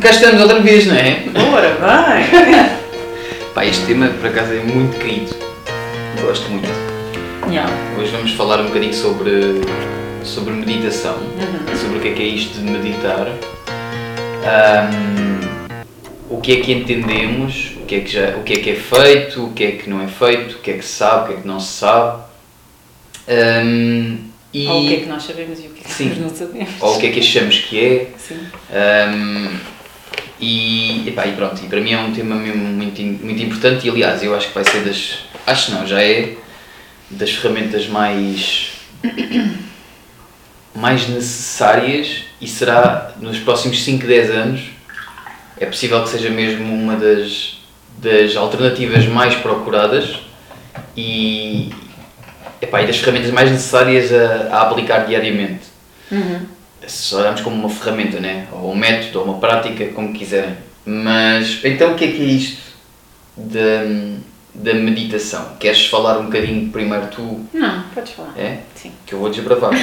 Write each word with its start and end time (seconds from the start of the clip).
Cá 0.00 0.10
estamos 0.10 0.40
outra 0.40 0.60
vez, 0.60 0.86
não 0.86 0.94
é? 0.94 1.20
Bora, 1.50 1.74
vai! 1.74 2.24
Pá, 3.54 3.64
este 3.66 3.86
tema 3.86 4.08
por 4.08 4.26
acaso 4.28 4.52
é 4.52 4.60
muito 4.62 4.98
querido. 4.98 5.34
Gosto 6.20 6.48
muito. 6.50 6.68
Yeah. 7.48 7.72
Hoje 7.98 8.10
vamos 8.12 8.32
falar 8.32 8.60
um 8.60 8.66
bocadinho 8.66 8.94
sobre, 8.94 9.32
sobre 10.22 10.52
meditação, 10.54 11.16
Uhum. 11.16 11.76
sobre 11.76 11.98
o 11.98 12.00
que 12.00 12.08
é 12.08 12.12
que 12.12 12.22
é 12.22 12.26
isto 12.26 12.58
de 12.58 12.70
meditar, 12.70 13.26
Ahm, 14.44 15.40
o 16.30 16.40
que 16.40 16.52
é 16.52 16.56
que 16.60 16.72
entendemos, 16.72 17.72
o 17.82 17.86
que 17.86 17.96
é 17.96 18.00
que, 18.00 18.12
já, 18.12 18.36
o 18.36 18.42
que 18.42 18.52
é 18.52 18.56
que 18.56 18.70
é 18.70 18.74
feito, 18.76 19.44
o 19.46 19.52
que 19.52 19.64
é 19.64 19.70
que 19.72 19.90
não 19.90 20.02
é 20.02 20.06
feito, 20.06 20.56
o 20.56 20.58
que 20.60 20.70
é 20.70 20.74
que 20.74 20.84
se 20.84 20.92
sabe, 20.92 21.24
o 21.24 21.26
que 21.28 21.32
é 21.34 21.36
que 21.42 21.48
não 21.48 21.58
se 21.60 21.72
sabe. 21.78 22.22
Ahm, 23.28 24.16
e, 24.54 24.66
Ou 24.66 24.82
o 24.84 24.88
que 24.88 24.94
é 24.94 24.96
que 25.00 25.06
nós 25.06 25.22
sabemos 25.24 25.58
e 25.58 25.66
o 25.66 25.70
que 25.70 25.80
é 25.80 25.84
que 25.84 25.90
Sim. 25.92 26.08
nós 26.10 26.18
não 26.18 26.28
sabemos. 26.30 26.70
ou 26.80 26.94
o 26.94 26.98
que 26.98 27.06
é 27.06 27.10
que 27.10 27.20
achamos 27.20 27.58
que 27.58 27.84
é. 27.84 28.06
Sim. 28.16 28.38
Um, 28.70 29.77
e, 30.40 31.08
epá, 31.08 31.26
e 31.26 31.32
pronto, 31.32 31.62
e 31.64 31.68
para 31.68 31.80
mim 31.80 31.92
é 31.92 31.98
um 31.98 32.12
tema 32.12 32.36
mesmo 32.36 32.64
muito, 32.64 33.02
muito 33.02 33.42
importante 33.42 33.86
e 33.86 33.90
aliás 33.90 34.22
eu 34.22 34.34
acho 34.34 34.48
que 34.48 34.54
vai 34.54 34.64
ser 34.64 34.80
das. 34.84 35.18
Acho 35.46 35.72
não, 35.72 35.86
já 35.86 36.02
é 36.02 36.34
das 37.10 37.30
ferramentas 37.30 37.86
mais. 37.88 38.72
mais 40.74 41.08
necessárias 41.08 42.24
e 42.40 42.46
será 42.46 43.12
nos 43.20 43.38
próximos 43.40 43.82
5, 43.82 44.06
10 44.06 44.30
anos. 44.30 44.60
É 45.58 45.66
possível 45.66 46.00
que 46.04 46.08
seja 46.08 46.30
mesmo 46.30 46.72
uma 46.72 46.94
das, 46.94 47.58
das 47.98 48.36
alternativas 48.36 49.04
mais 49.06 49.34
procuradas 49.34 50.20
e, 50.96 51.72
epá, 52.62 52.82
e 52.82 52.86
das 52.86 52.98
ferramentas 52.98 53.32
mais 53.32 53.50
necessárias 53.50 54.12
a, 54.12 54.56
a 54.56 54.62
aplicar 54.62 55.06
diariamente 55.06 55.78
Uhum. 56.10 56.46
Se 56.88 57.14
olharmos 57.14 57.40
como 57.42 57.56
uma 57.56 57.68
ferramenta, 57.70 58.18
né? 58.20 58.46
ou 58.52 58.72
um 58.72 58.76
método, 58.76 59.20
ou 59.20 59.24
uma 59.26 59.38
prática, 59.38 59.86
como 59.88 60.12
quiserem. 60.12 60.56
Mas 60.84 61.60
então 61.64 61.92
o 61.92 61.94
que 61.94 62.04
é 62.04 62.08
que 62.08 62.22
é 62.22 62.24
isto 62.26 62.62
da, 63.36 63.84
da 64.54 64.74
meditação? 64.74 65.56
Queres 65.60 65.86
falar 65.86 66.18
um 66.18 66.24
bocadinho 66.26 66.70
primeiro 66.70 67.06
tu? 67.08 67.44
Não, 67.52 67.82
podes 67.94 68.12
falar. 68.12 68.32
É? 68.38 68.60
Sim. 68.74 68.92
Que 69.06 69.14
eu 69.14 69.18
vou 69.18 69.30
desbravar. 69.30 69.72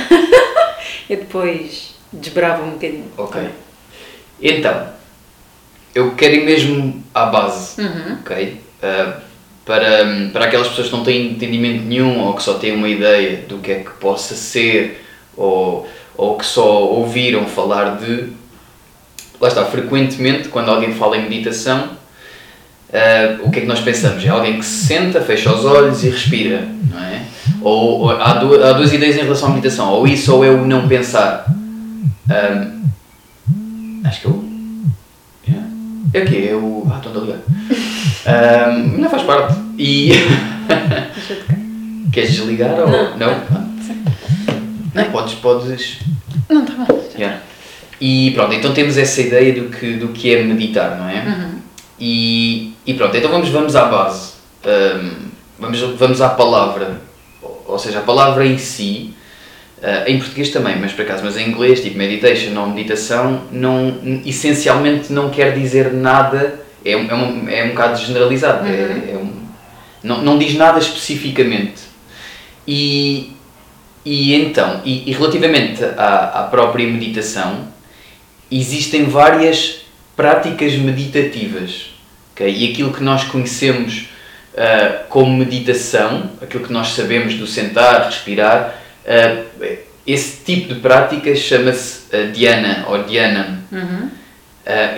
E 1.09 1.15
depois 1.15 1.95
desbrava 2.11 2.63
um 2.63 2.71
bocadinho. 2.71 3.05
ok. 3.17 3.41
Então, 4.41 4.87
eu 5.93 6.15
quero 6.15 6.35
ir 6.35 6.45
mesmo 6.45 7.03
à 7.13 7.25
base, 7.27 7.80
Uhum. 7.81 8.17
ok? 8.21 8.61
Ah, 8.83 9.19
para, 9.65 10.30
para 10.33 10.45
aquelas 10.45 10.67
pessoas 10.67 10.87
que 10.87 10.93
não 10.95 11.03
têm 11.03 11.31
entendimento 11.31 11.83
nenhum 11.83 12.19
ou 12.21 12.33
que 12.35 12.43
só 12.43 12.55
têm 12.55 12.73
uma 12.75 12.87
ideia 12.89 13.37
do 13.47 13.58
que 13.59 13.71
é 13.71 13.75
que 13.80 13.91
possa 13.91 14.35
ser 14.35 15.03
ou, 15.37 15.87
ou 16.17 16.38
que 16.38 16.45
só 16.45 16.83
ouviram 16.85 17.45
falar 17.45 17.97
de. 17.97 18.30
Lá 19.39 19.47
está, 19.49 19.66
frequentemente, 19.66 20.47
quando 20.49 20.69
alguém 20.71 20.94
fala 20.94 21.17
em 21.17 21.23
meditação, 21.30 21.89
ah, 22.94 23.38
o 23.44 23.52
que 23.52 23.59
é 23.59 23.61
que 23.61 23.67
nós 23.67 23.80
pensamos? 23.81 24.23
É 24.23 24.30
alguém 24.30 24.58
que 24.59 24.66
se 24.66 24.86
senta, 24.88 25.19
fecha 25.21 25.53
os 25.53 25.66
olhos 25.66 26.03
e 26.03 26.09
respira, 26.09 26.66
não 26.91 26.99
é? 27.03 27.21
Ou, 27.61 27.99
ou 28.02 28.09
há, 28.11 28.33
du- 28.36 28.63
há 28.63 28.71
duas 28.73 28.93
ideias 28.93 29.16
em 29.17 29.21
relação 29.23 29.47
à 29.49 29.52
meditação, 29.52 29.89
ou 29.91 30.08
isso 30.08 30.33
ou 30.33 30.45
é 30.45 30.49
o 30.49 30.66
não 30.66 30.88
pensar. 30.88 31.45
Ahm, 32.30 32.83
acho 34.05 34.21
que 34.21 34.25
eu. 34.27 34.45
Yeah. 35.47 35.67
É 36.13 36.19
o 36.21 36.25
quê? 36.25 36.47
É 36.52 36.55
o. 36.55 36.88
Ah, 36.91 36.97
estou 37.03 37.21
a 37.21 37.25
ligar. 37.25 37.39
Ahm, 38.25 38.97
não 38.99 39.09
faz 39.09 39.23
parte. 39.23 39.55
E. 39.77 40.09
Deixa. 41.16 41.38
Queres 42.13 42.31
desligar 42.33 42.80
ou. 42.80 42.88
Não. 42.89 43.17
Não? 43.17 43.30
Ah. 43.30 43.66
Não, 45.03 45.11
podes. 45.11 45.33
podes... 45.35 45.97
Não, 46.49 46.63
está 46.63 46.73
bom. 46.73 47.05
Yeah. 47.17 47.41
E 47.99 48.31
pronto, 48.31 48.53
então 48.53 48.73
temos 48.73 48.97
essa 48.97 49.21
ideia 49.21 49.53
do 49.53 49.69
que, 49.69 49.93
do 49.93 50.09
que 50.09 50.33
é 50.33 50.43
meditar, 50.43 50.97
não 50.97 51.07
é? 51.07 51.23
Uhum. 51.25 51.59
E, 51.99 52.73
e 52.85 52.93
pronto, 52.93 53.15
então 53.15 53.31
vamos, 53.31 53.49
vamos 53.49 53.75
à 53.75 53.85
base. 53.85 54.33
Ahm, 54.65 55.30
vamos, 55.59 55.80
vamos 55.80 56.21
à 56.21 56.30
palavra. 56.30 57.02
Ou 57.67 57.80
seja, 57.80 57.99
a 57.99 58.02
palavra 58.02 58.45
em 58.45 58.58
si, 58.58 59.14
ah, 59.81 60.03
em 60.08 60.17
português 60.20 60.49
também, 60.49 60.75
mas 60.80 60.92
por 60.92 61.03
acaso, 61.03 61.23
mas 61.23 61.37
em 61.37 61.47
inglês, 61.47 61.81
tipo 61.81 61.97
meditation 61.97 62.59
ou 62.59 62.67
meditação, 62.67 63.43
não, 63.52 63.97
essencialmente 64.25 65.11
não 65.14 65.30
quer 65.30 65.53
dizer 65.58 65.93
nada, 65.93 66.59
é, 66.83 66.95
um- 66.97 67.09
é, 67.09 67.15
um, 67.15 67.49
é 67.49 67.64
um 67.64 67.70
bocado 67.70 67.97
generalizado, 67.99 68.67
é, 68.67 69.11
é 69.14 69.17
um, 69.17 69.31
não, 70.03 70.21
não 70.21 70.37
diz 70.37 70.53
nada 70.55 70.80
especificamente. 70.80 71.81
E, 72.67 73.34
e 74.05 74.36
então, 74.36 74.82
e, 74.86 75.10
e 75.10 75.14
relativamente 75.14 75.83
à, 75.83 76.42
à 76.42 76.43
própria 76.43 76.88
meditação, 76.88 77.67
existem 78.52 79.05
várias 79.05 79.82
práticas 80.16 80.73
meditativas. 80.76 81.88
ok? 82.33 82.48
E 82.48 82.71
aquilo 82.71 82.94
que 82.94 83.04
nós 83.04 83.23
conhecemos 83.23 84.08
ah, 84.58 85.04
como 85.10 85.36
meditação, 85.36 86.30
aquilo 86.42 86.64
que 86.64 86.71
nós 86.71 86.89
sabemos 86.89 87.33
do 87.33 87.45
sentar, 87.45 88.05
respirar, 88.05 88.80
ah, 89.05 89.44
esse 90.08 90.44
tipo 90.45 90.73
de 90.73 90.80
prática 90.80 91.36
chama-se 91.36 92.04
ah, 92.15 92.32
dhyana 92.32 92.86
ou 92.88 93.04
dhyanam. 93.04 93.58
Uhum. 93.71 94.10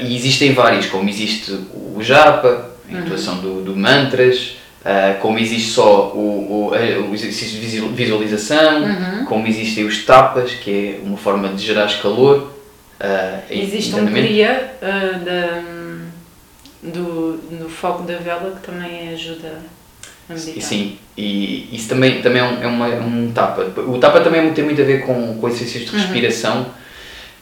E 0.01 0.15
existem 0.15 0.53
vários, 0.53 0.85
como 0.85 1.09
existe 1.09 1.51
o 1.51 1.97
japa, 2.01 2.71
a 2.89 2.93
intuação 2.99 3.39
do, 3.39 3.61
do 3.61 3.75
mantras, 3.75 4.55
ah, 4.85 5.15
como 5.21 5.37
existe 5.39 5.71
só 5.71 6.11
o, 6.15 6.69
o, 6.73 7.09
o 7.09 7.13
exercício 7.13 7.59
de 7.59 7.65
visual- 7.65 7.91
visualização, 7.91 8.83
Uhum. 8.83 9.25
como 9.25 9.47
existem 9.47 9.83
os 9.85 10.05
tapas, 10.05 10.51
que 10.53 10.71
é 10.71 10.99
uma 11.05 11.17
forma 11.17 11.49
de 11.49 11.65
gerar 11.65 11.87
calor. 12.01 12.53
ah, 12.99 13.39
Existe 13.49 13.93
um 13.95 13.99
internamente. 14.03 14.27
cria 14.27 14.71
ah, 14.81 15.17
da, 15.23 15.61
do, 16.83 17.37
do 17.37 17.69
foco 17.69 18.03
da 18.03 18.17
vela 18.17 18.51
que 18.59 18.65
também 18.71 19.09
ajuda 19.09 19.59
a 20.29 20.33
meditar. 20.33 20.61
Sim, 20.61 20.97
e 21.17 21.69
isso 21.75 21.89
também, 21.89 22.21
também 22.21 22.41
é, 22.41 22.45
um, 22.45 22.61
é, 22.63 22.67
uma, 22.67 22.87
é 22.89 22.99
um 22.99 23.31
tapa. 23.33 23.63
O 23.81 23.97
tapa 23.97 24.19
também 24.21 24.51
tem 24.53 24.63
muito 24.63 24.81
a 24.81 24.85
ver 24.85 25.05
com, 25.05 25.37
com 25.37 25.47
exercícios 25.47 25.89
de 25.89 25.95
Uhum. 25.95 26.01
respiração. 26.01 26.65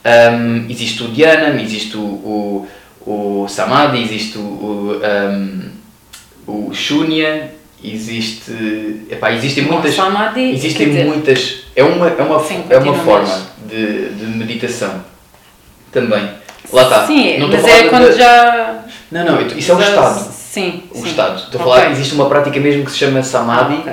Um, 0.04 0.70
existe 0.70 1.02
o 1.02 1.08
Dhyanam, 1.08 1.58
existe 1.60 1.96
o, 1.96 2.00
o, 2.00 3.42
o 3.44 3.48
Samadhi, 3.48 4.02
existe 4.02 4.38
o, 4.38 4.40
o, 4.40 5.00
um, 5.04 5.62
o 6.46 6.72
Shunya, 6.72 7.50
existe. 7.82 8.52
Epá, 9.10 9.32
existem 9.32 9.64
muitas. 9.64 9.94
Samadhi, 9.94 10.52
Existem 10.52 10.88
dizer, 10.88 11.04
muitas. 11.04 11.56
É 11.74 11.82
uma, 11.84 12.08
é 12.08 12.22
uma, 12.22 12.42
Sim, 12.42 12.64
é 12.70 12.78
uma 12.78 12.94
forma 12.94 13.46
de, 13.68 14.10
de 14.10 14.24
meditação 14.26 15.04
também. 15.92 16.28
Lá 16.72 16.82
está. 16.82 17.06
Sim, 17.06 17.38
Não 17.38 17.46
estou 17.50 17.62
mas 17.62 17.64
a 17.64 17.76
é 17.78 17.88
quando 17.88 18.10
de- 18.12 18.18
já. 18.18 18.84
Não, 19.10 19.24
não, 19.24 19.46
isso 19.46 19.72
é 19.72 19.74
o 19.74 19.78
já- 19.80 19.88
estado. 19.88 20.32
Sim. 20.32 20.82
O 20.90 20.98
sim. 21.02 21.08
estado. 21.08 21.36
Estou 21.38 21.60
a 21.60 21.64
Ok. 21.64 21.74
falar, 21.76 21.92
existe 21.92 22.14
uma 22.14 22.28
prática 22.28 22.58
mesmo 22.58 22.84
que 22.84 22.90
se 22.90 22.98
chama 22.98 23.22
Samadhi 23.22 23.74
Ok. 23.76 23.92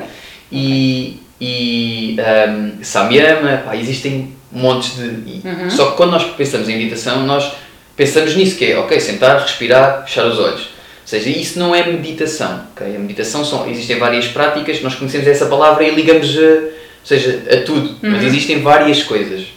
e, 0.52 1.20
e 1.40 2.18
um, 2.50 2.84
Samyama, 2.84 3.58
pá, 3.66 3.76
existem 3.76 4.34
montes 4.52 4.96
de. 4.96 5.04
Uhum. 5.48 5.70
Só 5.70 5.92
que 5.92 5.98
quando 5.98 6.12
nós 6.12 6.24
pensamos 6.24 6.68
em 6.70 6.78
meditação, 6.78 7.24
nós 7.26 7.52
pensamos 7.96 8.36
nisso 8.36 8.56
que 8.58 8.72
é, 8.72 8.78
ok, 8.80 9.00
sentar, 9.00 9.40
respirar, 9.42 10.04
fechar 10.06 10.26
os 10.26 10.40
olhos. 10.40 10.70
Ou 11.04 11.08
seja, 11.08 11.30
isso 11.30 11.60
não 11.60 11.76
é 11.76 11.86
meditação. 11.86 12.64
ok? 12.72 12.96
A 12.96 13.00
meditação 13.00 13.44
são, 13.44 13.70
existem 13.70 14.00
várias 14.00 14.28
práticas, 14.28 14.82
nós 14.82 14.96
conhecemos 14.96 15.28
essa 15.28 15.46
palavra 15.48 15.84
e 15.84 15.94
ligamos 15.94 16.36
a, 16.38 16.42
ou 16.42 16.72
seja, 17.04 17.44
a 17.52 17.58
tudo. 17.66 17.98
Mas 18.02 18.22
Uhum. 18.22 18.28
existem 18.28 18.62
várias 18.62 19.04
coisas, 19.04 19.48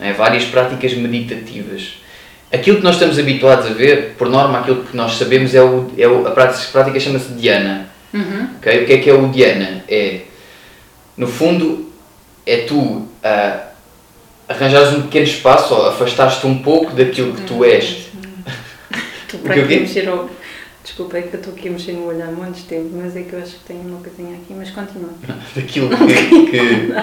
é? 0.00 0.12
várias 0.14 0.44
práticas 0.44 0.94
meditativas. 0.94 1.98
Aquilo 2.52 2.78
que 2.78 2.84
nós 2.84 2.94
estamos 2.94 3.18
habituados 3.18 3.66
a 3.66 3.74
ver, 3.74 4.14
por 4.16 4.28
norma, 4.30 4.60
aquilo 4.60 4.82
que 4.84 4.96
nós 4.96 5.12
sabemos 5.16 5.54
é, 5.54 5.62
o, 5.62 5.90
é 5.98 6.08
o, 6.08 6.26
a 6.26 6.30
prática, 6.30 6.68
prática 6.72 6.98
chama-se 7.00 7.32
dhyana. 7.34 7.88
Uhum. 8.12 8.48
ok? 8.58 8.82
O 8.82 8.86
que 8.86 8.92
é 8.92 8.98
que 8.98 9.10
é 9.10 9.12
o 9.14 9.28
dhyana? 9.28 9.84
É, 9.88 10.20
no 11.16 11.26
fundo, 11.26 11.92
é 12.46 12.58
tu 12.58 13.06
ah, 13.22 13.68
arranjares 14.48 14.92
um 14.94 15.02
pequeno 15.02 15.24
espaço 15.26 15.74
ou 15.74 15.88
afastares-te 15.88 16.46
um 16.46 16.58
pouco 16.58 16.92
daquilo 16.92 17.32
que 17.34 17.42
tu 17.42 17.64
és. 17.64 18.06
Estou 19.26 19.40
O 19.40 19.42
para 19.42 19.56
mexer 19.56 20.08
ao... 20.08 20.30
Desculpa, 20.84 21.16
é 21.16 21.22
que 21.22 21.34
eu 21.34 21.40
estou 21.40 21.54
aqui 21.54 21.68
a 21.68 21.70
mexer 21.70 21.92
no 21.92 22.06
olho 22.06 22.22
há 22.22 22.50
de 22.50 22.62
tempo, 22.64 22.90
mas 22.92 23.16
é 23.16 23.22
que 23.22 23.32
eu 23.32 23.38
acho 23.38 23.52
que 23.52 23.64
tenho 23.66 23.80
uma 23.80 24.00
coisinha 24.00 24.36
aqui, 24.36 24.52
mas 24.54 24.70
continua. 24.70 25.14
daquilo 25.56 25.88
que, 25.88 26.46
que- 26.50 26.94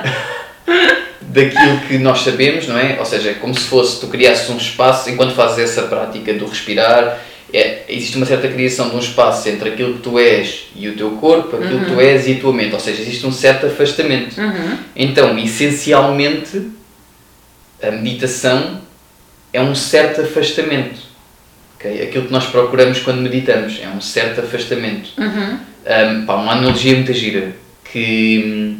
daquilo 1.21 1.79
que 1.87 1.97
nós 1.97 2.21
sabemos, 2.21 2.67
não 2.67 2.77
é? 2.77 2.99
Ou 2.99 3.05
seja, 3.05 3.31
é 3.31 3.33
como 3.33 3.55
se 3.55 3.65
fosse 3.65 3.99
tu 3.99 4.05
criasses 4.07 4.47
um 4.51 4.57
espaço 4.57 5.09
enquanto 5.09 5.33
fazes 5.33 5.57
essa 5.57 5.81
prática 5.83 6.31
do 6.35 6.45
respirar. 6.45 7.19
É, 7.51 7.83
existe 7.89 8.15
uma 8.17 8.25
certa 8.25 8.47
criação 8.47 8.89
de 8.89 8.95
um 8.95 8.99
espaço 8.99 9.49
entre 9.49 9.69
aquilo 9.69 9.95
que 9.95 9.99
tu 10.01 10.17
és 10.19 10.67
e 10.75 10.87
o 10.87 10.95
teu 10.95 11.11
corpo, 11.13 11.57
aquilo 11.57 11.79
que 11.79 11.91
tu 11.91 11.99
és 11.99 12.27
e 12.27 12.33
a 12.33 12.39
tua 12.39 12.53
mente, 12.53 12.73
ou 12.73 12.79
seja, 12.79 13.01
existe 13.01 13.25
um 13.25 13.31
certo 13.31 13.65
afastamento. 13.65 14.39
Uhum. 14.39 14.77
Então, 14.95 15.37
essencialmente, 15.37 16.69
a 17.81 17.91
meditação 17.91 18.79
é 19.51 19.59
um 19.59 19.73
certo 19.73 20.21
afastamento. 20.21 21.10
Ok? 21.81 22.03
Aquilo 22.03 22.25
que 22.27 22.31
nós 22.31 22.45
procuramos 22.45 22.99
quando 22.99 23.21
meditamos 23.21 23.79
é 23.81 23.87
um 23.89 23.99
certo 23.99 24.41
afastamento. 24.41 25.09
Uhum. 25.17 25.57
Um, 25.83 26.25
pá, 26.25 26.35
uma 26.35 26.53
analogia 26.53 26.93
muito 26.95 27.11
gira 27.11 27.55
que, 27.91 28.43
hum, 28.45 28.77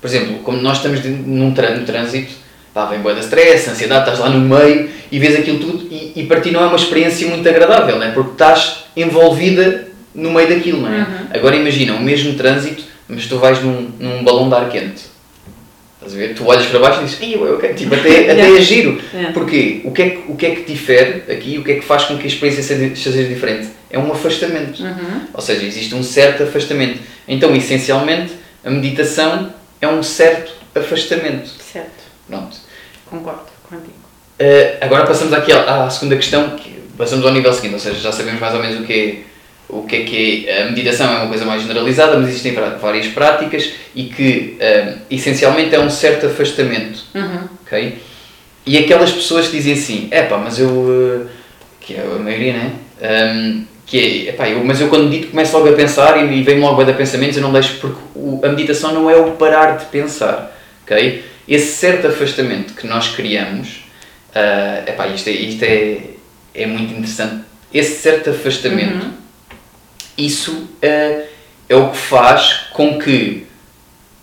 por 0.00 0.06
exemplo, 0.06 0.38
como 0.38 0.58
nós 0.58 0.76
estamos 0.76 1.04
num 1.04 1.52
trânsito, 1.52 2.32
pá, 2.72 2.86
vem 2.86 3.00
boa 3.00 3.14
da 3.14 3.20
stress, 3.20 3.68
ansiedade, 3.68 4.02
estás 4.02 4.18
lá 4.20 4.28
no 4.28 4.40
meio 4.40 4.88
e 5.10 5.18
vês 5.18 5.36
aquilo 5.36 5.58
tudo 5.58 5.88
e, 5.90 6.12
e 6.14 6.26
para 6.26 6.40
ti 6.40 6.52
não 6.52 6.62
é 6.62 6.66
uma 6.66 6.76
experiência 6.76 7.28
muito 7.28 7.46
agradável, 7.48 7.96
não 7.96 8.06
é? 8.06 8.12
Porque 8.12 8.32
estás 8.32 8.84
envolvida 8.96 9.88
no 10.14 10.32
meio 10.32 10.48
daquilo, 10.48 10.82
não 10.82 10.92
é? 10.92 10.98
Uhum. 10.98 11.26
Agora 11.34 11.56
imagina, 11.56 11.94
o 11.94 12.00
mesmo 12.00 12.34
trânsito, 12.34 12.84
mas 13.08 13.26
tu 13.26 13.38
vais 13.38 13.62
num, 13.62 13.90
num 13.98 14.24
balão 14.24 14.48
de 14.48 14.54
ar 14.54 14.68
quente. 14.68 15.15
Estás 16.06 16.14
a 16.14 16.16
ver? 16.16 16.34
Tu 16.34 16.46
olhas 16.46 16.66
para 16.66 16.78
baixo 16.78 17.00
e 17.00 17.04
dizes, 17.04 17.20
Ih, 17.20 17.34
eu 17.34 17.58
quero, 17.58 17.74
tipo, 17.74 17.94
até, 17.94 18.30
até 18.30 18.56
é 18.56 18.60
giro. 18.60 19.00
Yeah. 19.12 19.32
Porquê? 19.32 19.80
O 19.84 19.90
que, 19.90 20.02
é 20.02 20.10
que, 20.10 20.22
o 20.28 20.36
que 20.36 20.46
é 20.46 20.54
que 20.54 20.72
difere 20.72 21.32
aqui, 21.32 21.58
o 21.58 21.64
que 21.64 21.72
é 21.72 21.74
que 21.76 21.84
faz 21.84 22.04
com 22.04 22.16
que 22.16 22.24
a 22.24 22.26
experiência 22.26 22.62
seja, 22.62 22.94
seja 22.94 23.24
diferente? 23.24 23.68
É 23.90 23.98
um 23.98 24.12
afastamento. 24.12 24.82
Uhum. 24.82 25.22
Ou 25.34 25.40
seja, 25.40 25.64
existe 25.64 25.94
um 25.94 26.02
certo 26.02 26.44
afastamento. 26.44 27.00
Então, 27.26 27.54
essencialmente, 27.56 28.32
a 28.64 28.70
meditação 28.70 29.52
é 29.80 29.88
um 29.88 30.02
certo 30.02 30.52
afastamento. 30.74 31.48
Certo, 31.48 32.04
Pronto. 32.28 32.56
concordo 33.06 33.46
contigo. 33.68 34.06
Uh, 34.38 34.78
agora 34.80 35.06
passamos 35.06 35.32
aqui 35.32 35.50
à, 35.50 35.86
à 35.86 35.90
segunda 35.90 36.14
questão, 36.16 36.50
que 36.50 36.78
passamos 36.96 37.24
ao 37.26 37.32
nível 37.32 37.52
seguinte, 37.52 37.74
ou 37.74 37.80
seja, 37.80 37.98
já 37.98 38.12
sabemos 38.12 38.40
mais 38.40 38.54
ou 38.54 38.60
menos 38.60 38.80
o 38.80 38.84
que 38.84 38.92
é 38.92 39.35
o 39.68 39.82
que 39.82 39.96
é 39.96 40.00
que 40.04 40.48
é 40.48 40.62
a 40.62 40.66
meditação 40.66 41.12
é 41.12 41.16
uma 41.18 41.28
coisa 41.28 41.44
mais 41.44 41.62
generalizada, 41.62 42.16
mas 42.18 42.28
existem 42.28 42.54
várias 42.80 43.06
práticas 43.08 43.70
e 43.94 44.04
que 44.04 44.56
uh, 44.60 44.98
essencialmente 45.10 45.74
é 45.74 45.80
um 45.80 45.90
certo 45.90 46.26
afastamento, 46.26 47.00
Uhum. 47.14 47.48
ok? 47.64 47.98
E 48.64 48.78
aquelas 48.78 49.12
pessoas 49.12 49.46
que 49.48 49.56
dizem 49.56 49.72
assim, 49.74 50.08
é 50.10 50.22
pá, 50.22 50.38
mas 50.38 50.58
eu, 50.58 50.68
uh, 50.68 51.26
que 51.80 51.94
é 51.94 52.00
a 52.00 52.18
maioria, 52.18 52.52
né? 52.52 52.72
Um, 53.02 53.64
que 53.86 53.98
é, 53.98 54.30
epá, 54.30 54.48
eu, 54.48 54.64
mas 54.64 54.80
eu 54.80 54.88
quando 54.88 55.04
medito 55.08 55.28
começo 55.28 55.56
logo 55.56 55.68
a 55.68 55.72
pensar 55.72 56.16
e, 56.24 56.38
e 56.38 56.42
vem 56.42 56.58
logo 56.58 56.80
a 56.80 56.84
dar 56.84 56.94
pensamentos, 56.94 57.36
eu 57.36 57.42
não 57.42 57.52
deixo, 57.52 57.76
porque 57.80 57.98
o- 58.16 58.40
a 58.44 58.48
meditação 58.48 58.92
não 58.92 59.08
é 59.08 59.16
o 59.16 59.32
parar 59.32 59.76
de 59.78 59.84
pensar, 59.86 60.56
ok? 60.84 61.24
Esse 61.48 61.76
certo 61.76 62.08
afastamento 62.08 62.74
que 62.74 62.86
nós 62.88 63.08
criamos, 63.14 63.84
uh, 64.34 64.88
epá, 64.88 65.06
isto, 65.08 65.28
é, 65.28 65.32
isto 65.32 65.62
é, 65.64 65.98
é 66.54 66.66
muito 66.66 66.92
interessante, 66.92 67.44
esse 67.72 68.00
certo 68.02 68.30
afastamento, 68.30 69.04
Uhum. 69.04 69.12
Isso 70.16 70.52
uh, 70.52 71.26
é 71.68 71.76
o 71.76 71.90
que 71.90 71.96
faz 71.96 72.66
com 72.72 72.98
que 72.98 73.46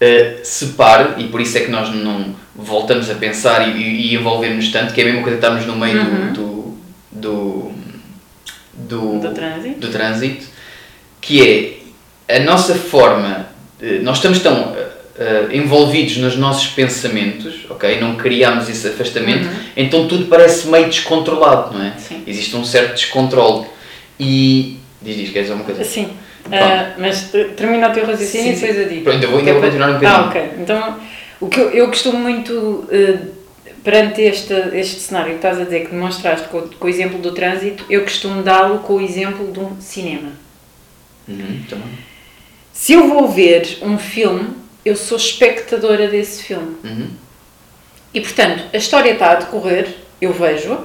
uh, 0.01 0.39
se 0.45 0.67
pare, 0.67 1.21
e 1.23 1.27
por 1.27 1.41
isso 1.41 1.57
é 1.57 1.61
que 1.61 1.71
nós 1.71 1.89
não 1.93 2.35
voltamos 2.55 3.09
a 3.09 3.15
pensar 3.15 3.67
e, 3.67 3.81
e, 3.81 4.15
envolvermos 4.15 4.71
tanto, 4.71 4.93
que 4.93 5.01
é 5.01 5.03
a 5.03 5.07
mesma 5.07 5.21
coisa 5.23 5.37
que 5.39 5.45
estamos 5.45 5.65
no 5.65 5.75
meio 5.75 5.99
Uhum. 6.01 6.33
do, 6.33 6.77
do, 7.11 7.71
do, 8.73 9.19
Do 9.19 9.33
trânsito. 9.33 9.79
do 9.79 9.87
trânsito, 9.89 10.45
que 11.19 11.81
é 12.27 12.35
a 12.35 12.39
nossa 12.43 12.75
forma, 12.75 13.47
eh, 13.81 13.99
nós 14.03 14.17
estamos 14.17 14.39
tão 14.39 14.75
eh, 14.75 14.87
eh, 15.17 15.47
envolvidos 15.57 16.17
nos 16.17 16.35
nossos 16.37 16.67
pensamentos, 16.67 17.65
ok? 17.69 17.99
Não 17.99 18.15
criamos 18.15 18.69
esse 18.69 18.87
afastamento, 18.87 19.45
Uhum. 19.47 19.55
então 19.75 20.07
tudo 20.07 20.25
parece 20.25 20.67
meio 20.67 20.85
descontrolado, 20.85 21.73
não 21.77 21.83
é? 21.83 21.93
Sim. 21.97 22.23
Existe 22.27 22.55
um 22.55 22.63
certo 22.63 22.93
descontrole. 22.95 23.65
E. 24.19 24.77
Diz, 25.03 25.15
diz, 25.17 25.29
queres 25.31 25.49
alguma 25.49 25.65
coisa? 25.65 25.83
Sim, 25.83 26.09
Ah, 26.51 26.93
mas 26.97 27.31
te- 27.31 27.45
termina 27.55 27.89
o 27.89 27.93
teu 27.93 28.05
raciocínio 28.05 28.55
Sim, 28.55 28.65
e 28.65 28.67
depois 28.67 28.77
eu 28.77 28.89
digo. 28.89 29.03
Pronto, 29.03 29.15
ainda 29.15 29.27
vou, 29.27 29.39
ainda 29.39 29.53
vou 29.53 29.61
continuar 29.61 29.89
um 29.89 29.93
bocadinho. 29.93 30.21
Ah, 30.21 30.27
ok. 30.27 30.51
Então, 30.59 30.99
o 31.41 31.47
que 31.47 31.59
eu, 31.59 31.69
eu 31.71 31.87
costumo 31.87 32.17
muito, 32.19 32.85
eh, 32.91 33.17
perante 33.83 34.21
este, 34.21 34.53
este 34.73 34.99
cenário 35.01 35.31
que 35.31 35.35
estás 35.35 35.59
a 35.59 35.63
dizer, 35.65 35.85
que 35.85 35.91
demonstraste 35.91 36.47
com, 36.47 36.61
com 36.61 36.85
o 36.85 36.89
exemplo 36.89 37.19
do 37.19 37.33
trânsito, 37.33 37.85
eu 37.89 38.01
costumo 38.03 38.41
dá-lo 38.43 38.79
com 38.79 38.93
o 38.95 39.01
exemplo 39.01 39.51
de 39.51 39.59
um 39.59 39.79
cinema. 39.81 40.31
Uhum, 41.27 41.63
também. 41.69 41.97
Se 42.71 42.93
eu 42.93 43.07
vou 43.07 43.27
ver 43.29 43.79
um 43.81 43.97
filme, 43.97 44.49
eu 44.85 44.95
sou 44.95 45.17
espectadora 45.17 46.07
desse 46.07 46.43
filme. 46.43 46.75
Uhum. 46.83 47.09
E, 48.13 48.21
portanto, 48.21 48.63
a 48.73 48.77
história 48.77 49.11
está 49.11 49.31
a 49.31 49.35
decorrer, 49.35 49.87
eu 50.21 50.31
vejo-a, 50.33 50.83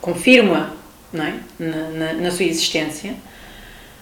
confirmo-a 0.00 0.70
é? 1.14 1.34
na, 1.58 1.88
na, 1.90 2.12
na 2.14 2.30
sua 2.30 2.44
existência, 2.44 3.14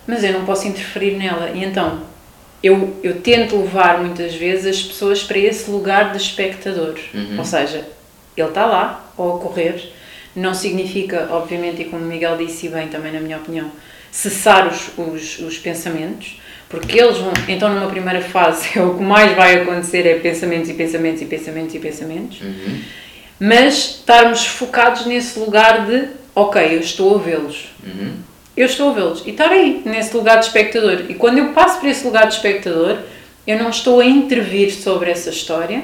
mas 0.06 0.22
eu 0.24 0.32
não 0.32 0.44
posso 0.44 0.66
interferir 0.68 1.16
nela. 1.16 1.50
E 1.54 1.64
então, 1.64 2.02
eu, 2.62 2.96
eu 3.02 3.20
tento 3.20 3.56
levar 3.56 4.00
muitas 4.00 4.34
vezes 4.34 4.66
as 4.66 4.82
pessoas 4.82 5.22
para 5.22 5.38
esse 5.38 5.70
lugar 5.70 6.12
de 6.12 6.18
espectador. 6.18 6.96
Uhum. 7.14 7.36
Ou 7.38 7.44
seja, 7.44 7.86
ele 8.36 8.48
está 8.48 8.66
lá, 8.66 9.10
a 9.16 9.22
ocorrer, 9.22 9.90
não 10.34 10.52
significa, 10.54 11.28
obviamente, 11.30 11.82
e 11.82 11.84
como 11.86 12.04
o 12.04 12.06
Miguel 12.06 12.36
disse 12.36 12.68
bem 12.68 12.88
também, 12.88 13.12
na 13.12 13.20
minha 13.20 13.38
opinião, 13.38 13.70
cessar 14.10 14.66
os, 14.66 14.90
os, 14.96 15.38
os 15.40 15.58
pensamentos, 15.58 16.40
porque 16.68 16.98
eles 16.98 17.18
vão, 17.18 17.32
então 17.48 17.72
numa 17.72 17.88
primeira 17.88 18.20
fase, 18.20 18.70
é 18.78 18.82
o 18.82 18.94
que 18.96 19.02
mais 19.02 19.34
vai 19.36 19.62
acontecer 19.62 20.06
é 20.06 20.14
pensamentos 20.18 20.68
e 20.68 20.74
pensamentos 20.74 21.22
e 21.22 21.26
pensamentos 21.26 21.74
e 21.74 21.78
pensamentos, 21.78 22.40
Uhum. 22.40 22.80
mas 23.38 23.74
estarmos 23.98 24.46
focados 24.46 25.06
nesse 25.06 25.38
lugar 25.38 25.86
de, 25.86 26.08
ok, 26.34 26.74
eu 26.74 26.80
estou 26.80 27.16
a 27.16 27.18
vê-los, 27.18 27.68
Uhum. 27.84 28.14
Eu 28.56 28.66
estou 28.66 28.90
a 28.90 28.92
vê-los, 28.94 29.22
e 29.26 29.30
estar 29.30 29.50
aí, 29.50 29.82
nesse 29.84 30.16
lugar 30.16 30.38
de 30.38 30.46
espectador. 30.46 31.04
E 31.08 31.14
quando 31.14 31.38
eu 31.38 31.48
passo 31.52 31.78
por 31.78 31.88
esse 31.88 32.04
lugar 32.04 32.26
de 32.26 32.34
espectador, 32.34 32.98
eu 33.46 33.58
não 33.58 33.70
estou 33.70 34.00
a 34.00 34.04
intervir 34.04 34.72
sobre 34.72 35.10
essa 35.10 35.30
história, 35.30 35.82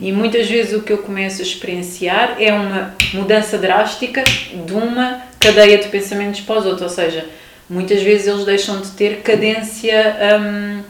e 0.00 0.12
muitas 0.12 0.48
vezes 0.48 0.72
o 0.74 0.82
que 0.82 0.92
eu 0.92 0.98
começo 0.98 1.40
a 1.40 1.44
experienciar 1.44 2.36
é 2.38 2.52
uma 2.52 2.94
mudança 3.12 3.58
drástica 3.58 4.22
de 4.22 4.72
uma 4.72 5.20
cadeia 5.40 5.78
de 5.78 5.88
pensamentos 5.88 6.40
para 6.42 6.60
os 6.60 6.66
outros, 6.66 6.82
ou 6.82 6.88
seja, 6.88 7.26
muitas 7.68 8.02
vezes 8.02 8.28
eles 8.28 8.44
deixam 8.44 8.80
de 8.80 8.90
ter 8.90 9.22
cadência 9.22 10.16
hum, 10.40 10.82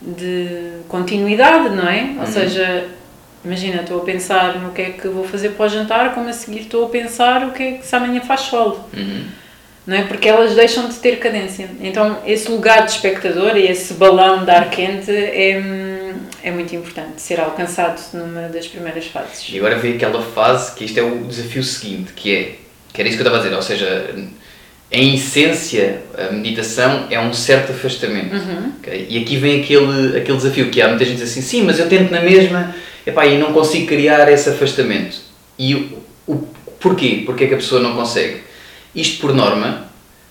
de 0.00 0.80
continuidade, 0.88 1.74
não 1.74 1.86
é? 1.86 2.14
Ou 2.20 2.26
seja, 2.26 2.86
imagina, 3.44 3.82
estou 3.82 4.00
a 4.00 4.04
pensar 4.04 4.58
no 4.60 4.72
que 4.72 4.80
é 4.80 4.90
que 4.90 5.08
vou 5.08 5.24
fazer 5.24 5.50
para 5.50 5.66
o 5.66 5.68
jantar, 5.68 6.14
como 6.14 6.28
a 6.28 6.32
seguir 6.32 6.60
estou 6.60 6.86
a 6.86 6.88
pensar 6.88 7.46
o 7.46 7.52
que 7.52 7.62
é 7.62 7.72
que 7.72 7.86
se 7.86 7.94
amanhã 7.94 8.20
faz 8.20 8.42
sol 8.42 8.88
Uhum. 8.96 9.24
Não 9.90 9.96
é? 9.96 10.02
Porque 10.04 10.28
elas 10.28 10.54
deixam 10.54 10.88
de 10.88 10.94
ter 10.94 11.16
cadência. 11.16 11.68
Então, 11.80 12.18
esse 12.24 12.48
lugar 12.48 12.84
de 12.84 12.92
espectador 12.92 13.56
e 13.56 13.66
esse 13.66 13.94
balão 13.94 14.44
de 14.44 14.50
ar 14.52 14.70
quente 14.70 15.10
é, 15.10 15.60
hum, 15.60 16.14
é 16.44 16.52
muito 16.52 16.72
importante 16.76 17.20
ser 17.20 17.40
alcançado 17.40 18.00
numa 18.14 18.42
das 18.42 18.68
primeiras 18.68 19.06
fases. 19.06 19.48
E 19.52 19.58
agora 19.58 19.76
vem 19.80 19.96
aquela 19.96 20.22
fase 20.22 20.76
que 20.76 20.84
isto 20.84 20.96
é 20.96 21.02
o 21.02 21.24
desafio 21.24 21.64
seguinte, 21.64 22.12
que 22.14 22.32
é, 22.32 22.52
que 22.92 23.00
era 23.00 23.08
isso 23.08 23.18
que 23.18 23.24
eu 23.24 23.26
estava 23.26 23.38
a 23.38 23.42
dizer, 23.42 23.56
ou 23.56 23.62
seja, 23.62 24.14
em 24.92 25.16
essência, 25.16 26.02
a 26.16 26.30
meditação 26.30 27.08
é 27.10 27.18
um 27.18 27.32
certo 27.32 27.72
afastamento. 27.72 28.32
Uhum. 28.32 28.72
ok? 28.78 29.06
E 29.10 29.20
aqui 29.20 29.38
vem 29.38 29.60
aquele, 29.60 30.18
aquele 30.18 30.36
desafio 30.36 30.70
que 30.70 30.80
há 30.80 30.86
muita 30.86 31.04
gente 31.04 31.16
diz 31.16 31.28
assim, 31.28 31.42
sim, 31.42 31.64
mas 31.64 31.80
eu 31.80 31.88
tento 31.88 32.12
na 32.12 32.20
mesma 32.20 32.76
epá, 33.04 33.26
e 33.26 33.36
não 33.38 33.52
consigo 33.52 33.88
criar 33.88 34.30
esse 34.30 34.50
afastamento. 34.50 35.16
E 35.58 35.74
o, 35.74 35.98
o 36.28 36.48
porquê? 36.78 37.24
Porquê 37.26 37.42
é 37.42 37.46
que 37.48 37.54
a 37.54 37.56
pessoa 37.56 37.82
não 37.82 37.96
consegue? 37.96 38.49
Isto 38.94 39.20
por 39.20 39.34
norma, 39.34 39.84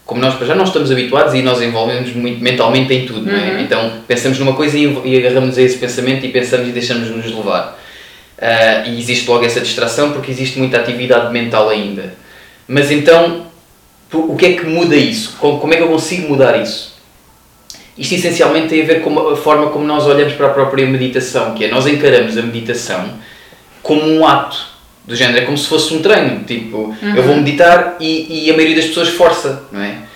como 0.06 0.22
nós 0.22 0.36
já 0.40 0.56
não 0.56 0.64
estamos 0.64 0.92
habituados 0.92 1.34
e 1.34 1.42
nós 1.42 1.62
envolvemos 1.62 2.14
muito 2.14 2.42
mentalmente 2.44 2.94
em 2.94 3.06
tudo, 3.06 3.32
não 3.32 3.38
é? 3.38 3.52
Uhum. 3.52 3.60
Então 3.60 3.92
pensamos 4.08 4.40
numa 4.40 4.54
coisa 4.54 4.78
e, 4.78 5.18
agarramos 5.18 5.58
a 5.58 5.62
esse 5.62 5.78
pensamento 5.78 6.26
e 6.26 6.30
pensamos 6.30 6.68
e 6.68 6.72
deixamos-nos 6.72 7.26
levar. 7.26 7.80
Ah, 8.42 8.86
e 8.88 9.00
existe 9.00 9.30
logo 9.30 9.46
essa 9.46 9.62
distração 9.62 10.12
porque 10.12 10.32
existe 10.32 10.58
muita 10.58 10.78
atividade 10.78 11.32
mental 11.32 11.70
ainda. 11.70 12.14
Mas 12.68 12.90
então, 12.90 13.46
o 14.12 14.36
que 14.36 14.46
é 14.46 14.54
que 14.54 14.66
muda 14.66 14.96
isso? 14.96 15.36
Como, 15.40 15.60
como 15.60 15.74
é 15.74 15.78
que 15.78 15.84
eu 15.84 15.90
consigo 15.90 16.30
mudar 16.30 16.60
isso? 16.60 16.98
Isto 17.98 18.16
essencialmente 18.16 18.70
tem 18.70 18.82
a 18.82 18.86
ver 18.86 19.02
com 19.02 19.30
a 19.30 19.36
forma 19.36 19.70
como 19.70 19.86
nós 19.86 20.08
olhamos 20.08 20.34
para 20.34 20.48
a 20.48 20.52
própria 20.52 20.88
meditação, 20.88 21.54
que 21.54 21.66
é 21.66 21.68
nós 21.70 21.86
encaramos 21.86 22.38
a 22.38 22.42
meditação 22.42 23.14
como 23.84 24.02
um 24.02 24.26
ato 24.26 24.79
do 25.06 25.16
género, 25.16 25.40
é 25.40 25.42
como 25.42 25.58
se 25.58 25.68
fosse 25.68 25.94
um 25.94 26.02
treino, 26.02 26.44
tipo, 26.44 26.96
eu 27.02 27.24
vou 27.24 27.36
meditar 27.36 27.96
e, 28.00 28.46
e 28.46 28.52
a 28.52 28.54
maioria 28.56 28.76
das 28.76 28.86
pessoas 28.86 29.10
força, 29.10 29.64
não 29.72 29.82
é? 29.82 30.10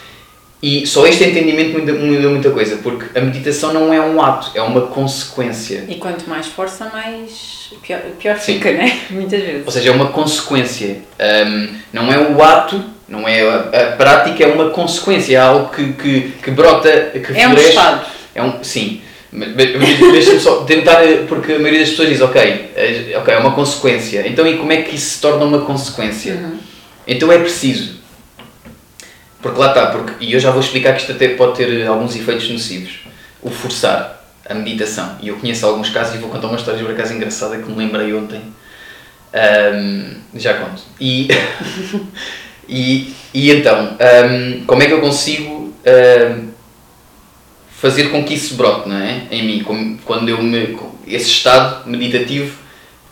E 0.61 0.87
só 0.87 1.05
este 1.05 1.25
entendimento 1.25 1.77
muda 1.77 2.29
muita 2.29 2.49
coisa, 2.51 2.77
porque 2.77 3.19
a 3.19 3.21
meditação 3.21 3.73
não 3.73 3.93
é 3.93 3.99
um 3.99 4.21
ato, 4.21 4.51
é 4.55 4.61
uma 4.61 4.81
consequência. 4.87 5.83
E 5.89 5.95
quanto 5.95 6.29
mais 6.29 6.47
força, 6.47 6.89
mais 6.93 7.73
pior, 7.85 7.99
pior 8.17 8.37
Sim. 8.37 8.53
fica, 8.53 8.71
né? 8.71 8.97
Muitas 9.11 9.41
vezes. 9.41 9.63
Ou 9.65 9.71
seja, 9.73 9.89
é 9.89 9.91
uma 9.91 10.07
consequência. 10.07 10.99
Hum, 11.19 11.67
não 11.91 12.13
é 12.13 12.17
o 12.17 12.41
ato, 12.41 12.81
não 13.09 13.27
é 13.27 13.41
a, 13.41 13.55
a 13.57 13.91
prática, 13.97 14.41
é 14.41 14.47
uma 14.47 14.69
consequência, 14.69 15.35
é 15.35 15.41
algo 15.41 15.69
que, 15.69 15.93
que, 15.93 16.21
que 16.41 16.51
brota, 16.51 16.89
que 17.11 17.37
É 17.37 17.45
um 17.45 17.51
floresce. 17.51 17.69
estado. 17.69 18.05
É 18.33 18.41
um, 18.41 18.63
sim. 18.63 19.01
Deixa-me 19.33 20.39
só 20.39 20.63
tentar, 20.63 21.03
eh, 21.03 21.25
porque 21.27 21.53
a 21.53 21.59
maioria 21.59 21.79
das 21.79 21.89
pessoas 21.89 22.09
diz, 22.09 22.21
ok, 22.21 22.41
eh, 22.75 23.13
ok, 23.17 23.33
é 23.33 23.37
uma 23.37 23.53
consequência. 23.53 24.27
Então, 24.27 24.45
e 24.45 24.57
como 24.57 24.71
é 24.71 24.83
que 24.83 24.95
isso 24.95 25.15
se 25.15 25.21
torna 25.21 25.43
uma 25.43 25.61
consequência? 25.61 26.35
Uhum. 26.35 26.59
Então 27.07 27.31
é 27.31 27.39
preciso. 27.39 27.95
Porque 29.41 29.59
lá 29.59 29.69
está, 29.69 29.87
porque, 29.87 30.23
e 30.23 30.33
eu 30.33 30.39
já 30.39 30.51
vou 30.51 30.61
explicar 30.61 30.93
que 30.93 31.01
isto 31.01 31.11
até 31.11 31.29
pode 31.29 31.57
ter 31.57 31.81
eh, 31.81 31.87
alguns 31.87 32.15
efeitos 32.15 32.47
nocivos. 32.49 32.99
O 33.41 33.49
forçar 33.49 34.23
a 34.47 34.53
meditação. 34.53 35.17
E 35.21 35.29
eu 35.29 35.37
conheço 35.37 35.65
alguns 35.65 35.89
casos 35.89 36.15
e 36.15 36.17
vou 36.19 36.29
contar 36.29 36.47
uma 36.47 36.57
história 36.57 36.81
por 36.83 36.91
acaso 36.91 37.13
engraçada 37.13 37.57
que 37.57 37.69
me 37.69 37.75
lembrei 37.75 38.13
ontem. 38.13 38.41
Ahm, 39.33 40.17
já 40.35 40.53
conto. 40.53 40.83
E, 40.99 41.27
e, 42.69 43.13
e 43.33 43.51
então, 43.51 43.97
ahm, 43.99 44.63
como 44.65 44.83
é 44.83 44.85
que 44.85 44.93
eu 44.93 45.01
consigo 45.01 45.73
ahm, 45.85 46.52
fazer 47.83 48.11
com 48.11 48.23
que 48.23 48.33
isso 48.33 48.55
brote 48.55 48.87
não 48.87 48.95
é? 48.95 49.23
em 49.29 49.43
mim? 49.45 49.61
Como- 49.61 49.97
quando 50.05 50.29
eu 50.29 50.41
me, 50.41 50.77
esse 51.05 51.29
estado 51.29 51.85
meditativo 51.89 52.55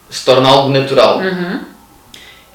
se 0.09 0.23
torna 0.23 0.47
algo 0.47 0.69
natural. 0.69 1.21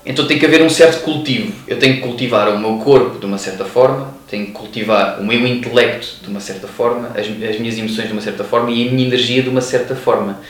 Então 0.07 0.27
tem 0.27 0.39
que 0.39 0.47
haver 0.47 0.63
um 0.63 0.71
certo 0.71 1.03
cultivo. 1.03 1.53
Eu 1.69 1.79
tenho 1.79 1.97
que 1.97 2.01
cultivar 2.01 2.49
o 2.49 2.59
meu 2.59 2.79
corpo 2.79 3.19
de 3.19 3.27
uma 3.27 3.37
certa 3.37 3.67
forma, 3.67 4.15
tenho 4.31 4.47
que 4.47 4.53
cultivar 4.53 5.21
o 5.21 5.25
meu 5.27 5.47
intelecto 5.47 6.23
de 6.23 6.29
uma 6.31 6.41
certa 6.41 6.67
forma, 6.67 7.09
as, 7.09 7.27
as 7.51 7.59
minhas 7.61 7.77
emoções 7.77 8.07
de 8.07 8.13
uma 8.15 8.23
certa 8.23 8.45
forma 8.45 8.71
e 8.71 8.89
a 8.89 8.93
minha 8.93 9.07
energia 9.07 9.43
de 9.43 9.51
uma 9.51 9.61
certa 9.61 9.95
forma. 9.95 10.41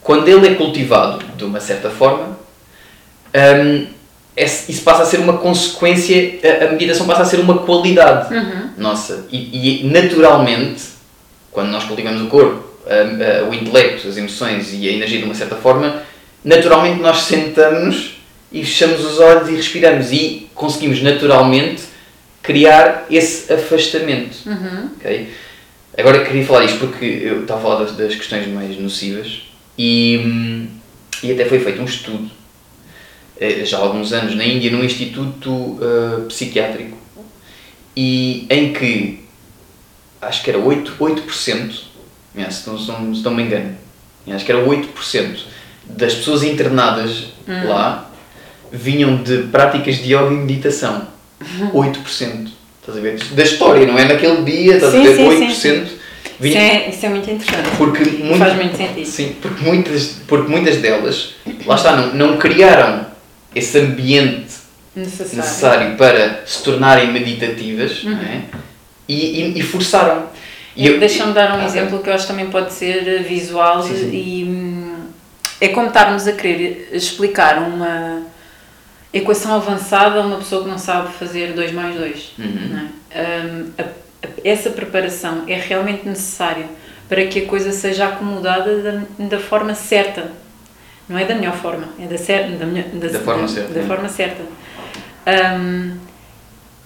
Quando 0.00 0.28
ele 0.28 0.46
é 0.46 0.54
cultivado 0.54 1.24
de 1.36 1.44
uma 1.44 1.58
certa 1.58 1.90
forma, 1.90 2.38
hum, 3.34 3.86
isso 4.36 4.82
passa 4.82 5.02
a 5.02 5.06
ser 5.06 5.18
uma 5.20 5.34
consequência, 5.38 6.38
a, 6.68 6.72
meditação 6.72 7.06
passa 7.06 7.22
a 7.22 7.24
ser 7.24 7.40
uma 7.40 7.58
qualidade 7.58 8.34
nossa. 8.78 9.26
E, 9.30 9.82
e 9.82 9.86
naturalmente, 9.88 10.82
quando 11.50 11.68
nós 11.70 11.84
cultivamos 11.84 12.22
o 12.22 12.26
corpo, 12.28 12.64
a- 12.86 13.40
a- 13.42 13.48
o 13.48 13.54
intelecto, 13.54 14.08
as 14.08 14.16
emoções 14.16 14.72
e 14.72 14.88
a 14.88 14.92
energia 14.92 15.18
de 15.18 15.24
uma 15.24 15.34
certa 15.34 15.56
forma, 15.56 16.02
naturalmente 16.44 17.00
nós 17.00 17.18
sentamos 17.22 18.16
e 18.50 18.64
fechamos 18.64 19.04
os 19.04 19.18
olhos 19.20 19.48
e 19.48 19.52
respiramos 19.56 20.10
e 20.12 20.48
conseguimos 20.54 21.02
naturalmente 21.02 21.82
criar 22.42 23.06
esse 23.10 23.52
afastamento. 23.52 24.36
ok? 24.96 25.28
Agora 25.96 26.24
queria 26.24 26.44
falar 26.46 26.64
isto 26.64 26.78
porque 26.78 27.04
eu 27.04 27.42
estava 27.42 27.60
a 27.60 27.62
falar 27.62 27.84
das, 27.84 27.92
das 27.96 28.14
questões 28.14 28.48
mais 28.48 28.78
nocivas 28.78 29.42
e, 29.76 30.20
hum, 30.24 30.66
e 31.22 31.32
até 31.32 31.44
foi 31.44 31.60
feito 31.60 31.80
um 31.82 31.84
estudo 31.84 32.30
já 33.64 33.78
há 33.78 33.80
alguns 33.80 34.12
anos 34.12 34.34
na 34.36 34.44
Índia 34.44 34.70
num 34.70 34.84
instituto 34.84 35.78
eh, 35.82 36.24
psiquiátrico 36.28 36.96
e 37.96 38.46
em 38.50 38.72
que 38.72 39.24
acho 40.20 40.42
que 40.42 40.50
era 40.50 40.58
8%, 40.58 40.92
8% 40.98 41.72
yeah, 42.34 42.50
se, 42.52 42.68
não, 42.68 42.78
se, 42.78 42.88
não, 42.88 43.14
se 43.14 43.22
não 43.22 43.34
me 43.34 43.42
engano, 43.42 43.76
yeah, 44.26 44.36
acho 44.36 44.44
que 44.44 44.52
era 44.52 44.64
8% 44.64 45.38
das 45.86 46.14
pessoas 46.14 46.42
internadas 46.42 47.24
lá 47.46 48.10
vinham 48.70 49.16
de 49.22 49.38
práticas 49.44 49.96
de 49.96 50.14
yoga 50.14 50.32
e 50.32 50.36
meditação. 50.36 51.06
8%. 51.74 52.48
Estás 52.80 52.98
a 52.98 53.00
ver? 53.00 53.18
Da 53.32 53.42
história, 53.42 53.86
não 53.86 53.98
é 53.98 54.04
naquele 54.06 54.42
dia, 54.44 54.74
estás 54.76 54.94
a 54.94 54.98
Sim, 54.98 55.02
ver? 55.04 55.16
sim, 55.16 55.46
8%. 55.48 55.54
sim, 55.54 55.86
Isso 56.40 56.56
é, 56.58 56.88
isso 56.90 57.06
é 57.06 57.08
muito 57.10 57.30
interessante. 57.30 57.76
porque 57.76 58.04
muito- 58.04 58.38
Faz 58.38 58.54
muito 58.56 58.76
sentido. 58.76 59.06
Sim, 59.06 59.36
porque 59.40 59.62
muitas, 59.64 60.02
porque 60.26 60.50
muitas 60.50 60.76
delas, 60.78 61.34
lá 61.66 61.74
está, 61.76 61.94
não, 61.96 62.14
não 62.14 62.38
criaram 62.38 63.06
esse 63.54 63.78
ambiente 63.78 64.54
Necessário. 64.94 65.36
necessário 65.36 65.96
para 65.96 66.42
se 66.46 66.62
tornarem 66.62 67.12
meditativas 67.12 68.04
não 68.04 68.18
é? 68.18 68.42
e, 69.08 69.40
e, 69.42 69.58
e 69.58 69.62
forçaram. 69.62 70.26
E 70.76 70.86
eu- 70.86 70.98
Deixa-me 70.98 71.32
dar 71.32 71.56
um 71.56 71.60
Ah, 71.60 71.64
exemplo 71.64 71.98
que 72.00 72.08
eu 72.10 72.14
acho 72.14 72.26
que 72.26 72.32
também 72.32 72.50
pode 72.50 72.72
ser 72.72 73.06
eh, 73.06 73.18
visual 73.22 73.82
Sim, 73.82 73.96
sim. 73.96 74.10
e 74.12 74.44
hum, 74.44 75.04
é 75.60 75.68
como 75.68 75.88
estarmos 75.88 76.26
a 76.26 76.32
querer 76.32 76.88
explicar 76.92 77.58
uma 77.58 78.22
equação 79.12 79.54
avançada 79.54 80.20
a 80.20 80.26
uma 80.26 80.38
pessoa 80.38 80.62
que 80.62 80.68
não 80.70 80.78
sabe 80.78 81.12
fazer 81.14 81.52
2 81.52 81.72
mais 81.72 81.94
2. 81.96 82.32
Uhum. 82.38 82.88
é? 83.10 83.40
Hum, 83.44 83.66
essa 84.44 84.70
preparação 84.70 85.44
é 85.46 85.56
realmente 85.56 86.06
necessária 86.08 86.66
para 87.08 87.26
que 87.26 87.40
a 87.40 87.46
coisa 87.46 87.72
seja 87.72 88.06
acomodada 88.06 88.78
da, 89.18 89.26
da 89.26 89.38
forma 89.38 89.74
certa. 89.74 90.30
Não 91.12 91.18
é 91.18 91.26
da 91.26 91.34
melhor 91.34 91.54
forma, 91.54 91.88
é 92.00 92.06
da, 92.06 92.16
cer 92.16 92.48
da, 92.52 92.64
melhor- 92.64 92.86
Da 92.88 93.20
forma 93.20 93.46
certa, 93.46 93.74
Da 93.74 93.80
é. 93.80 93.82
forma 93.84 94.08
certa. 94.08 94.42
Hum, 95.26 95.96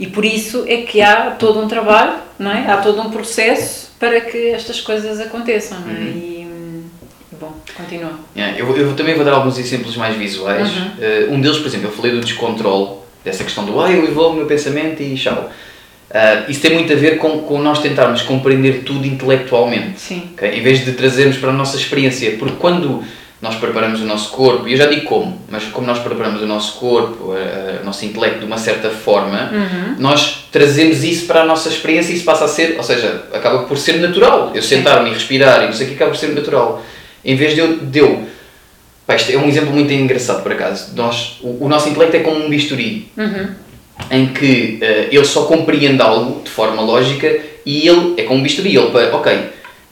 e 0.00 0.06
por 0.09 0.25
isso 0.25 0.64
é 0.66 0.78
que 0.78 1.00
há 1.00 1.30
todo 1.30 1.61
um 1.61 1.68
trabalho, 1.68 2.14
não 2.37 2.50
é? 2.50 2.68
Há 2.71 2.78
todo 2.78 3.00
um 3.00 3.11
processo 3.11 3.92
para 4.00 4.21
que 4.21 4.49
estas 4.49 4.80
coisas 4.80 5.21
aconteçam, 5.21 5.78
não 5.80 5.90
é? 5.90 5.95
Uhum. 5.95 6.06
E, 6.06 6.47
bom, 7.40 7.54
continua. 7.76 8.18
Yeah, 8.37 8.59
eu, 8.59 8.76
eu 8.76 8.95
também 8.97 9.14
vou 9.14 9.25
dar 9.25 9.33
alguns 9.33 9.59
exemplos 9.59 9.97
mais 9.97 10.16
visuais. 10.16 10.68
Uhum. 10.68 11.30
Uh, 11.30 11.35
um 11.35 11.40
deles, 11.40 11.59
por 11.59 11.68
exemplo, 11.68 11.87
eu 11.87 11.92
falei 11.92 12.11
do 12.12 12.21
descontrole, 12.21 12.97
dessa 13.25 13.45
questão 13.45 13.64
do 13.64 13.80
ah, 13.80 13.90
eu 13.90 14.04
evolvo 14.04 14.35
o 14.35 14.37
meu 14.38 14.47
pensamento 14.47 15.00
e 15.02 15.14
tchau. 15.14 15.50
Uh, 16.11 16.50
isso 16.50 16.61
tem 16.61 16.75
muito 16.75 16.92
a 16.92 16.97
ver 16.97 17.16
com, 17.18 17.40
com 17.42 17.61
nós 17.62 17.78
tentarmos 17.78 18.23
compreender 18.23 18.83
tudo 18.85 19.06
intelectualmente. 19.06 20.00
Sim. 20.00 20.30
ok? 20.35 20.50
Em 20.50 20.62
vez 20.62 20.85
de 20.85 20.92
trazermos 20.92 21.37
para 21.38 21.50
a 21.50 21.52
nossa 21.52 21.76
experiência. 21.76 22.37
Porque 22.38 22.56
quando 22.56 23.02
nós 23.40 23.55
preparamos 23.57 24.00
o 24.00 24.05
nosso 24.05 24.31
corpo, 24.31 24.66
e 24.66 24.73
eu 24.73 24.78
já 24.78 24.87
digo 24.87 25.02
como, 25.05 25.40
mas 25.50 25.64
como 25.64 25.87
nós 25.87 25.99
preparamos 25.99 26.40
o 26.40 26.47
nosso 26.47 26.78
corpo, 26.78 27.33
uh, 27.33 27.83
o 27.83 27.85
nosso 27.85 28.05
intelecto 28.07 28.38
de 28.40 28.45
uma 28.47 28.57
certa 28.59 28.88
forma, 28.88 29.50
Uhum. 29.52 29.95
nós 29.99 30.47
trazemos 30.50 31.05
isso 31.05 31.26
para 31.26 31.43
a 31.43 31.45
nossa 31.47 31.69
experiência 31.69 32.12
e 32.12 32.16
isso 32.16 32.25
passa 32.25 32.47
a 32.47 32.49
ser, 32.49 32.75
ou 32.78 32.83
seja, 32.83 33.25
acaba 33.35 33.64
por 33.64 33.76
ser 33.76 33.99
natural. 34.00 34.52
Eu 34.55 34.62
sentar-me 34.62 35.11
e 35.11 35.12
respirar 35.12 35.62
e 35.64 35.66
não 35.66 35.73
sei 35.75 35.87
o 35.87 35.88
que 35.90 35.95
acaba 35.97 36.12
por 36.12 36.16
ser 36.19 36.28
natural. 36.28 36.83
Em 37.25 37.37
vez 37.37 37.55
de 37.55 37.61
eu. 37.61 37.76
De 37.78 37.99
eu 37.99 38.25
pá, 39.07 39.14
isto 39.16 39.31
é 39.31 39.37
um 39.37 39.47
exemplo 39.49 39.71
muito 39.71 39.93
engraçado 39.93 40.43
por 40.43 40.52
acaso. 40.52 40.93
Nós, 40.97 41.38
o, 41.43 41.64
o 41.66 41.69
nosso 41.69 41.88
intelecto 41.90 42.16
é 42.16 42.21
como 42.21 42.45
um 42.45 42.49
bisturi 42.49 43.09
Uhum. 43.16 43.49
em 44.11 44.26
que 44.28 44.78
eh, 44.81 45.09
ele 45.12 45.25
só 45.25 45.43
compreende 45.45 46.00
algo 46.02 46.43
de 46.43 46.50
forma 46.50 46.81
lógica 46.83 47.38
e 47.66 47.87
ele 47.87 48.14
é 48.16 48.23
como 48.25 48.40
um 48.40 48.43
bisturi. 48.43 48.75
Ele 48.76 48.90
para, 48.90 49.14
ok, 49.14 49.38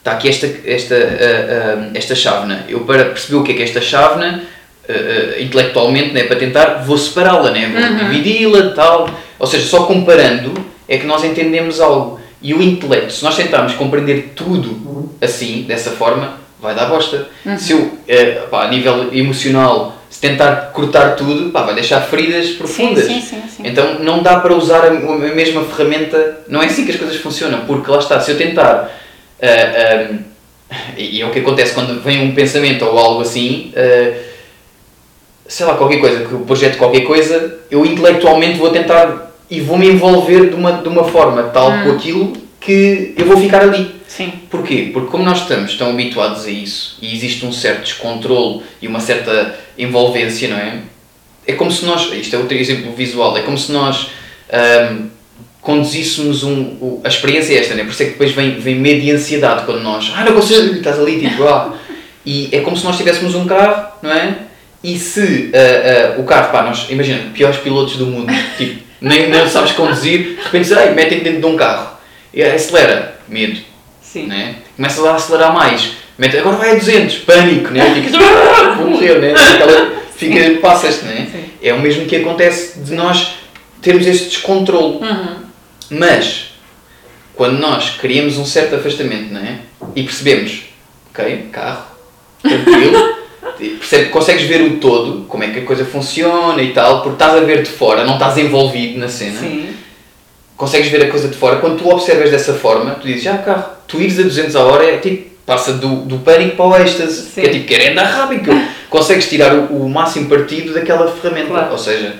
está 0.05 0.11
aqui 0.11 0.29
esta, 0.29 0.47
esta, 0.65 0.95
ah, 0.95 1.79
ah, 1.81 1.89
esta 1.95 2.13
chávena. 2.13 2.63
Eu 2.69 2.81
para 2.81 3.05
perceber 3.05 3.37
o 3.37 3.43
que 3.43 3.53
é 3.53 3.55
que 3.55 3.61
é 3.63 3.65
esta 3.65 3.81
chávena, 3.81 4.43
ah, 4.87 5.41
intelectualmente, 5.41 6.13
né, 6.13 6.23
para 6.25 6.35
tentar, 6.35 6.83
vou 6.85 6.95
separá-la, 6.95 7.49
né, 7.49 7.71
vou 7.73 8.07
dividi-la, 8.07 8.69
tal. 8.75 9.09
Ou 9.39 9.47
seja, 9.47 9.65
só 9.65 9.85
comparando 9.85 10.53
é 10.87 10.99
que 10.99 11.07
nós 11.07 11.23
entendemos 11.23 11.81
algo. 11.81 12.19
E 12.39 12.53
o 12.53 12.61
intelecto, 12.61 13.11
se 13.13 13.23
nós 13.23 13.35
tentarmos 13.35 13.73
compreender 13.73 14.33
tudo 14.35 15.09
assim, 15.19 15.63
dessa 15.63 15.89
forma, 15.89 16.37
vai 16.61 16.75
dar 16.75 16.85
bosta. 16.85 17.27
Se 17.57 17.71
eu, 17.71 17.97
pá, 18.51 18.65
a 18.65 18.67
nível 18.67 19.09
emocional, 19.11 19.97
se 20.07 20.21
tentar 20.21 20.69
cortar 20.71 21.15
tudo, 21.15 21.49
pá, 21.49 21.63
vai 21.63 21.73
deixar 21.73 22.01
feridas 22.01 22.49
profundas. 22.51 23.05
sim, 23.05 23.19
sim, 23.19 23.41
sim. 23.49 23.63
Então 23.65 23.99
não 23.99 24.21
dá 24.21 24.39
para 24.39 24.53
usar 24.53 24.83
a, 24.83 24.89
a 24.89 25.17
mesma 25.33 25.63
ferramenta, 25.63 26.41
não 26.47 26.61
é 26.61 26.67
assim 26.67 26.85
que 26.85 26.91
as 26.91 26.97
coisas 26.97 27.15
funcionam, 27.17 27.61
porque 27.61 27.89
lá 27.89 27.97
está, 27.97 28.19
se 28.19 28.29
eu 28.29 28.37
tentar. 28.37 29.03
Ah, 29.41 29.47
ah, 29.47 30.75
e 30.97 31.21
é 31.21 31.25
o 31.25 31.31
que 31.31 31.39
acontece 31.39 31.73
quando 31.73 32.01
vem 32.01 32.21
um 32.21 32.33
pensamento 32.33 32.85
ou 32.85 32.97
algo 32.97 33.21
assim, 33.21 33.71
ah, 33.75 34.13
sei 35.47 35.65
lá, 35.65 35.75
qualquer 35.75 35.99
coisa, 35.99 36.25
que 36.25 36.33
o 36.33 36.39
projeto 36.39 36.77
qualquer 36.77 37.01
coisa, 37.01 37.59
eu 37.69 37.85
intelectualmente 37.85 38.57
vou 38.57 38.69
tentar 38.69 39.33
e 39.49 39.61
vou-me 39.61 39.87
envolver 39.87 40.49
de 40.49 40.55
uma, 40.55 40.71
de 40.73 40.89
uma 40.89 41.03
forma 41.03 41.43
tal 41.43 41.71
com 41.83 41.91
aquilo 41.91 42.33
que 42.59 43.13
eu 43.15 43.25
vou 43.25 43.37
ficar 43.37 43.61
ali. 43.61 43.93
Sim. 44.07 44.33
Porquê? 44.49 44.89
Porque 44.91 45.11
como 45.11 45.23
nós 45.23 45.41
estamos 45.41 45.75
tão 45.75 45.89
habituados 45.89 46.45
a 46.45 46.49
isso 46.49 46.97
e 47.01 47.13
existe 47.13 47.45
um 47.45 47.51
certo 47.51 47.83
descontrole 47.83 48.63
e 48.81 48.87
uma 48.87 48.99
certa 48.99 49.55
envolvência, 49.77 50.47
não 50.47 50.57
é? 50.57 50.79
É 51.45 51.53
como 51.53 51.71
se 51.71 51.85
nós, 51.85 52.11
isto 52.13 52.35
é 52.35 52.39
outro 52.39 52.57
exemplo 52.57 52.91
visual, 52.93 53.37
é 53.37 53.41
como 53.41 53.57
se 53.57 53.71
nós 53.71 54.07
ahm, 54.51 55.09
conduzíssemos 55.65 56.43
um, 56.43 56.61
o- 56.79 57.01
a 57.03 57.07
experiência 57.09 57.55
é 57.55 57.57
esta, 57.57 57.73
né? 57.73 57.83
por 57.83 57.89
isso 57.91 58.03
é 58.03 58.05
que 58.05 58.11
depois 58.11 58.31
vem, 58.31 58.51
vem 58.59 58.75
medo 58.75 59.03
e 59.03 59.11
ansiedade 59.11 59.65
quando 59.65 59.81
nós, 59.81 60.11
ah 60.15 60.23
não 60.23 60.33
consigo, 60.33 60.75
estás 60.75 60.99
ali 60.99 61.19
tipo, 61.19 61.43
ah. 61.43 61.73
E 62.23 62.49
é 62.51 62.59
como 62.61 62.77
se 62.77 62.85
nós 62.85 62.95
tivéssemos 62.97 63.33
um 63.35 63.45
carro, 63.47 63.87
não 64.01 64.11
é? 64.11 64.35
E 64.83 64.97
se 64.99 65.51
ah, 65.53 66.13
ah, 66.17 66.19
o 66.21 66.23
carro, 66.23 66.51
pá, 66.51 66.61
nós, 66.61 66.85
imagina, 66.89 67.31
piores 67.33 67.57
pilotos 67.57 67.97
do 67.97 68.05
mundo, 68.05 68.31
tipo, 68.57 68.83
nem, 69.01 69.27
nem 69.29 69.49
sabes 69.49 69.71
conduzir, 69.71 70.35
de 70.35 70.41
repente, 70.43 70.71
ai, 70.75 70.93
metem 70.93 71.19
dentro 71.19 71.39
de 71.41 71.45
um 71.47 71.55
carro, 71.57 71.97
e 72.31 72.43
acelera, 72.43 73.19
medo, 73.27 73.59
Sim. 74.03 74.27
né? 74.27 74.55
Começas 74.75 75.03
a 75.03 75.15
acelerar 75.15 75.51
mais. 75.53 75.93
Mete, 76.17 76.37
agora 76.37 76.57
vai 76.57 76.71
a 76.71 76.75
200, 76.75 77.17
pânico, 77.19 77.71
né? 77.71 77.93
Ficas, 77.95 78.13
"Ah, 78.21 78.75
vou 78.77 78.91
morrer, 78.91 79.19
né? 79.19 79.33
Aquela, 79.33 79.91
fica, 80.15 80.59
passas 80.61 81.01
né? 81.01 81.27
Sim. 81.31 81.43
É 81.61 81.73
o 81.73 81.79
mesmo 81.81 82.05
que 82.05 82.15
acontece 82.17 82.79
de 82.79 82.93
nós 82.93 83.33
termos 83.81 84.05
esse 84.07 84.25
descontrole. 84.25 84.97
Uhum. 84.97 85.44
Mas, 85.89 86.51
quando 87.35 87.59
nós 87.59 87.91
criamos 87.91 88.37
um 88.37 88.45
certo 88.45 88.75
afastamento, 88.75 89.33
não 89.33 89.41
é? 89.41 89.59
E 89.95 90.03
percebemos, 90.03 90.63
ok, 91.11 91.49
carro, 91.51 91.85
tranquilo, 92.41 93.15
percebe, 93.79 94.09
consegues 94.09 94.43
ver 94.43 94.61
o 94.61 94.77
todo, 94.79 95.25
como 95.27 95.43
é 95.43 95.49
que 95.49 95.59
a 95.59 95.63
coisa 95.65 95.85
funciona 95.85 96.61
e 96.61 96.73
tal, 96.73 97.01
porque 97.01 97.15
estás 97.15 97.35
a 97.35 97.41
ver 97.41 97.61
de 97.63 97.69
fora, 97.69 98.03
não 98.03 98.13
estás 98.13 98.37
envolvido 98.37 98.99
na 98.99 99.07
cena 99.07 99.39
Sim. 99.39 99.73
consegues 100.57 100.89
ver 100.89 101.03
a 101.05 101.09
coisa 101.09 101.27
de 101.27 101.35
fora, 101.35 101.57
quando 101.57 101.77
tu 101.77 101.89
observas 101.89 102.31
dessa 102.31 102.53
forma, 102.53 102.91
tu 102.95 103.07
dizes, 103.07 103.27
ah, 103.27 103.37
carro, 103.37 103.65
tu 103.87 103.99
ires 104.01 104.19
a 104.19 104.23
200 104.23 104.55
a 104.55 104.63
hora 104.63 104.85
é 104.85 104.97
tipo, 104.97 105.29
passa 105.45 105.73
do, 105.73 105.97
do 105.97 106.19
pânico 106.19 106.55
para 106.55 106.65
o 106.65 106.75
êxtase, 106.77 107.29
Sim. 107.29 107.41
que 107.41 107.47
é 107.47 107.49
tipo, 107.49 107.65
quer 107.67 107.91
andar 107.91 108.05
rápido, 108.05 108.51
consegues 108.89 109.29
tirar 109.29 109.53
o, 109.53 109.83
o 109.85 109.89
máximo 109.89 110.27
partido 110.27 110.73
daquela 110.73 111.11
ferramenta, 111.11 111.49
Claro. 111.49 111.71
ou 111.71 111.77
seja, 111.77 112.15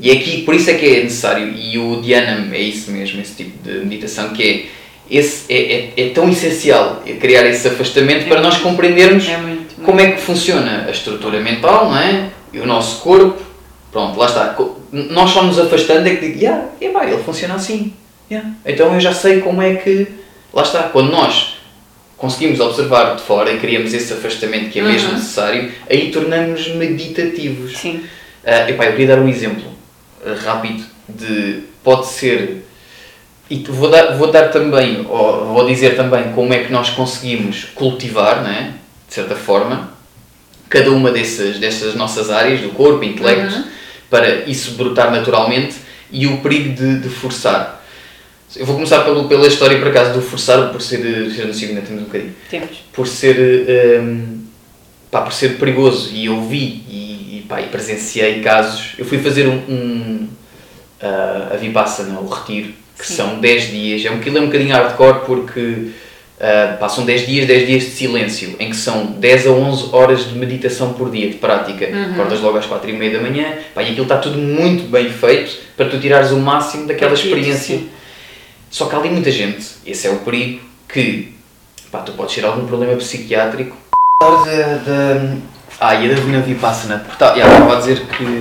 e 0.00 0.10
aqui, 0.10 0.42
por 0.42 0.54
isso 0.54 0.70
é 0.70 0.74
que 0.74 0.86
é 0.86 1.02
necessário, 1.02 1.52
e 1.54 1.78
o 1.78 2.00
Dhyana 2.00 2.48
é 2.54 2.60
isso 2.60 2.90
mesmo, 2.90 3.20
esse 3.20 3.34
tipo 3.34 3.62
de 3.62 3.84
meditação, 3.84 4.30
que 4.30 4.42
é, 5.10 5.18
esse, 5.18 5.52
é, 5.52 5.92
é, 5.96 6.06
é 6.06 6.08
tão 6.10 6.28
essencial 6.30 7.02
é 7.06 7.12
criar 7.14 7.44
esse 7.46 7.68
afastamento 7.68 8.24
É 8.24 8.28
para 8.28 8.40
nós 8.40 8.58
compreendermos 8.58 9.28
É 9.28 9.38
como 9.84 10.00
é 10.00 10.12
que 10.12 10.20
funciona 10.20 10.86
a 10.86 10.90
estrutura 10.90 11.40
mental, 11.40 11.90
não 11.90 11.98
é? 11.98 12.30
E 12.52 12.60
o 12.60 12.66
nosso 12.66 13.00
corpo. 13.02 13.42
Pronto, 13.90 14.18
lá 14.18 14.26
está. 14.26 14.56
Nós 14.92 15.30
só 15.30 15.42
nos 15.42 15.58
afastando 15.58 16.08
é 16.08 16.14
que 16.14 16.26
digo, 16.26 16.38
yeah, 16.38 16.66
epá, 16.80 17.04
ele 17.04 17.22
funciona 17.22 17.54
assim. 17.54 17.92
Yeah. 18.30 18.50
Então 18.64 18.94
eu 18.94 19.00
já 19.00 19.12
sei 19.12 19.40
como 19.40 19.60
é 19.60 19.74
que. 19.74 20.06
Lá 20.54 20.62
está. 20.62 20.84
Quando 20.84 21.10
nós 21.10 21.56
conseguimos 22.16 22.60
observar 22.60 23.16
de 23.16 23.22
fora 23.22 23.52
e 23.52 23.58
criamos 23.58 23.92
esse 23.92 24.12
afastamento 24.12 24.70
que 24.70 24.78
é 24.78 24.82
mesmo 24.82 25.08
Uhum. 25.08 25.14
necessário, 25.16 25.72
aí 25.90 26.10
tornamos 26.10 26.68
meditativos. 26.68 27.76
Sim. 27.76 28.04
Ah, 28.46 28.70
epá, 28.70 28.86
eu 28.86 28.92
queria 28.92 29.08
dar 29.08 29.18
um 29.18 29.28
exemplo 29.28 29.71
rápido 30.44 30.84
de 31.08 31.60
pode 31.82 32.06
ser 32.06 32.64
e 33.50 33.62
vou 33.68 33.90
dar, 33.90 34.16
vou 34.16 34.30
dar 34.30 34.48
também, 34.48 35.04
ou 35.08 35.52
vou 35.52 35.66
dizer 35.66 35.94
também 35.94 36.32
como 36.32 36.54
é 36.54 36.64
que 36.64 36.72
nós 36.72 36.90
conseguimos 36.90 37.64
cultivar, 37.74 38.42
né, 38.42 38.74
de 39.06 39.14
certa 39.14 39.34
forma, 39.36 39.90
cada 40.70 40.90
uma 40.90 41.10
dessas, 41.10 41.58
dessas 41.58 41.94
nossas 41.94 42.30
áreas 42.30 42.60
do 42.62 42.70
corpo, 42.70 43.04
intelecto, 43.04 43.54
Uhum. 43.54 43.64
para 44.08 44.36
isso 44.46 44.72
brotar 44.72 45.10
naturalmente 45.10 45.74
e 46.10 46.26
o 46.26 46.38
perigo 46.38 46.74
de, 46.74 47.00
de 47.00 47.08
forçar. 47.10 47.84
Eu 48.56 48.64
vou 48.64 48.74
começar 48.76 49.00
pelo, 49.00 49.28
pela 49.28 49.46
história, 49.46 49.78
por 49.78 49.88
acaso, 49.88 50.14
do 50.14 50.22
forçar, 50.22 50.70
por 50.70 50.80
ser, 50.80 51.30
ser 51.30 51.46
no 51.46 51.52
segundo, 51.54 51.82
temos 51.84 52.02
um 52.02 52.04
bocadinho 52.06 52.34
Temos. 52.50 52.84
por 52.92 53.06
ser 53.06 54.00
hum, 54.02 54.44
pá, 55.10 55.22
por 55.22 55.32
ser 55.32 55.58
perigoso 55.58 56.10
e 56.14 56.26
eu 56.26 56.40
vi 56.42 56.82
e, 56.88 57.11
e, 57.42 57.46
pá, 57.46 57.60
e 57.60 57.66
presenciei 57.66 58.40
casos 58.40 58.92
eu 58.98 59.04
fui 59.04 59.18
fazer 59.18 59.46
um, 59.48 59.56
um 59.68 60.28
ah, 61.00 61.50
a 61.52 61.56
Vipassana, 61.56 62.20
o 62.20 62.28
retiro 62.28 62.72
que 62.98 63.06
Sim. 63.06 63.14
são 63.14 63.40
10 63.40 63.70
dias, 63.70 64.04
é 64.04 64.10
um, 64.10 64.16
aquilo 64.16 64.38
é 64.38 64.40
um 64.40 64.46
bocadinho 64.46 64.72
hardcore 64.72 65.20
porque 65.26 65.88
ah, 66.40 66.76
pá, 66.78 66.88
são 66.88 67.04
10 67.04 67.26
dias, 67.26 67.46
10 67.46 67.66
dias 67.66 67.82
de 67.84 67.90
silêncio 67.90 68.56
em 68.58 68.70
que 68.70 68.76
são 68.76 69.06
10 69.06 69.46
a 69.46 69.50
11 69.50 69.88
horas 69.92 70.28
de 70.28 70.38
meditação 70.38 70.92
por 70.92 71.10
dia, 71.10 71.28
de 71.28 71.36
prática 71.36 71.86
Uhum. 71.86 72.12
acordas 72.12 72.40
logo 72.40 72.58
às 72.58 72.66
4 72.66 72.88
e 72.90 72.92
meia 72.92 73.12
da 73.12 73.20
manhã 73.20 73.58
pá, 73.74 73.82
e 73.82 73.86
aquilo 73.90 74.02
está 74.02 74.18
tudo 74.18 74.38
muito 74.38 74.90
bem 74.90 75.08
feito 75.10 75.58
para 75.76 75.86
tu 75.88 75.98
tirares 75.98 76.30
o 76.30 76.36
máximo 76.38 76.86
daquela 76.86 77.10
Partido, 77.10 77.28
experiência 77.36 77.78
sim. 77.78 77.88
só 78.70 78.86
que 78.86 78.94
há 78.94 78.98
ali 78.98 79.10
muita 79.10 79.30
gente, 79.30 79.66
esse 79.84 80.06
é 80.06 80.10
o 80.10 80.18
perigo, 80.18 80.60
que 80.88 81.32
pá, 81.90 82.00
tu 82.00 82.12
podes 82.12 82.34
ter 82.34 82.44
algum 82.44 82.66
problema 82.66 82.94
psiquiátrico. 82.96 83.76
Da, 84.22 84.76
da, 84.86 85.36
ah, 85.82 85.94
e 85.94 86.10
a 86.10 86.14
da 86.14 86.20
Vina 86.20 86.40
Vipassana, 86.40 86.98
porque 87.00 87.16
tá, 87.18 87.34
já, 87.36 87.46
estava 87.46 87.74
a 87.76 87.78
dizer 87.80 88.00
que 88.06 88.40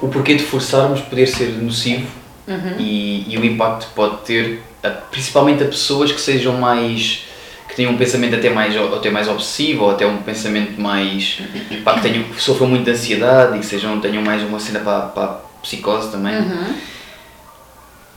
o 0.00 0.08
porquê 0.08 0.34
de 0.34 0.42
forçarmos 0.44 1.00
poder 1.00 1.26
ser 1.26 1.48
nocivo 1.62 2.06
Uhum. 2.48 2.72
e, 2.76 3.24
e 3.32 3.38
o 3.38 3.44
impacto 3.44 3.86
que 3.86 3.92
pode 3.94 4.16
ter, 4.24 4.60
a- 4.82 4.88
principalmente 4.90 5.62
a 5.62 5.66
pessoas 5.66 6.10
que 6.10 6.20
sejam 6.20 6.54
mais. 6.56 7.24
que 7.68 7.76
tenham 7.76 7.92
um 7.92 7.96
pensamento 7.96 8.34
até 8.34 8.50
mais, 8.50 8.76
ou 8.76 8.96
até 8.96 9.10
mais 9.10 9.28
obsessivo, 9.28 9.84
ou 9.84 9.90
até 9.92 10.04
um 10.04 10.16
pensamento 10.18 10.78
mais. 10.80 11.38
pá, 11.84 11.94
que, 11.94 12.00
tenham, 12.02 12.24
que 12.24 12.42
sofram 12.42 12.66
muito 12.66 12.84
de 12.84 12.90
ansiedade 12.90 13.56
e 13.56 13.60
que 13.60 13.64
sejam, 13.66 14.00
tenham 14.00 14.22
mais 14.24 14.42
uma 14.42 14.58
cena 14.58 14.80
para, 14.80 15.00
para 15.02 15.22
a 15.24 15.28
psicose 15.62 16.10
também. 16.10 16.34
Uhum. 16.36 16.74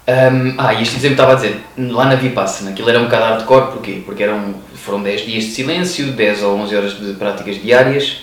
Um, 0.07 0.53
ah, 0.59 0.73
e 0.75 0.83
este 0.83 0.97
exemplo 0.97 1.13
estava 1.13 1.31
a 1.31 1.35
dizer, 1.35 1.59
lá 1.77 2.05
na 2.05 2.15
Vipassana, 2.15 2.71
aquilo 2.71 2.89
era 2.89 2.99
um 2.99 3.05
bocado 3.05 3.23
hardcore, 3.23 3.71
porquê? 3.71 4.03
Porque 4.05 4.21
eram, 4.21 4.53
foram 4.75 5.01
10 5.01 5.25
dias 5.25 5.43
de 5.45 5.49
silêncio, 5.51 6.11
10 6.11 6.43
ou 6.43 6.57
11 6.59 6.75
horas 6.75 6.99
de 6.99 7.13
práticas 7.13 7.59
diárias 7.61 8.17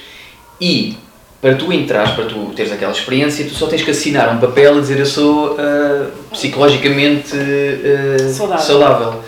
e 0.61 0.97
para 1.41 1.57
tu 1.57 1.73
entrares, 1.73 2.13
para 2.13 2.27
tu 2.27 2.53
teres 2.55 2.71
aquela 2.71 2.93
experiência, 2.93 3.45
tu 3.47 3.55
só 3.55 3.67
tens 3.67 3.83
que 3.83 3.91
assinar 3.91 4.33
um 4.33 4.39
papel 4.39 4.79
e 4.79 4.81
dizer 4.81 5.01
eu 5.01 5.07
sou 5.07 5.57
ah, 5.59 6.09
psicologicamente 6.31 7.33
ah, 7.37 8.29
Saudável. 8.29 8.65
saudável. 8.65 9.25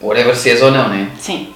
Whatever 0.00 0.34
se 0.34 0.50
és 0.50 0.62
ou 0.62 0.70
não, 0.70 0.88
né? 0.88 1.10
Sim. 1.18 1.48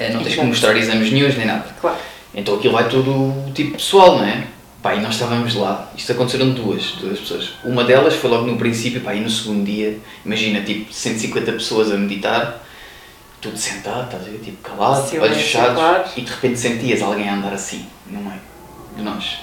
Eh, 0.00 0.10
Não 0.12 0.24
tens 0.24 0.34
que 0.34 0.42
mostrar 0.44 0.76
exames 0.76 1.12
nenhums 1.12 1.36
nem 1.36 1.46
nada. 1.46 1.66
Claro. 1.80 1.96
Então 2.34 2.56
aquilo 2.56 2.74
vai 2.74 2.88
tudo 2.88 3.32
tipo 3.54 3.76
pessoal, 3.76 4.18
não 4.18 4.24
é? 4.24 4.42
Pá, 4.86 4.94
e 4.94 5.00
nós 5.00 5.14
estávamos 5.14 5.56
lá, 5.56 5.90
isto 5.96 6.12
aconteceram 6.12 6.50
duas, 6.50 6.92
duas 7.00 7.18
pessoas. 7.18 7.54
Uma 7.64 7.82
delas 7.82 8.14
foi 8.14 8.30
logo 8.30 8.46
no 8.46 8.56
princípio, 8.56 9.00
pá, 9.00 9.16
e 9.16 9.20
no 9.20 9.28
segundo 9.28 9.64
dia, 9.64 9.98
imagina, 10.24 10.60
tipo, 10.60 10.92
150 10.92 11.50
pessoas 11.54 11.90
a 11.90 11.96
meditar, 11.96 12.64
tudo 13.40 13.58
sentado, 13.58 14.04
estás 14.04 14.22
a 14.22 14.30
ver, 14.30 14.38
tipo, 14.38 14.58
calado, 14.58 15.08
Silêncio, 15.08 15.22
olhos 15.22 15.38
fechados, 15.38 15.74
claro. 15.74 16.04
e 16.16 16.20
de 16.20 16.30
repente 16.30 16.60
sentias 16.60 17.02
alguém 17.02 17.28
a 17.28 17.34
andar 17.34 17.52
assim, 17.52 17.84
no 18.06 18.20
meio 18.20 18.40
de 18.96 19.02
nós. 19.02 19.38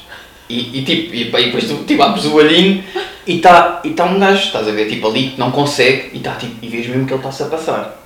E, 0.48 0.80
e 0.80 0.86
tipo, 0.86 1.14
e, 1.14 1.30
pá, 1.30 1.42
e 1.42 1.48
depois 1.48 1.68
tu, 1.68 1.84
tipo, 1.84 2.02
abres 2.02 2.24
o 2.24 2.36
olhinho 2.36 2.82
e 3.28 3.36
está 3.36 3.82
e 3.84 3.90
tá 3.90 4.06
um 4.06 4.18
gajo, 4.18 4.46
estás 4.46 4.66
a 4.66 4.72
ver, 4.72 4.88
tipo, 4.88 5.06
ali, 5.10 5.32
que 5.32 5.40
não 5.42 5.52
consegue, 5.52 6.12
e 6.14 6.20
está, 6.20 6.36
tipo, 6.36 6.56
e 6.62 6.70
vês 6.70 6.88
mesmo 6.88 7.06
que 7.06 7.12
ele 7.12 7.20
está-se 7.20 7.44
a 7.44 7.48
passar. 7.48 8.02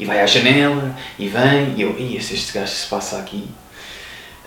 E 0.00 0.04
vai 0.04 0.20
à 0.20 0.26
janela, 0.26 0.96
e 1.16 1.28
vem, 1.28 1.74
e 1.76 1.82
eu, 1.82 1.96
e 1.96 2.20
se 2.20 2.34
este 2.34 2.52
gajo 2.52 2.72
se 2.72 2.88
passa 2.88 3.18
aqui? 3.18 3.48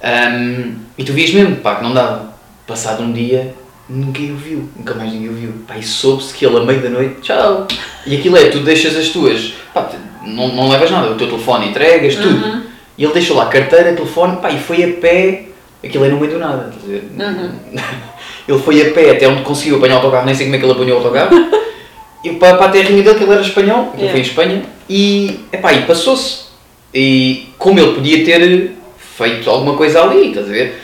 Um, 0.06 0.76
e 0.98 1.04
tu 1.04 1.14
vias 1.14 1.32
mesmo, 1.32 1.56
pá, 1.58 1.76
que 1.76 1.84
não 1.84 1.94
dava. 1.94 2.36
Passado 2.68 3.04
um 3.04 3.12
dia, 3.12 3.54
ninguém 3.90 4.32
o 4.32 4.36
viu, 4.36 4.70
nunca 4.76 4.94
mais 4.94 5.12
ninguém 5.12 5.30
o 5.30 5.34
viu. 5.34 5.54
Pá, 5.68 5.78
e 5.78 5.84
soube-se 5.84 6.34
que 6.34 6.46
ele, 6.46 6.58
à 6.58 6.62
meia 6.62 6.80
da 6.80 6.90
noite, 6.90 7.22
tchau. 7.22 7.68
E 8.06 8.16
aquilo 8.16 8.38
é, 8.38 8.50
tu 8.50 8.60
deixas 8.60 8.96
as 8.96 9.10
tuas, 9.10 9.54
pá, 9.74 9.90
não, 10.24 10.48
não 10.50 10.70
levas 10.70 10.90
nada, 10.92 11.12
o 11.12 11.16
teu 11.16 11.28
telefone 11.28 11.70
entregas, 11.70 12.16
tudo. 12.16 12.46
Uhum. 12.46 12.62
E 12.98 13.04
ele 13.04 13.14
deixou 13.14 13.36
lá 13.36 13.48
carteira, 13.48 13.94
telefone, 13.94 14.38
pá, 14.38 14.52
e 14.52 14.60
foi 14.60 14.84
a 14.84 14.94
pé, 15.00 15.46
aquilo 15.84 16.06
é 16.06 16.10
no 16.10 16.20
meio 16.20 16.34
do 16.34 16.40
nada, 16.40 16.70
estás 16.70 16.84
a 16.84 16.88
ver? 16.88 17.12
Uhum. 17.20 17.52
Ele 18.48 18.60
foi 18.60 18.80
a 18.80 18.94
pé 18.94 19.10
até 19.10 19.28
onde 19.28 19.42
conseguiu 19.42 19.78
apanhar 19.78 19.96
o 19.96 19.98
autocarro, 19.98 20.26
nem 20.28 20.36
sei 20.36 20.46
como 20.46 20.56
é 20.56 20.60
que 20.60 20.66
ele 20.66 20.74
apanhou 20.74 21.02
o 21.02 21.04
autocarro. 21.04 21.36
E 22.24 22.32
para, 22.38 22.58
para 22.58 22.66
a 22.66 22.70
terrinha 22.70 23.04
dele, 23.04 23.16
que 23.16 23.24
ele 23.24 23.34
era 23.34 23.42
espanhol, 23.42 23.92
que 23.92 23.98
ele 23.98 24.08
Yeah. 24.08 24.12
foi 24.12 24.20
em 24.20 24.24
Espanha, 24.24 24.64
e, 24.90 25.40
epá, 25.52 25.74
e 25.74 25.84
passou-se. 25.84 26.46
E 26.92 27.50
como 27.60 27.80
ele 27.80 27.94
podia 27.94 28.26
ter 28.26 28.72
feito 29.18 29.50
alguma 29.50 29.76
coisa 29.76 30.02
ali, 30.04 30.30
estás 30.30 30.48
a 30.48 30.52
ver? 30.52 30.82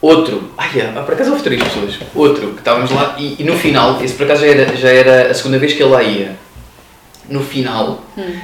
Outro, 0.00 0.50
ai, 0.58 0.68
ah, 0.96 1.02
por 1.02 1.14
acaso 1.14 1.30
houve 1.30 1.42
três 1.44 1.62
pessoas. 1.62 1.94
Outro, 2.14 2.48
que 2.52 2.58
estávamos 2.58 2.90
lá, 2.90 3.14
e, 3.18 3.36
e 3.38 3.44
no 3.44 3.56
final, 3.56 4.02
esse 4.02 4.14
por 4.14 4.24
acaso 4.24 4.40
já 4.42 4.48
era, 4.48 4.76
já 4.76 4.88
era 4.90 5.30
a 5.30 5.34
segunda 5.34 5.58
vez 5.58 5.72
que 5.72 5.82
ele 5.82 5.90
lá 5.92 6.02
ia. 6.02 6.36
No 7.28 7.40
final, 7.40 8.02
Hum. 8.18 8.34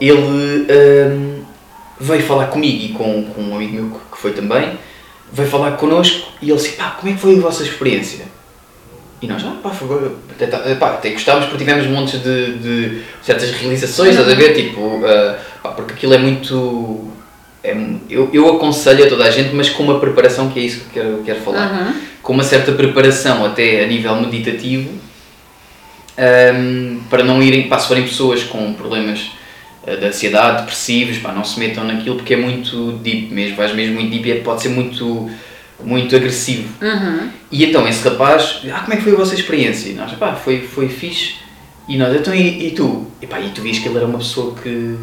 ele 0.00 0.66
hum, 0.70 1.42
veio 2.00 2.22
falar 2.22 2.46
comigo 2.46 2.84
e 2.84 2.88
com, 2.90 3.24
com 3.24 3.42
um 3.42 3.56
amigo 3.56 3.72
meu 3.72 4.00
que 4.12 4.18
foi 4.18 4.32
também, 4.32 4.78
veio 5.32 5.48
falar 5.48 5.72
connosco 5.72 6.28
e 6.40 6.48
ele 6.50 6.56
disse, 6.56 6.70
pá, 6.76 6.90
como 6.98 7.10
é 7.12 7.14
que 7.16 7.20
foi 7.20 7.36
a 7.36 7.40
vossa 7.40 7.64
experiência? 7.64 8.26
E 9.20 9.26
nós, 9.26 9.42
ah, 9.44 9.56
pá, 9.60 9.70
foi, 9.70 10.12
até, 10.30 10.46
tá- 10.46 10.62
pá, 10.78 10.90
até 10.90 11.10
gostámos 11.10 11.46
porque 11.46 11.64
tivemos 11.64 11.86
montes 11.88 12.22
de, 12.22 12.52
de 12.58 13.02
certas 13.22 13.50
realizações, 13.50 14.10
estás 14.10 14.30
a 14.30 14.34
ver? 14.36 14.54
Tipo, 14.54 15.02
ah, 15.04 15.36
pá, 15.62 15.70
porque 15.70 15.94
aquilo 15.94 16.14
é 16.14 16.18
muito. 16.18 17.08
É, 17.68 17.76
eu, 18.08 18.30
eu 18.32 18.56
aconselho 18.56 19.04
a 19.04 19.08
toda 19.08 19.24
a 19.24 19.30
gente, 19.30 19.54
mas 19.54 19.68
com 19.68 19.82
uma 19.82 20.00
preparação, 20.00 20.48
que 20.48 20.58
é 20.58 20.62
isso 20.62 20.86
que 20.90 20.98
eu 20.98 21.04
quero, 21.04 21.22
quero 21.24 21.40
falar. 21.40 21.70
Uhum. 21.70 21.94
Com 22.22 22.32
uma 22.32 22.42
certa 22.42 22.72
preparação, 22.72 23.44
até 23.44 23.84
a 23.84 23.86
nível 23.86 24.16
meditativo, 24.16 24.90
ahm, 26.16 27.00
para 27.08 27.22
não 27.22 27.42
irem, 27.42 27.68
pá, 27.68 27.78
se 27.78 27.88
forem 27.88 28.04
pessoas 28.04 28.42
com 28.42 28.72
problemas 28.72 29.30
ah, 29.86 29.94
de 29.94 30.06
ansiedade, 30.06 30.62
depressivos, 30.62 31.18
pá, 31.18 31.32
não 31.32 31.44
se 31.44 31.58
metam 31.58 31.84
naquilo 31.84 32.16
porque 32.16 32.34
é 32.34 32.36
muito 32.36 32.92
deep 33.02 33.32
mesmo, 33.32 33.56
vais 33.56 33.74
mesmo 33.74 33.94
muito 33.94 34.10
deep 34.10 34.28
e 34.28 34.32
é- 34.32 34.40
pode 34.40 34.62
ser 34.62 34.70
muito, 34.70 35.30
muito 35.82 36.14
agressivo. 36.16 36.68
Uhum. 36.82 37.30
E 37.52 37.64
então 37.64 37.86
esse 37.86 38.06
rapaz, 38.08 38.62
ah, 38.72 38.80
como 38.80 38.94
é 38.94 38.96
que 38.96 39.02
foi 39.02 39.12
a 39.12 39.16
vossa 39.16 39.34
experiência? 39.34 39.90
E 39.90 39.94
nós, 39.94 40.12
pá, 40.12 40.34
foi, 40.34 40.60
foi 40.60 40.88
fixe. 40.88 41.34
E 41.88 41.96
nós, 41.96 42.14
então 42.14 42.34
e, 42.34 42.68
e 42.68 42.70
tu? 42.72 43.06
E 43.22 43.26
pá, 43.26 43.40
e 43.40 43.50
tu 43.50 43.62
vias 43.62 43.78
que 43.78 43.88
ele 43.88 43.96
era 43.96 44.06
uma 44.06 44.18
pessoa 44.18 44.54
que 44.54 44.96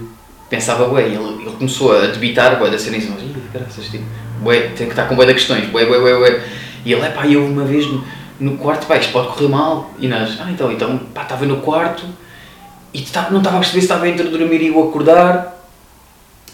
pensava, 0.49 0.85
bué, 0.85 1.03
ele, 1.03 1.15
ele 1.15 1.51
começou 1.57 1.97
a 1.97 2.07
debitar, 2.07 2.57
bué, 2.57 2.69
da 2.69 2.77
cena 2.77 2.97
e 2.97 3.05
nós, 3.05 3.21
ih, 3.21 3.35
graças, 3.53 3.85
tipo, 3.85 4.05
bué, 4.41 4.67
tem 4.69 4.87
que 4.87 4.93
estar 4.93 5.07
com 5.07 5.15
bué 5.15 5.25
de 5.25 5.33
questões, 5.33 5.65
bué, 5.69 5.85
bué, 5.85 5.99
bué, 5.99 6.17
bué. 6.17 6.43
E 6.85 6.93
ele, 6.93 7.01
é 7.01 7.09
pá, 7.09 7.25
eu 7.25 7.45
uma 7.45 7.63
vez 7.63 7.85
no, 7.87 8.03
no 8.39 8.57
quarto, 8.57 8.85
pá, 8.85 8.97
isto 8.97 9.11
pode 9.11 9.29
correr 9.29 9.47
mal. 9.47 9.91
E 9.99 10.07
nós, 10.07 10.37
ah, 10.39 10.49
então, 10.51 10.71
então, 10.71 10.97
pá, 11.13 11.23
estava 11.23 11.45
no 11.45 11.57
quarto 11.57 12.05
e 12.93 13.01
tá- 13.01 13.29
não 13.31 13.39
estava 13.39 13.57
a 13.57 13.59
perceber 13.59 13.81
se 13.81 13.85
estava 13.85 14.07
entre 14.07 14.27
dormir 14.29 14.61
e 14.61 14.67
eu 14.67 14.87
acordar. 14.87 15.67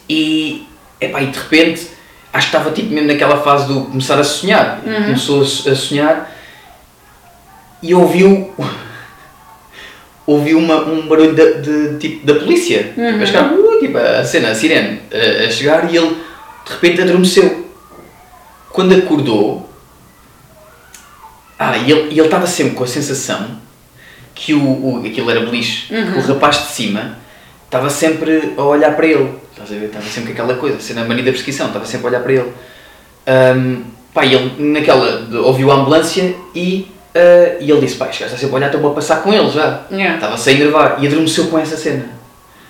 E, 0.09 0.67
epá, 0.99 1.21
e 1.21 1.27
de 1.27 1.37
repente, 1.37 1.87
acho 2.33 2.49
que 2.49 2.55
estava 2.55 2.71
tipo 2.71 2.93
mesmo 2.93 3.07
naquela 3.07 3.37
fase 3.41 3.67
do 3.67 3.81
começar 3.85 4.17
a 4.19 4.23
sonhar. 4.23 4.79
Uhum. 4.85 5.03
Começou 5.05 5.41
a, 5.41 5.43
a 5.43 5.75
sonhar 5.75 6.31
e 7.81 7.93
ouviu, 7.93 8.53
ouviu 10.25 10.57
uma, 10.57 10.83
um 10.85 11.07
barulho 11.07 11.33
da, 11.33 11.45
de, 11.59 11.97
tipo, 11.97 12.25
da 12.25 12.35
polícia. 12.35 12.93
Uhum. 12.95 13.17
Mas, 13.17 13.31
cara, 13.31 13.53
uh, 13.53 13.79
tipo, 13.79 13.97
a 13.97 14.23
cena, 14.23 14.49
a 14.49 14.55
sirene, 14.55 15.01
a, 15.11 15.47
a 15.47 15.51
chegar 15.51 15.91
e 15.91 15.97
ele 15.97 16.15
de 16.65 16.71
repente 16.71 17.01
adormeceu. 17.01 17.69
Quando 18.71 18.95
acordou, 18.95 19.69
ah, 21.59 21.77
e 21.77 21.91
ele 21.91 22.01
ele 22.11 22.21
estava 22.21 22.47
sempre 22.47 22.73
com 22.75 22.83
a 22.83 22.87
sensação 22.87 23.59
que 24.33 24.53
o, 24.53 24.61
o 24.61 25.03
aquilo 25.05 25.29
era 25.29 25.41
beliche, 25.41 25.93
Uhum. 25.93 26.13
que 26.13 26.19
o 26.19 26.21
rapaz 26.21 26.57
de 26.59 26.71
cima 26.73 27.17
estava 27.65 27.89
sempre 27.89 28.53
a 28.57 28.63
olhar 28.63 28.95
para 28.95 29.05
ele. 29.05 29.29
Estás 29.51 29.71
a 29.71 29.75
ver? 29.79 29.85
Estava 29.87 30.05
sempre 30.05 30.33
com 30.33 30.41
aquela 30.41 30.57
coisa, 30.59 30.79
sendo 30.79 31.01
a 31.01 31.05
mania 31.05 31.23
da 31.23 31.31
perseguição, 31.31 31.67
estava 31.67 31.85
sempre 31.85 32.07
a 32.07 32.09
olhar 32.09 32.21
para 32.21 32.33
ele. 32.33 32.51
Ahm, 33.27 33.83
pá, 34.13 34.25
ele 34.25 34.55
naquela 34.71 35.27
ouviu 35.45 35.71
a 35.71 35.75
ambulância 35.75 36.33
e, 36.55 36.87
ah, 37.13 37.57
e 37.59 37.69
ele 37.69 37.81
disse: 37.81 37.95
Pá, 37.95 38.07
este 38.09 38.23
gajo 38.23 38.33
está 38.33 38.37
sempre 38.37 38.55
a 38.55 38.57
olhar, 38.57 38.73
estou 38.73 38.91
a 38.91 38.93
passar 38.93 39.21
com 39.21 39.33
ele 39.33 39.49
já. 39.49 39.81
Yeah. 39.91 40.15
Estava-se 40.15 40.49
a 40.49 40.53
enervar 40.53 40.97
e 41.01 41.07
adormeceu 41.07 41.47
com 41.47 41.59
essa 41.59 41.77
cena. 41.77 42.05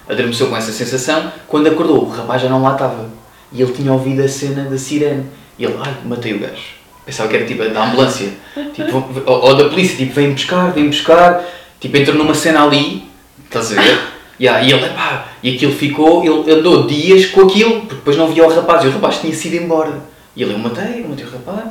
Adormeceu 0.10 0.48
com 0.48 0.58
essa 0.58 0.72
sensação. 0.72 1.32
Quando 1.48 1.68
acordou, 1.68 2.06
o 2.06 2.10
rapaz 2.10 2.42
já 2.42 2.50
não 2.50 2.62
lá 2.62 2.74
estava. 2.74 3.10
E 3.52 3.62
ele 3.62 3.72
tinha 3.72 3.92
ouvido 3.92 4.22
a 4.22 4.28
cena 4.28 4.64
da 4.70 4.78
sirene. 4.78 5.26
E 5.58 5.66
ele, 5.66 5.76
ai, 5.80 5.96
matei 6.06 6.34
o 6.34 6.40
gajo. 6.40 6.82
Pensava 7.06 7.30
que 7.30 7.36
era 7.36 7.46
tipo 7.46 7.64
a 7.64 7.68
da 7.68 7.86
ambulância. 7.86 8.30
tipo, 8.74 9.04
ou, 9.26 9.42
ou 9.46 9.56
da 9.56 9.66
polícia, 9.66 9.96
tipo, 9.98 10.14
vem 10.14 10.32
buscar, 10.32 10.72
vem 10.72 10.88
buscar. 10.88 11.44
Tipo, 11.80 11.98
entrou 11.98 12.18
numa 12.18 12.34
cena 12.34 12.64
ali, 12.64 13.08
estás 13.46 13.78
a 13.78 13.82
ver? 13.82 14.00
Yeah, 14.42 14.64
e 14.64 14.72
ele, 14.72 14.90
pá, 14.90 15.28
e 15.44 15.54
aquilo 15.54 15.72
ficou, 15.72 16.24
ele 16.24 16.52
andou 16.52 16.88
dias 16.88 17.28
com 17.28 17.42
aquilo, 17.42 17.82
porque 17.82 17.94
depois 17.94 18.18
não 18.18 18.28
via 18.28 18.44
o 18.44 18.50
rapaz, 18.50 18.84
e 18.84 18.88
o 18.88 18.92
rapaz 18.92 19.20
tinha 19.20 19.32
sido 19.36 19.54
embora. 19.54 20.02
E 20.36 20.42
ele, 20.42 20.54
eu 20.54 20.58
matei, 20.58 21.04
eu 21.04 21.10
matei 21.10 21.26
o 21.26 21.30
rapaz, 21.30 21.66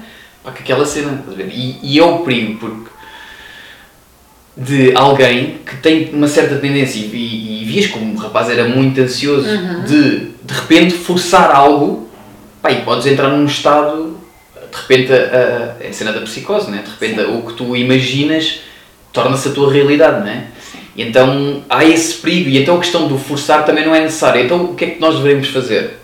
pá, 0.45 0.53
que 0.53 0.63
aquela 0.63 0.85
cena, 0.85 1.13
estás 1.21 1.33
a 1.33 1.37
ver? 1.37 1.51
E, 1.53 1.79
e 1.83 1.99
é 1.99 2.05
o 2.05 2.19
perigo, 2.21 2.59
porque 2.59 2.91
de 4.57 4.93
alguém 4.95 5.59
que 5.65 5.77
tem 5.77 6.11
uma 6.13 6.27
certa 6.29 6.57
tendência, 6.57 6.99
e, 6.99 7.63
e 7.63 7.65
vias 7.65 7.87
como 7.87 8.15
o 8.15 8.17
rapaz 8.19 8.51
era 8.51 8.65
muito 8.65 9.01
ansioso, 9.01 9.47
de 9.87 10.31
de 10.43 10.55
repente 10.55 10.95
forçar 10.95 11.51
algo, 11.55 12.09
pá, 12.61 12.71
e 12.73 12.83
podes 12.83 13.07
entrar 13.07 13.29
num 13.29 13.47
estado, 13.47 14.19
de 14.71 14.77
repente, 14.77 15.13
a, 15.13 15.17
a, 15.17 15.85
é 15.85 15.89
a 15.89 15.93
cena 15.93 16.13
da 16.13 16.21
psicose, 16.23 16.71
né? 16.71 16.83
de 16.85 16.91
repente 16.91 17.21
o 17.21 17.43
que 17.43 17.55
tu 17.55 17.77
imaginas 17.77 18.61
torna-se 19.13 19.49
a 19.49 19.53
tua 19.53 19.73
realidade, 19.73 20.25
né? 20.25 20.49
E 20.97 21.03
então 21.03 21.63
há 21.71 21.85
esse 21.85 22.15
perigo, 22.15 22.49
e 22.51 22.59
então 22.59 22.77
a 22.77 22.81
questão 22.81 23.07
do 23.07 23.17
forçar 23.17 23.65
também 23.65 23.85
não 23.87 23.95
é 23.95 24.01
necessária. 24.01 24.43
Então 24.43 24.65
o 24.65 24.75
que 24.75 24.85
é 24.85 24.91
que 24.91 25.01
nós 25.01 25.17
devemos 25.17 25.49
fazer? 25.49 25.99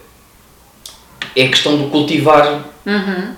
É 1.35 1.45
a 1.45 1.49
questão 1.49 1.77
de 1.77 1.87
cultivar 1.91 2.65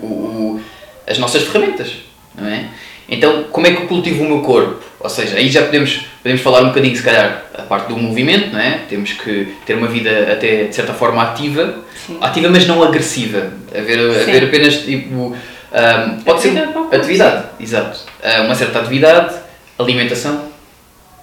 o, 0.01 0.05
o- 0.05 0.61
as 1.09 1.17
nossas 1.17 1.43
ferramentas, 1.43 1.93
não 2.35 2.47
é? 2.47 2.65
Então, 3.11 3.45
como 3.45 3.65
é 3.65 3.71
que 3.71 3.81
eu 3.81 3.87
cultivo 3.87 4.23
o 4.23 4.27
meu 4.27 4.41
corpo? 4.41 4.83
Ou 4.99 5.09
seja, 5.09 5.35
aí 5.37 5.49
já 5.49 5.63
podemos, 5.63 6.01
podemos 6.21 6.41
falar 6.41 6.61
um 6.61 6.67
bocadinho, 6.67 6.95
se 6.95 7.01
calhar, 7.01 7.43
a 7.57 7.63
parte 7.63 7.87
do 7.87 7.97
movimento, 7.97 8.53
não 8.53 8.59
é? 8.59 8.81
Temos 8.87 9.13
que 9.13 9.55
ter 9.65 9.73
uma 9.73 9.87
vida 9.87 10.31
até, 10.31 10.65
de 10.65 10.75
certa 10.75 10.93
forma, 10.93 11.23
ativa. 11.23 11.79
Sim. 12.05 12.17
Ativa, 12.21 12.49
mas 12.49 12.67
não 12.67 12.83
agressiva. 12.83 13.51
Haver, 13.75 13.97
Sim. 13.97 14.29
haver 14.29 14.43
apenas, 14.43 14.77
tipo... 14.83 15.35
ahm, 15.73 16.21
pode 16.21 16.39
Atividade 16.39 16.73
ser 16.73 16.95
atividade, 16.95 17.45
exato. 17.59 17.99
Ah, 18.23 18.41
uma 18.41 18.53
certa 18.53 18.79
atividade, 18.79 19.35
alimentação. 19.77 20.49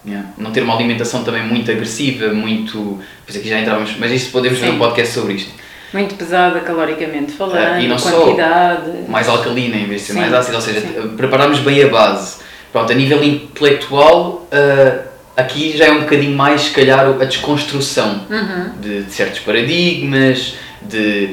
Yeah. 0.04 0.28
Não 0.38 0.52
ter 0.52 0.62
uma 0.62 0.74
alimentação 0.74 1.22
também 1.22 1.42
muito 1.42 1.70
agressiva, 1.70 2.32
muito... 2.32 3.00
Pois 3.24 3.36
aqui 3.38 3.48
já 3.48 3.60
entrávamos, 3.60 3.96
mas 3.98 4.10
isto 4.10 4.30
podemos 4.32 4.58
fazer 4.58 4.70
Sim. 4.70 4.76
um 4.76 4.80
podcast 4.80 5.14
sobre 5.14 5.34
isto. 5.34 5.50
Muito 5.96 6.14
pesada 6.16 6.60
caloricamente 6.60 7.32
falando, 7.32 7.56
Ah, 7.56 7.80
e 7.80 7.88
não 7.88 7.98
só- 7.98 8.10
quantidade. 8.10 8.90
mais 9.08 9.26
alcalina 9.30 9.76
em 9.76 9.86
vez 9.86 10.02
de 10.02 10.06
ser 10.08 10.12
Sim, 10.12 10.20
mais 10.20 10.34
ácida, 10.34 10.56
ou 10.56 10.60
seja, 10.62 10.80
sim. 10.80 10.88
prepararmos 11.16 11.58
bem 11.60 11.82
a 11.82 11.88
base. 11.88 12.36
Pronto, 12.70 12.92
a 12.92 12.94
nível 12.94 13.24
intelectual, 13.24 14.46
ah, 14.52 14.98
aqui 15.38 15.74
já 15.74 15.86
é 15.86 15.92
um 15.92 16.00
bocadinho 16.00 16.36
mais, 16.36 16.60
se 16.64 16.70
calhar, 16.72 17.06
a 17.18 17.24
desconstrução 17.24 18.26
Uhum. 18.28 18.72
de, 18.78 19.04
de 19.04 19.10
certos 19.12 19.38
paradigmas, 19.40 20.56
de 20.82 21.30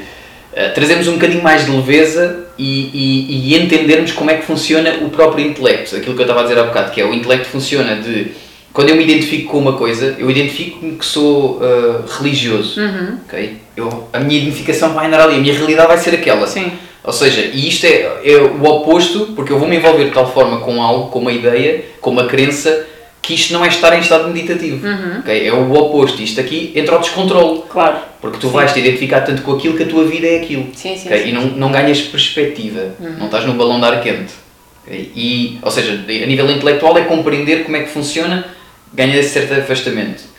ah, 0.55 0.69
trazermos 0.73 1.09
um 1.09 1.15
bocadinho 1.15 1.43
mais 1.43 1.65
de 1.65 1.71
leveza 1.71 2.45
e, 2.57 2.89
e, 2.93 3.53
e 3.53 3.61
entendermos 3.61 4.13
como 4.13 4.31
é 4.31 4.35
que 4.37 4.45
funciona 4.45 4.93
o 5.01 5.09
próprio 5.09 5.45
intelecto. 5.45 5.93
Aquilo 5.97 6.15
que 6.15 6.21
eu 6.21 6.25
estava 6.25 6.39
a 6.39 6.43
dizer 6.43 6.57
há 6.57 6.63
bocado, 6.63 6.89
que 6.91 7.01
é 7.01 7.05
o 7.05 7.13
intelecto 7.13 7.47
funciona 7.49 7.97
de. 7.97 8.31
Quando 8.73 8.89
eu 8.89 8.95
me 8.95 9.03
identifico 9.03 9.51
com 9.51 9.59
uma 9.59 9.73
coisa, 9.73 10.15
eu 10.17 10.29
identifico-me 10.31 10.97
que 10.97 11.05
sou 11.05 11.61
ah, 11.61 12.03
religioso. 12.17 12.81
Uhum. 12.81 13.19
ok? 13.27 13.57
Eu, 13.77 14.09
a 14.11 14.19
minha 14.19 14.41
identificação 14.41 14.93
vai 14.93 15.07
andar 15.07 15.21
ali, 15.21 15.35
a 15.35 15.39
minha 15.39 15.53
realidade 15.53 15.87
vai 15.87 15.97
ser 15.97 16.15
aquela. 16.15 16.47
Sim. 16.47 16.71
Ou 17.03 17.13
seja, 17.13 17.41
e 17.41 17.67
isto 17.67 17.85
é, 17.85 18.21
é 18.23 18.37
o 18.37 18.63
oposto, 18.63 19.33
porque 19.35 19.51
eu 19.51 19.59
vou 19.59 19.67
me 19.67 19.75
envolver 19.75 20.05
de 20.05 20.11
tal 20.11 20.31
forma 20.31 20.59
com 20.61 20.81
algo, 20.81 21.09
com 21.09 21.19
uma 21.19 21.31
ideia, 21.31 21.83
com 21.99 22.09
uma 22.09 22.25
crença, 22.25 22.87
que 23.21 23.35
isto 23.35 23.53
não 23.53 23.63
é 23.63 23.67
estar 23.67 23.95
em 23.95 23.99
estado 23.99 24.27
meditativo. 24.27 24.85
Uhum. 24.85 25.19
ok? 25.19 25.47
É 25.47 25.53
o 25.53 25.71
oposto. 25.71 26.21
Isto 26.21 26.39
aqui 26.39 26.71
entra 26.75 26.95
ao 26.95 27.01
descontrole. 27.01 27.63
Claro. 27.69 27.97
Porque 28.19 28.37
tu 28.39 28.47
Sim. 28.47 28.53
vais 28.53 28.73
te 28.73 28.79
identificar 28.79 29.21
tanto 29.21 29.43
com 29.43 29.51
aquilo 29.51 29.77
que 29.77 29.83
a 29.83 29.87
tua 29.87 30.05
vida 30.05 30.25
é 30.25 30.37
aquilo. 30.37 30.67
Sim, 30.73 30.97
sim, 30.97 31.07
ok? 31.07 31.23
sim. 31.23 31.29
E 31.29 31.31
não, 31.31 31.45
não 31.45 31.71
ganhas 31.71 32.01
perspectiva. 32.01 32.95
Uhum. 32.99 33.17
Não 33.19 33.25
estás 33.25 33.45
no 33.45 33.53
balão 33.53 33.79
de 33.79 33.85
ar 33.85 34.01
quente. 34.01 34.33
E, 34.89 35.59
ou 35.61 35.71
seja, 35.71 35.93
a 35.93 36.25
nível 36.25 36.49
intelectual 36.51 36.97
é 36.97 37.03
compreender 37.03 37.63
como 37.63 37.77
é 37.77 37.83
que 37.83 37.89
funciona, 37.89 38.45
ganha 38.93 39.17
esse 39.17 39.29
certo 39.29 39.53
afastamento. 39.53 40.31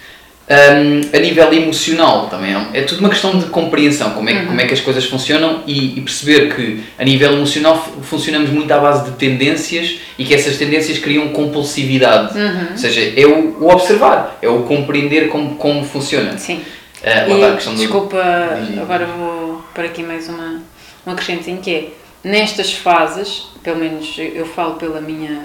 Hum, 0.47 1.01
a 1.17 1.19
nível 1.21 1.51
emocional 1.55 2.27
também 2.29 2.53
é, 2.55 2.81
é 2.81 2.83
tudo 2.83 3.01
uma 3.01 3.09
questão 3.09 3.39
de 3.39 3.47
compreensão, 3.47 4.11
como 4.11 4.29
é, 4.29 4.41
que- 4.41 4.47
como 4.47 4.61
é 4.61 4.67
que 4.67 4.75
as 4.75 4.81
coisas 4.81 5.07
funcionam 5.07 5.63
e, 5.67 5.97
e 5.99 6.01
perceber 6.03 6.55
que 6.55 6.83
a 6.99 7.03
nível 7.05 7.33
emocional 7.33 7.83
fu- 7.83 8.03
funcionamos 8.03 8.51
muito 8.51 8.71
à 8.71 8.79
base 8.79 9.11
de 9.11 9.17
tendências 9.17 9.97
e 10.19 10.25
que 10.27 10.35
essas 10.35 10.59
tendências 10.59 10.99
criam 10.99 11.29
compulsividade. 11.29 12.37
Uhum. 12.39 12.67
Ou 12.73 12.77
seja, 12.77 13.01
é 13.19 13.25
o, 13.27 13.57
o 13.59 13.71
observar, 13.71 14.37
é 14.43 14.49
o 14.49 14.65
compreender 14.65 15.29
como, 15.29 15.55
como 15.57 15.83
funciona. 15.83 16.37
Sim. 16.37 16.61
Lá 17.03 17.27
E, 17.27 17.57
do- 17.57 17.77
desculpa, 17.77 18.23
diz. 18.69 18.79
agora 18.79 19.07
vou 19.07 19.65
para 19.73 19.85
aqui 19.85 20.03
mais 20.03 20.29
uma, 20.29 20.61
um 21.07 21.11
acrescentozinho 21.13 21.59
que 21.63 21.71
é, 21.75 21.89
nestas 22.23 22.71
fases, 22.73 23.47
pelo 23.63 23.79
menos 23.79 24.15
eu 24.19 24.45
falo 24.45 24.75
pela 24.75 25.01
minha, 25.01 25.41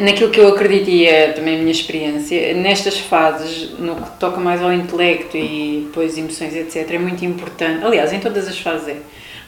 naquilo 0.00 0.30
que 0.30 0.40
eu 0.40 0.48
acredito 0.48 0.88
e 0.88 1.06
é 1.06 1.32
também 1.32 1.56
a 1.56 1.58
minha 1.58 1.70
experiência, 1.70 2.54
nestas 2.54 2.98
fases, 2.98 3.78
no 3.78 3.96
que 3.96 4.10
toca 4.18 4.40
mais 4.40 4.62
ao 4.62 4.72
intelecto 4.72 5.36
e 5.36 5.84
depois 5.86 6.16
emoções, 6.16 6.54
etc., 6.56 6.90
é 6.92 6.98
muito 6.98 7.24
importante, 7.24 7.84
aliás, 7.84 8.12
em 8.12 8.20
todas 8.20 8.48
as 8.48 8.58
fases 8.58 8.88
é, 8.88 8.96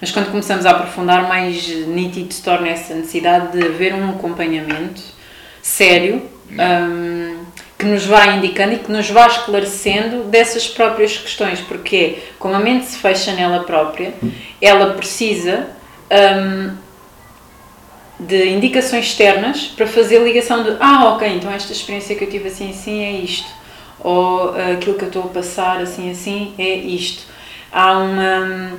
mas 0.00 0.12
quando 0.12 0.30
começamos 0.30 0.64
a 0.64 0.70
aprofundar, 0.70 1.28
mais 1.28 1.66
nítido 1.86 2.32
se 2.32 2.42
torna 2.42 2.68
essa 2.68 2.94
necessidade 2.94 3.58
de 3.58 3.66
haver 3.66 3.94
um 3.94 4.10
acompanhamento 4.10 5.02
sério 5.60 6.22
hum, 6.50 7.44
que 7.76 7.84
nos 7.84 8.04
vai 8.04 8.36
indicando 8.36 8.74
e 8.74 8.78
que 8.78 8.92
nos 8.92 9.10
vai 9.10 9.26
esclarecendo 9.26 10.24
dessas 10.24 10.68
próprias 10.68 11.16
questões, 11.16 11.60
porque 11.60 12.18
como 12.38 12.54
a 12.54 12.60
mente 12.60 12.86
se 12.86 12.98
fecha 12.98 13.32
nela 13.32 13.64
própria, 13.64 14.14
ela 14.60 14.94
precisa 14.94 15.66
hum, 16.10 16.76
de 18.18 18.48
indicações 18.48 19.06
externas 19.06 19.72
para 19.76 19.86
fazer 19.86 20.22
ligação 20.22 20.62
de 20.62 20.76
ah, 20.80 21.14
ok, 21.14 21.28
então 21.28 21.50
esta 21.50 21.72
experiência 21.72 22.16
que 22.16 22.24
eu 22.24 22.30
tive 22.30 22.48
assim 22.48 22.70
assim 22.70 23.02
é 23.02 23.12
isto, 23.12 23.48
ou 24.00 24.50
ah, 24.50 24.72
aquilo 24.72 24.96
que 24.96 25.04
eu 25.04 25.08
estou 25.08 25.24
a 25.24 25.28
passar 25.28 25.80
assim 25.80 26.10
assim 26.10 26.54
é 26.58 26.74
isto. 26.74 27.26
Há 27.70 27.98
uma 27.98 28.40
hum, 28.40 28.78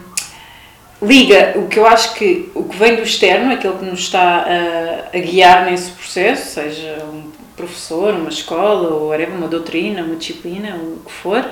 liga 1.01 1.53
o 1.55 1.67
que 1.67 1.79
eu 1.79 1.85
acho 1.85 2.15
que 2.15 2.51
o 2.53 2.63
que 2.63 2.75
vem 2.77 2.95
do 2.95 3.03
externo, 3.03 3.53
aquele 3.53 3.77
que 3.77 3.85
nos 3.85 4.01
está 4.01 4.45
a, 4.45 5.17
a 5.17 5.19
guiar 5.19 5.65
nesse 5.65 5.91
processo, 5.91 6.55
seja 6.55 7.05
um 7.05 7.31
professor, 7.55 8.13
uma 8.13 8.29
escola, 8.29 8.89
ou 8.89 9.09
whatever, 9.09 9.35
uma 9.35 9.47
doutrina, 9.47 10.01
uma 10.03 10.15
disciplina, 10.15 10.75
o 10.75 11.01
que 11.05 11.11
for, 11.11 11.45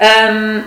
hum, 0.00 0.62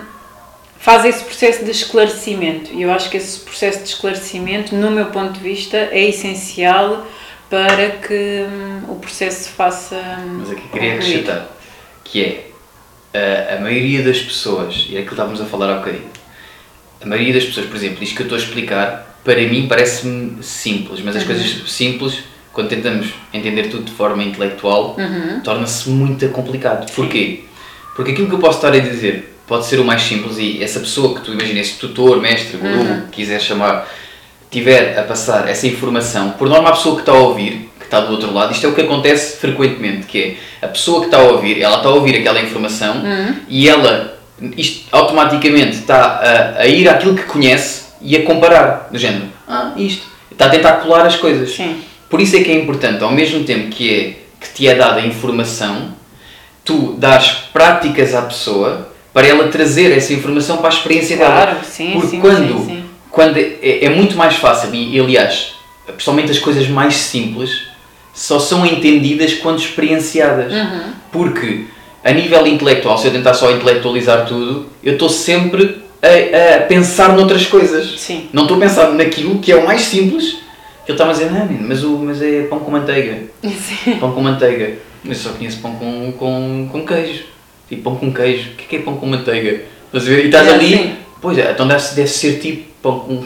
faz 0.79 1.05
esse 1.05 1.23
processo 1.23 1.65
de 1.65 1.71
esclarecimento. 1.71 2.71
E 2.73 2.81
eu 2.83 2.91
acho 2.91 3.09
que 3.09 3.17
esse 3.17 3.39
processo 3.39 3.79
de 3.79 3.89
esclarecimento, 3.89 4.75
no 4.75 4.91
meu 4.91 5.07
ponto 5.07 5.33
de 5.33 5.39
vista, 5.39 5.77
é 5.77 6.07
essencial 6.09 7.05
para 7.49 7.91
que 7.91 8.45
hum, 8.49 8.81
o 8.89 8.95
processo 8.95 9.43
se 9.45 9.49
faça. 9.49 9.95
hum, 9.95 10.37
Mas 10.39 10.51
aqui 10.51 10.67
queria 10.69 10.93
acrescentar 10.93 11.47
que 12.03 12.23
é 13.13 13.49
a, 13.51 13.55
a 13.57 13.59
maioria 13.61 14.01
das 14.03 14.19
pessoas, 14.19 14.85
e 14.89 14.95
é 14.95 14.99
aquilo 14.99 15.05
que 15.07 15.13
estávamos 15.13 15.41
a 15.41 15.45
falar 15.45 15.69
há 15.73 15.77
bocadinho, 15.79 16.07
a 17.01 17.05
maioria 17.05 17.33
das 17.33 17.45
pessoas, 17.45 17.65
por 17.67 17.75
exemplo, 17.75 18.01
isto 18.03 18.15
que 18.15 18.21
eu 18.21 18.25
estou 18.25 18.37
a 18.37 18.41
explicar, 18.41 19.19
para 19.23 19.35
mim 19.41 19.67
parece-me 19.67 20.41
simples, 20.43 21.01
mas 21.01 21.15
as 21.17 21.21
Uhum. 21.23 21.27
coisas 21.27 21.69
simples, 21.71 22.19
quando 22.53 22.69
tentamos 22.69 23.13
entender 23.33 23.63
tudo 23.69 23.83
de 23.83 23.91
forma 23.91 24.23
intelectual, 24.23 24.95
Uhum. 24.97 25.41
torna-se 25.41 25.89
muito 25.89 26.27
complicado. 26.29 26.89
Porquê? 26.93 27.43
Porque 27.95 28.11
aquilo 28.11 28.27
que 28.29 28.35
eu 28.35 28.39
posso 28.39 28.57
estar 28.59 28.73
a 28.73 28.79
dizer 28.79 29.36
pode 29.47 29.65
ser 29.65 29.79
o 29.79 29.85
mais 29.85 30.01
simples 30.01 30.37
e 30.37 30.61
essa 30.61 30.79
pessoa 30.79 31.15
que 31.15 31.21
tu 31.21 31.31
imaginas, 31.33 31.67
esse 31.67 31.77
tutor, 31.79 32.21
mestre, 32.21 32.57
guru, 32.57 32.73
Uhum. 32.73 33.01
quiser 33.11 33.39
chamar, 33.41 33.87
tiver 34.51 34.97
a 34.99 35.03
passar 35.03 35.47
essa 35.47 35.65
informação, 35.67 36.31
por 36.31 36.49
norma 36.49 36.69
a 36.69 36.73
pessoa 36.73 36.95
que 36.95 37.01
está 37.01 37.13
a 37.13 37.15
ouvir, 37.19 37.69
que 37.79 37.85
está 37.85 38.01
do 38.01 38.11
outro 38.11 38.33
lado, 38.33 38.51
isto 38.51 38.65
é 38.65 38.69
o 38.69 38.73
que 38.75 38.81
acontece 38.81 39.37
frequentemente, 39.37 40.05
que 40.05 40.37
é 40.61 40.65
a 40.65 40.67
pessoa 40.67 40.99
que 40.99 41.05
está 41.07 41.17
a 41.17 41.23
ouvir, 41.23 41.61
ela 41.61 41.77
está 41.77 41.87
a 41.89 41.93
ouvir 41.93 42.15
aquela 42.17 42.41
informação 42.41 42.95
Uhum. 42.97 43.35
e 43.47 43.67
ela 43.69 44.15
isto 44.55 44.85
automaticamente 44.91 45.77
está 45.77 46.19
a, 46.57 46.61
a 46.61 46.67
ir 46.67 46.87
àquilo 46.87 47.15
que 47.15 47.23
conhece 47.23 47.85
e 48.01 48.15
a 48.15 48.23
comparar, 48.23 48.87
do 48.91 48.97
género, 48.99 49.25
ah, 49.47 49.71
isto, 49.77 50.05
está 50.31 50.45
a 50.45 50.49
tentar 50.49 50.73
colar 50.73 51.05
as 51.07 51.15
coisas. 51.15 51.49
Sim. 51.55 51.81
Por 52.09 52.21
isso 52.21 52.35
é 52.35 52.43
que 52.43 52.51
é 52.51 52.53
importante, 52.55 53.03
ao 53.03 53.11
mesmo 53.11 53.43
tempo 53.43 53.69
que 53.69 53.89
é 53.93 54.17
que 54.39 54.53
te 54.53 54.67
é 54.67 54.75
dada 54.75 55.01
a 55.01 55.05
informação, 55.05 55.95
tu 56.63 56.93
dares 56.99 57.29
práticas 57.51 58.13
à 58.13 58.21
pessoa 58.21 58.86
para 59.17 59.25
ela 59.25 59.47
trazer 59.47 59.97
essa 59.97 60.13
informação 60.13 60.57
para 60.57 60.67
a 60.67 60.73
experiência 60.73 61.17
dela. 61.17 61.31
Claro, 61.31 61.57
sim, 61.63 61.93
Porque 61.93 62.07
sim, 62.07 62.19
quando, 62.19 62.65
sim, 62.67 62.83
quando 63.09 63.37
é, 63.37 63.85
é 63.85 63.89
muito 63.89 64.15
mais 64.15 64.35
fácil, 64.35 64.71
e 64.75 64.99
aliás, 64.99 65.55
principalmente 65.87 66.29
as 66.29 66.37
coisas 66.37 66.67
mais 66.67 66.93
simples, 66.93 67.63
só 68.13 68.37
são 68.37 68.63
entendidas 68.63 69.33
quando 69.33 69.57
experienciadas. 69.57 70.53
Uhum. 70.53 70.91
Porque 71.11 71.63
a 72.03 72.11
nível 72.11 72.45
intelectual, 72.45 72.95
se 72.95 73.07
eu 73.07 73.11
tentar 73.11 73.33
só 73.33 73.49
intelectualizar 73.49 74.27
tudo, 74.27 74.67
eu 74.83 74.93
estou 74.93 75.09
sempre 75.09 75.81
a, 75.99 76.57
a 76.57 76.59
pensar 76.67 77.13
noutras 77.13 77.47
coisas. 77.47 77.99
Sim. 77.99 78.29
Não 78.31 78.43
estou 78.43 78.57
a 78.57 78.59
pensar 78.59 78.91
naquilo 78.91 79.39
que 79.39 79.51
é 79.51 79.55
o 79.55 79.65
mais 79.65 79.81
simples. 79.81 80.37
Ele 80.85 80.93
está-me 80.93 81.09
a 81.09 81.13
dizer, 81.13 81.31
menino, 81.31 81.67
mas, 81.67 81.83
o, 81.83 81.97
mas 81.97 82.21
é 82.21 82.43
pão 82.43 82.59
com 82.59 82.69
manteiga. 82.69 83.23
Sim. 83.41 83.97
Pão 83.99 84.11
com 84.11 84.21
manteiga. 84.21 84.77
Mas 85.03 85.25
eu 85.25 85.31
só 85.31 85.35
conheço 85.35 85.57
pão 85.57 85.73
com, 85.73 86.11
com, 86.11 86.69
com 86.71 86.85
queijo. 86.85 87.36
Tipo, 87.69 87.81
pão 87.83 87.95
com 87.95 88.13
queijo. 88.13 88.49
O 88.51 88.55
que 88.55 88.63
é, 88.63 88.67
que 88.69 88.75
é 88.77 88.79
pão 88.79 88.95
com 88.97 89.05
manteiga? 89.05 89.61
Estás 89.87 90.05
a 90.05 90.09
ver? 90.09 90.23
E 90.23 90.25
estás 90.27 90.47
É, 90.47 90.53
ali. 90.53 90.67
sim. 90.77 90.95
Pois 91.21 91.37
é, 91.37 91.51
então 91.51 91.67
deve, 91.67 91.83
deve 91.95 92.07
ser 92.07 92.39
tipo 92.39 92.67
pão 92.81 92.99
com. 92.99 93.21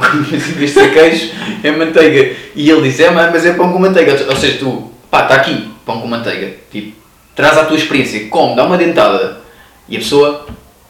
Mas 0.59 0.69
ser 0.71 0.93
queijo, 0.93 1.29
é 1.63 1.71
manteiga. 1.71 2.35
E 2.55 2.69
ele 2.69 2.81
diz, 2.83 2.99
é, 2.99 3.09
mas 3.11 3.31
mas 3.31 3.45
é 3.45 3.53
pão 3.53 3.71
com 3.71 3.79
manteiga. 3.79 4.17
Ou 4.29 4.35
seja, 4.35 4.57
tu, 4.59 4.89
pá, 5.09 5.23
está 5.23 5.35
aqui, 5.35 5.69
pão 5.85 5.99
com 5.99 6.07
manteiga. 6.07 6.53
Tipo, 6.71 6.93
traz 7.35 7.57
à 7.57 7.65
tua 7.65 7.77
experiência 7.77 8.27
como 8.29 8.55
dá 8.55 8.63
uma 8.65 8.77
dentada 8.77 9.41
e 9.89 9.95
a 9.97 9.99
pessoa, 9.99 10.47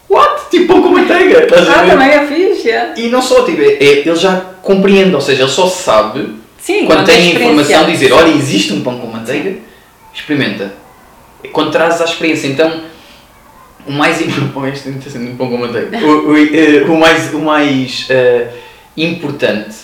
what? 0.10 0.50
Tipo 0.52 0.68
pão 0.74 0.82
com 0.84 0.90
manteiga, 0.90 1.44
estás 1.44 1.68
a 1.70 1.74
Ah, 1.74 1.82
ver? 1.84 1.92
também 1.92 2.10
é 2.10 2.28
fixe, 2.28 2.68
yeah. 2.68 2.94
E 3.00 3.10
não 3.10 3.22
só, 3.22 3.44
tipo, 3.44 3.62
é- 3.62 3.74
é- 3.80 4.00
ele 4.08 4.16
já 4.16 4.36
compreende, 4.62 5.16
ou 5.16 5.22
seja, 5.22 5.44
ele 5.44 5.52
só 5.52 5.68
sabe 5.68 6.36
Sim, 6.60 6.86
quando 6.86 7.06
tem 7.06 7.16
a 7.16 7.20
é 7.20 7.30
informação 7.32 7.86
dizer, 7.90 8.12
olha, 8.14 8.30
existe 8.32 8.74
um 8.74 8.82
pão 8.82 9.00
com 9.00 9.08
manteiga, 9.08 9.56
experimenta. 10.14 10.74
Quando 11.52 11.72
trazes 11.72 12.02
a 12.02 12.06
experiência, 12.06 12.48
então 12.48 12.72
o 13.88 13.92
mais 13.92 14.20
está 14.22 15.10
sendo. 15.10 15.36
O, 16.04 16.32
o, 16.32 16.38
eh, 16.38 16.84
o 16.88 16.98
mais, 16.98 17.34
o 17.34 17.40
mais 17.40 18.08
eh, 18.10 18.48
importante 18.98 19.76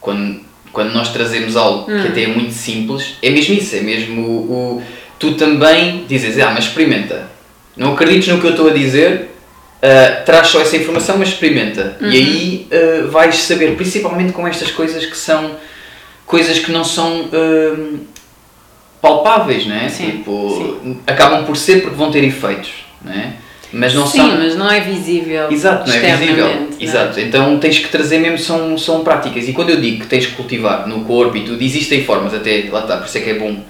quando, 0.00 0.40
quando 0.72 0.92
nós 0.92 1.12
trazemos 1.12 1.56
algo 1.56 1.86
que 1.86 1.92
Hum. 1.92 2.04
até 2.08 2.22
é 2.24 2.26
muito 2.28 2.52
simples, 2.52 3.16
é 3.22 3.30
mesmo 3.30 3.54
isso, 3.54 3.76
é 3.76 3.80
mesmo 3.80 4.22
o, 4.22 4.76
o- 4.78 4.82
tu 5.18 5.34
também 5.34 6.04
dizes, 6.08 6.38
ah, 6.38 6.50
mas 6.54 6.64
experimenta. 6.64 7.28
Não 7.76 7.92
acredites 7.92 8.28
no 8.28 8.40
que 8.40 8.46
eu 8.46 8.50
estou 8.50 8.68
a 8.68 8.72
dizer, 8.72 9.30
ah, 9.82 10.22
traz 10.24 10.48
só 10.48 10.60
essa 10.60 10.76
informação, 10.76 11.16
mas 11.18 11.28
experimenta. 11.28 11.96
Uhum. 12.00 12.10
E 12.10 12.16
aí 12.16 12.68
ah, 12.72 13.06
vais 13.08 13.34
saber, 13.36 13.76
principalmente 13.76 14.32
com 14.32 14.46
estas 14.46 14.70
coisas 14.70 15.04
que 15.04 15.16
são 15.16 15.56
coisas 16.26 16.58
que 16.58 16.70
não 16.72 16.84
são 16.84 17.28
ah, 17.32 17.98
palpáveis, 19.00 19.66
não 19.66 19.76
é? 19.76 19.88
Sim, 19.88 20.10
Tipo, 20.10 20.76
acabam 21.06 21.44
por 21.44 21.56
ser 21.56 21.80
porque 21.82 21.96
vão 21.96 22.10
ter 22.10 22.22
efeitos, 22.24 22.84
não 23.02 23.12
é? 23.12 23.32
Mas 23.72 23.94
não 23.94 24.04
Sim, 24.06 24.18
são. 24.18 24.36
mas 24.36 24.56
não 24.56 24.70
é 24.70 24.80
visível. 24.80 25.50
Exato, 25.50 25.88
não 25.88 25.94
é 25.94 26.16
visível. 26.16 26.46
não 26.46 26.52
é? 26.52 26.66
Exato. 26.80 27.20
Então 27.20 27.58
tens 27.58 27.78
que 27.78 27.88
trazer 27.88 28.18
mesmo, 28.18 28.38
são, 28.38 28.76
são 28.76 29.04
práticas. 29.04 29.48
E 29.48 29.52
quando 29.52 29.70
eu 29.70 29.80
digo 29.80 30.00
que 30.00 30.06
tens 30.06 30.26
que 30.26 30.32
cultivar 30.32 30.88
no 30.88 31.04
corpo 31.04 31.36
e 31.36 31.44
tudo, 31.44 31.62
existem 31.62 32.04
formas, 32.04 32.34
até 32.34 32.68
lá 32.70 32.80
está, 32.80 32.96
por 32.96 33.06
isso 33.06 33.18
é 33.18 33.20
que 33.20 33.30
é 33.30 33.34
bom 33.34 33.62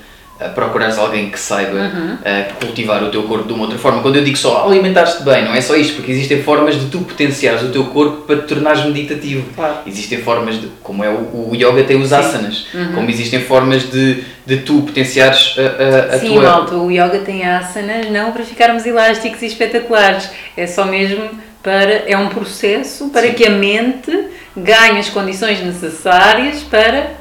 procurares 0.48 0.98
alguém 0.98 1.31
que 1.31 1.38
saiba 1.38 1.76
Uhum. 1.79 2.14
uh, 2.14 2.55
cultivar 2.61 3.03
o 3.05 3.11
teu 3.11 3.22
corpo 3.24 3.46
de 3.46 3.53
uma 3.53 3.62
outra 3.64 3.79
forma. 3.79 4.00
Quando 4.03 4.16
eu 4.16 4.24
digo 4.24 4.37
só 4.37 4.64
alimentares-te 4.66 5.22
bem, 5.22 5.44
não 5.44 5.55
é 5.55 5.61
só 5.61 5.76
isto, 5.76 5.96
porque 5.96 6.11
existem 6.12 6.42
formas 6.42 6.74
de 6.81 6.87
tu 6.87 7.00
potenciares 7.00 7.62
o 7.62 7.68
teu 7.68 7.85
corpo 7.87 8.22
para 8.22 8.37
te 8.37 8.46
tornares 8.46 8.85
meditativo. 8.85 9.44
Claro. 9.55 9.76
Existem 9.87 10.18
formas 10.22 10.61
de, 10.61 10.68
como 10.83 11.05
é 11.05 11.09
o, 11.11 11.50
o 11.50 11.53
yoga 11.55 11.85
tem 11.85 12.00
os 12.00 12.09
Sim. 12.09 12.14
asanas, 12.14 12.66
Uhum. 12.72 12.92
como 12.94 13.11
existem 13.11 13.40
formas 13.40 13.90
de, 13.90 14.22
de 14.46 14.57
tu 14.59 14.83
potenciares 14.83 15.55
a, 15.59 16.12
a, 16.12 16.16
a 16.16 16.18
Sim, 16.18 16.35
tua. 16.35 16.42
malta, 16.42 16.74
o 16.76 16.90
yoga 16.90 17.18
tem 17.20 17.44
asanas 17.46 18.11
não 18.11 18.33
para 18.33 18.44
ficarmos 18.44 18.87
elásticos 18.87 19.42
e 19.42 19.46
espetaculares, 19.46 20.31
é 20.57 20.66
só 20.66 20.85
mesmo 20.85 21.29
para. 21.62 22.05
é 22.07 22.16
um 22.16 22.29
processo 22.29 23.09
para 23.11 23.26
Sim. 23.29 23.35
que 23.35 23.46
a 23.46 23.50
mente 23.50 24.11
ganhe 24.57 24.98
as 24.98 25.09
condições 25.11 25.61
necessárias 25.61 26.62
para. 26.62 27.19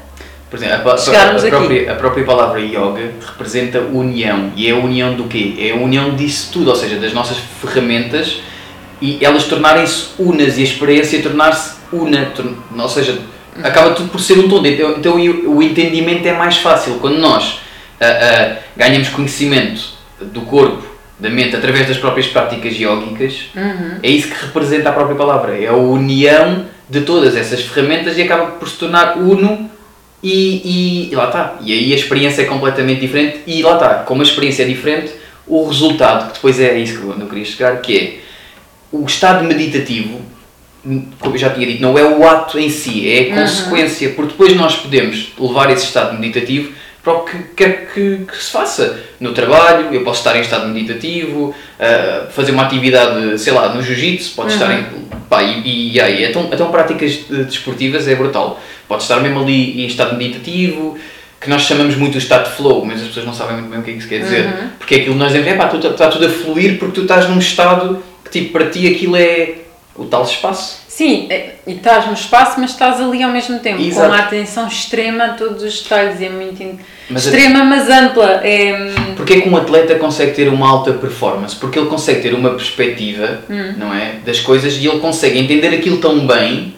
Por 0.50 0.58
exemplo, 0.58 0.90
a, 0.90 0.98
Chegarmos 0.98 1.44
a 1.44 1.46
aqui. 1.46 1.56
própria, 1.56 1.92
a 1.92 1.94
própria 1.94 2.24
palavra 2.24 2.60
yoga 2.60 3.12
representa 3.24 3.78
união. 3.80 4.52
E 4.56 4.66
é 4.68 4.72
a 4.72 4.76
união 4.76 5.14
do 5.14 5.24
quê? 5.24 5.54
É 5.58 5.70
a 5.70 5.76
união 5.76 6.16
disso 6.16 6.50
tudo, 6.52 6.70
ou 6.70 6.76
seja, 6.76 6.96
das 6.96 7.12
nossas 7.12 7.38
ferramentas 7.38 8.40
e 9.00 9.24
elas 9.24 9.44
tornarem-se 9.44 10.08
unas 10.18 10.58
e 10.58 10.60
a 10.60 10.64
experiência 10.64 11.22
tornar-se 11.22 11.76
una. 11.92 12.32
Ou 12.76 12.88
seja, 12.88 13.18
acaba 13.62 13.92
tudo 13.92 14.10
por 14.10 14.20
ser 14.20 14.38
um 14.38 14.48
todo. 14.48 14.66
Então, 14.66 14.96
então 14.98 15.14
o 15.16 15.62
entendimento 15.62 16.26
é 16.26 16.32
mais 16.32 16.56
fácil. 16.56 16.94
Quando 16.94 17.18
nós 17.18 17.60
ah, 18.00 18.06
ah, 18.06 18.56
ganhamos 18.76 19.08
conhecimento 19.08 19.90
do 20.20 20.40
corpo, 20.42 20.84
da 21.18 21.30
mente, 21.30 21.54
através 21.54 21.86
das 21.86 21.98
próprias 21.98 22.26
práticas 22.26 22.74
yógicas, 22.74 23.50
é 24.02 24.10
isso 24.10 24.28
que 24.28 24.46
representa 24.46 24.88
a 24.88 24.92
própria 24.92 25.16
palavra. 25.16 25.56
É 25.56 25.68
a 25.68 25.76
união 25.76 26.66
de 26.88 27.02
todas 27.02 27.36
essas 27.36 27.60
ferramentas 27.60 28.18
e 28.18 28.22
acaba 28.22 28.46
por 28.52 28.68
se 28.68 28.76
tornar 28.76 29.16
uno 29.16 29.70
e, 30.22 31.08
e, 31.08 31.12
e 31.12 31.14
lá 31.14 31.26
está. 31.26 31.58
E 31.62 31.72
aí 31.72 31.92
a 31.92 31.96
experiência 31.96 32.42
é 32.42 32.44
completamente 32.44 33.00
diferente 33.00 33.40
e 33.46 33.62
lá 33.62 33.74
está. 33.74 33.94
Como 34.04 34.20
a 34.20 34.24
experiência 34.24 34.62
é 34.62 34.66
diferente, 34.66 35.12
o 35.46 35.66
resultado, 35.66 36.28
que 36.28 36.34
depois 36.34 36.60
é 36.60 36.78
isso 36.78 36.98
que 36.98 37.04
eu 37.04 37.18
eu 37.18 37.26
queria 37.26 37.44
chegar, 37.44 37.80
que 37.80 37.98
é 37.98 38.20
o 38.92 39.04
estado 39.04 39.44
meditativo, 39.44 40.20
como 41.18 41.34
eu 41.34 41.38
já 41.38 41.50
tinha 41.50 41.66
dito, 41.66 41.82
não 41.82 41.98
é 41.98 42.04
o 42.04 42.26
ato 42.26 42.58
em 42.58 42.68
si, 42.68 43.08
é 43.08 43.32
a 43.32 43.34
consequência, 43.34 44.10
porque 44.10 44.32
depois 44.32 44.56
nós 44.56 44.76
podemos 44.76 45.32
levar 45.38 45.70
esse 45.70 45.84
estado 45.84 46.18
meditativo 46.18 46.72
para 47.02 47.12
o 47.14 47.20
que 47.24 47.38
quer 47.56 47.90
que, 47.92 48.26
que 48.26 48.36
se 48.36 48.50
faça. 48.50 49.00
No 49.18 49.32
trabalho, 49.32 49.92
eu 49.92 50.02
posso 50.02 50.20
estar 50.20 50.36
em 50.36 50.40
estado 50.40 50.68
meditativo, 50.68 51.54
ah, 51.78 52.26
fazer 52.30 52.52
uma 52.52 52.64
atividade, 52.64 53.38
sei 53.38 53.52
lá, 53.52 53.74
no 53.74 53.82
jiu-jitsu, 53.82 54.34
pode 54.34 54.52
estar 54.52 54.70
em. 54.72 54.84
Pá, 55.28 55.42
e, 55.42 55.92
e 55.92 56.00
aí, 56.00 56.24
então, 56.24 56.50
então 56.52 56.70
práticas 56.70 57.20
eh, 57.30 57.44
desportivas 57.44 58.08
é 58.08 58.16
brutal. 58.16 58.60
Pode 58.90 59.02
estar 59.04 59.20
mesmo 59.20 59.38
ali 59.38 59.84
em 59.84 59.86
estado 59.86 60.16
meditativo, 60.16 60.98
que 61.40 61.48
nós 61.48 61.62
chamamos 61.62 61.94
muito 61.94 62.16
o 62.16 62.18
estado 62.18 62.50
de 62.50 62.56
flow, 62.56 62.84
mas 62.84 63.00
as 63.00 63.06
pessoas 63.06 63.24
não 63.24 63.32
sabem 63.32 63.58
muito 63.58 63.70
bem 63.70 63.78
o 63.78 63.82
que 63.84 63.90
é 63.90 63.92
que 63.92 63.98
isso 64.00 64.08
quer 64.08 64.18
dizer. 64.18 64.52
Porque 64.80 64.96
é 64.96 64.98
aquilo 64.98 65.12
que 65.14 65.20
nós 65.20 65.28
dizemos, 65.28 65.46
é 65.46 65.54
pá, 65.54 65.70
está 65.72 66.08
tudo 66.08 66.26
a 66.26 66.28
fluir 66.28 66.76
porque 66.76 66.94
tu 66.96 67.02
estás 67.02 67.28
num 67.30 67.38
estado 67.38 68.02
que, 68.24 68.30
tipo, 68.32 68.52
para 68.52 68.66
ti 68.68 68.88
aquilo 68.92 69.14
é 69.14 69.54
o 69.94 70.06
tal 70.06 70.24
espaço. 70.24 70.80
Sim, 70.88 71.28
é- 71.30 71.54
e 71.68 71.74
estás 71.74 72.08
no 72.08 72.14
espaço, 72.14 72.58
mas 72.60 72.70
estás 72.72 73.00
ali 73.00 73.22
ao 73.22 73.30
mesmo 73.30 73.60
tempo, 73.60 73.80
Exato. 73.80 74.08
com 74.08 74.12
uma 74.12 74.18
atenção 74.24 74.66
extrema 74.66 75.24
a 75.26 75.28
todos 75.34 75.62
os 75.62 75.80
detalhes, 75.82 76.20
é 76.20 76.28
muito. 76.28 76.80
Mas 77.08 77.28
a- 77.28 77.30
extrema, 77.30 77.64
mas 77.64 77.88
ampla. 77.88 78.40
É, 78.42 78.90
Porque 79.14 79.34
é 79.34 79.40
que 79.40 79.48
um 79.48 79.56
atleta 79.56 79.94
consegue 79.94 80.32
ter 80.32 80.48
uma 80.48 80.68
alta 80.68 80.92
performance? 80.94 81.54
Porque 81.54 81.78
ele 81.78 81.86
consegue 81.88 82.22
ter 82.22 82.34
uma 82.34 82.50
perspectiva, 82.50 83.38
não 83.78 83.94
é, 83.94 84.14
das 84.26 84.40
coisas 84.40 84.74
e 84.76 84.84
ele 84.88 84.98
consegue 84.98 85.38
entender 85.38 85.68
aquilo 85.68 85.98
tão 85.98 86.26
bem 86.26 86.74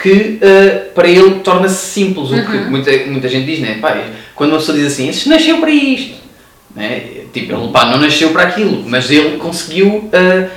que 0.00 0.38
eh, 0.40 0.90
para 0.94 1.08
ele 1.08 1.40
torna-se 1.40 1.92
simples. 1.92 2.30
O 2.30 2.46
que 2.46 2.56
muita, 2.70 2.90
muita 3.06 3.28
gente 3.28 3.46
diz, 3.46 3.58
né? 3.58 3.78
Pá, 3.80 4.00
quando 4.34 4.50
uma 4.50 4.58
pessoa 4.58 4.78
diz 4.78 4.86
assim, 4.86 5.08
este 5.08 5.28
nasceu 5.28 5.58
para 5.58 5.70
isto, 5.70 6.14
né? 6.74 7.00
Tipo, 7.32 7.52
ele 7.52 7.72
pá, 7.72 7.86
não 7.86 7.98
nasceu 7.98 8.30
para 8.30 8.44
aquilo, 8.44 8.84
mas 8.88 9.10
ele 9.10 9.36
conseguiu, 9.36 10.08
eh, 10.12 10.48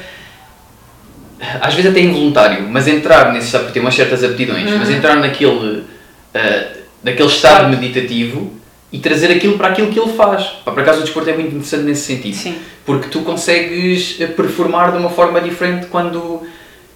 às 1.59 1.73
vezes 1.73 1.89
até 1.89 1.99
involuntário, 2.01 2.67
mas 2.69 2.87
entrar 2.87 3.33
nesse 3.33 3.47
estado, 3.47 3.63
porque 3.63 3.73
tem 3.73 3.81
umas 3.81 3.95
certas 3.95 4.23
aptidões, 4.23 4.69
mas 4.77 4.91
entrar 4.91 5.15
naquele, 5.15 5.85
eh, 6.35 6.77
naquele 7.03 7.27
estado 7.27 7.67
meditativo 7.75 8.53
e 8.93 8.99
trazer 8.99 9.31
aquilo 9.31 9.57
para 9.57 9.69
aquilo 9.69 9.87
que 9.87 9.99
ele 9.99 10.13
faz. 10.13 10.45
Pá, 10.63 10.71
por 10.71 10.81
acaso 10.81 10.99
o 10.99 11.03
desporto 11.03 11.31
é 11.31 11.33
muito 11.33 11.47
interessante 11.47 11.83
nesse 11.83 12.03
sentido. 12.03 12.35
Sim. 12.35 12.55
Porque 12.85 13.07
tu 13.07 13.21
consegues 13.21 14.17
performar 14.35 14.91
de 14.91 14.97
uma 14.97 15.09
forma 15.09 15.41
diferente 15.41 15.87
quando. 15.87 16.43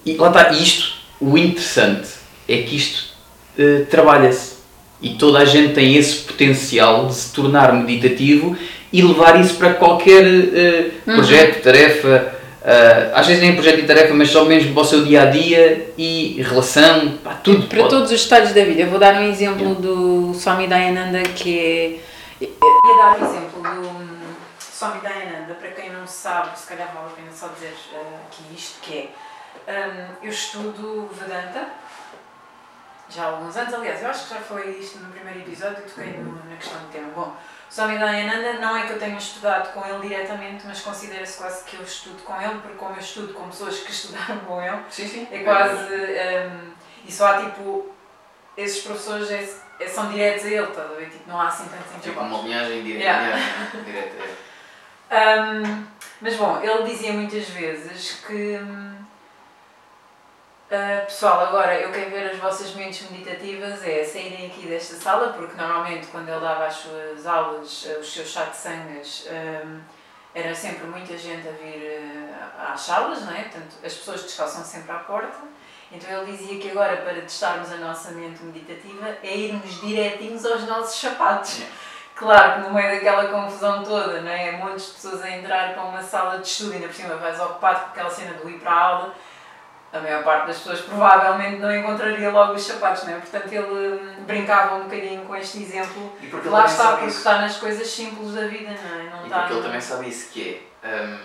E 0.06 0.14
lá 0.14 0.28
está, 0.28 0.52
isto, 0.52 0.94
o 1.20 1.36
interessante 1.36 2.25
é 2.48 2.58
que 2.64 2.76
isto 2.76 3.14
eh, 3.58 3.86
trabalha-se. 3.90 4.56
E 5.02 5.16
toda 5.16 5.40
a 5.40 5.46
gente 5.46 5.74
tem 5.74 5.96
esse 5.96 6.18
potencial 6.24 7.08
de 7.08 7.14
se 7.16 7.34
tornar 7.34 7.74
meditativo 7.74 8.56
e 8.94 9.02
levar 9.02 9.40
isso 9.40 9.56
para 9.56 9.74
qualquer 9.74 10.24
eh, 10.26 10.92
projeto, 11.04 11.62
tarefa. 11.62 12.34
eh, 12.64 13.12
às 13.14 13.28
vezes 13.28 13.42
nem 13.44 13.54
projeto 13.54 13.80
e 13.80 13.84
tarefa, 13.84 14.14
mas 14.14 14.30
só 14.32 14.46
mesmo 14.46 14.74
para 14.74 14.82
o 14.82 14.86
seu 14.86 15.04
dia 15.04 15.24
a 15.24 15.26
dia 15.26 15.94
e 15.98 16.42
relação, 16.42 17.18
pá, 17.24 17.34
tudo. 17.36 17.68
Para 17.68 17.80
pode- 17.80 17.90
todos 17.90 18.12
os 18.12 18.22
estágios 18.22 18.54
da 18.54 18.64
vida. 18.64 18.82
Eu 18.82 18.90
vou 18.90 18.98
dar 19.00 19.16
um 19.16 19.30
exemplo 19.30 19.76
do 19.76 20.34
Swami 20.34 20.66
Dayananda, 20.68 21.22
que 21.24 21.60
é. 21.60 22.00
Eu 22.42 22.50
ia 22.50 22.98
dar 22.98 23.18
um 23.22 23.26
exemplo 23.30 23.62
do 23.62 23.88
hum, 23.90 24.18
Swami 24.60 25.02
Dayananda, 25.02 25.54
para 25.60 25.70
quem 25.72 25.92
não 25.92 26.08
sabe, 26.08 26.58
se 26.58 26.68
calhar 26.68 26.92
vale 26.94 27.08
a 27.08 27.16
pena 27.16 27.32
só 27.34 27.48
dizer 27.50 27.74
eh, 27.94 27.98
aqui 28.28 28.44
isto, 28.56 28.80
que 28.82 28.98
é. 28.98 29.08
hum, 29.72 30.06
eu 30.24 30.30
estudo 30.32 31.10
Vedanta 31.20 31.68
já 33.10 33.24
há 33.24 33.28
alguns 33.28 33.56
anos, 33.56 33.74
aliás, 33.74 34.02
eu 34.02 34.10
acho 34.10 34.28
que 34.28 34.34
já 34.34 34.40
foi 34.42 34.70
isto 34.80 35.00
no 35.00 35.12
primeiro 35.12 35.40
episódio, 35.42 35.84
toquei 35.84 36.18
na 36.50 36.56
questão 36.56 36.80
do 36.80 36.88
tema. 36.92 37.08
Bom, 37.16 37.36
Swami 37.70 37.98
Dayananda 37.98 38.54
não 38.54 38.76
é 38.78 38.86
que 38.88 38.94
eu 38.94 39.00
tenha 39.00 39.18
estudado 39.18 39.72
com 39.74 39.86
ele 39.86 40.08
diretamente, 40.08 40.66
mas 40.66 40.82
considera-se 40.82 41.38
quase 41.38 41.64
que 41.66 41.76
eu 41.78 41.84
estudo 41.84 42.22
com 42.24 42.40
ele, 42.42 42.60
porque 42.62 42.78
como 42.78 42.96
eu 42.96 43.00
estudo 43.00 43.34
com 43.34 43.48
pessoas 43.50 43.80
que 43.80 43.92
estudaram 43.92 44.40
com 44.40 44.62
ele, 44.62 44.78
Sim, 44.90 45.08
sim. 45.08 45.28
é 45.32 45.40
quase. 45.44 45.76
hum, 45.76 46.72
e 47.06 47.12
só 47.12 47.28
há 47.28 47.44
tipo. 47.44 47.92
Esses 48.58 48.84
professores 48.84 49.30
é, 49.32 49.50
é- 49.84 49.88
são 49.88 50.10
diretos 50.10 50.46
a 50.46 50.48
ele, 50.48 50.64
estás 50.64 50.90
a 50.90 50.94
ver? 50.94 51.10
Tipo, 51.10 51.30
não 51.30 51.42
há 51.42 51.48
assim 51.48 51.66
tanto 51.66 51.84
Tipo 51.84 51.98
intervalo. 51.98 52.28
uma 52.36 52.44
linhagem 52.48 52.84
direta. 52.84 53.04
Yeah. 53.04 53.38
direta 53.86 54.16
é. 55.10 55.40
Hum, 55.42 55.86
mas 56.22 56.36
bom, 56.38 56.60
ele 56.64 56.84
dizia 56.84 57.12
muitas 57.12 57.50
vezes 57.50 58.24
que. 58.26 58.58
Ah, 60.72 61.02
pessoal, 61.06 61.48
agora 61.48 61.80
eu 61.80 61.92
quero 61.92 62.10
ver 62.10 62.32
as 62.32 62.38
vossas 62.38 62.74
mentes 62.74 63.10
meditativas 63.10 63.84
é 63.84 64.04
saírem 64.04 64.48
aqui 64.48 64.68
desta 64.68 64.96
sala, 64.96 65.34
porque 65.34 65.56
normalmente 65.56 66.08
quando 66.08 66.30
ele 66.30 66.40
dava 66.40 66.66
as 66.66 66.76
suas 66.76 67.26
aulas, 67.26 67.88
ah, 67.90 68.00
os 68.00 68.14
seus 68.14 68.32
satsangas, 68.32 69.28
hum, 69.30 69.80
era 70.34 70.54
sempre 70.54 70.86
muita 70.88 71.18
gente 71.18 71.48
a 71.48 71.52
vir 71.52 72.34
ah, 72.60 72.74
às 72.74 72.82
salas, 72.82 73.22
não 73.24 73.34
é? 73.34 73.44
Portanto, 73.44 73.76
as 73.84 73.94
pessoas 73.94 74.24
descalçam 74.24 74.64
sempre 74.64 74.92
à 74.92 75.00
porta. 75.00 75.38
Então 75.92 76.10
ele 76.10 76.36
dizia 76.36 76.60
que 76.60 76.72
agora 76.72 76.98
para 76.98 77.22
testarmos 77.22 77.72
a 77.72 77.78
nossa 77.78 78.12
mente 78.12 78.44
meditativa 78.44 79.18
é 79.24 79.38
irmos 79.38 79.80
direitinhos 79.80 80.46
aos 80.46 80.64
nossos 80.64 81.00
sapatos. 81.00 81.62
Claro 82.16 82.54
que 82.54 82.68
no 82.68 82.74
meio 82.74 82.96
daquela 82.96 83.28
confusão 83.28 83.84
toda, 83.84 84.22
não 84.22 84.32
é? 84.32 84.54
Montes 84.54 84.88
de 84.88 84.94
pessoas 84.94 85.22
a 85.22 85.30
entrar 85.30 85.74
para 85.74 85.84
uma 85.84 86.02
sala 86.02 86.40
de 86.40 86.48
estudo, 86.48 86.74
ainda 86.74 86.88
por 86.88 86.96
cima 86.96 87.16
vais 87.18 87.40
ocupado 87.40 87.82
com 87.82 87.86
aquela 87.88 88.10
cena 88.10 88.34
do 88.34 88.50
ir 88.50 88.60
para 88.60 88.72
a 88.72 88.80
aula. 88.80 89.16
A 89.96 90.02
maior 90.02 90.24
parte 90.24 90.48
das 90.48 90.58
pessoas 90.58 90.82
provavelmente 90.82 91.58
não 91.62 91.74
encontraria 91.74 92.30
logo 92.30 92.54
os 92.54 92.64
sapatos, 92.64 93.04
não 93.06 93.14
é? 93.14 93.18
Portanto, 93.18 93.52
ele 93.52 94.00
brincava 94.28 94.76
um 94.76 94.84
bocadinho 94.84 95.22
com 95.26 95.36
este 95.36 95.60
exemplo. 95.64 96.12
E 96.22 96.28
porque 96.28 96.50
Lá 96.50 96.66
está, 96.66 96.92
porque 96.94 97.06
isso. 97.08 97.18
está 97.20 97.40
nas 97.40 97.58
coisas 97.58 97.88
simples 97.88 98.34
da 98.34 98.48
vida, 98.48 98.72
não 98.72 99.00
é? 99.00 99.04
Não 99.10 99.22
E 99.22 99.26
está 99.26 99.40
porque 99.40 99.54
ele 99.54 99.64
também 99.64 99.82
sabe 99.82 100.10
isso, 100.10 100.30
que 100.32 100.62
é, 100.84 100.88
hum, 101.04 101.20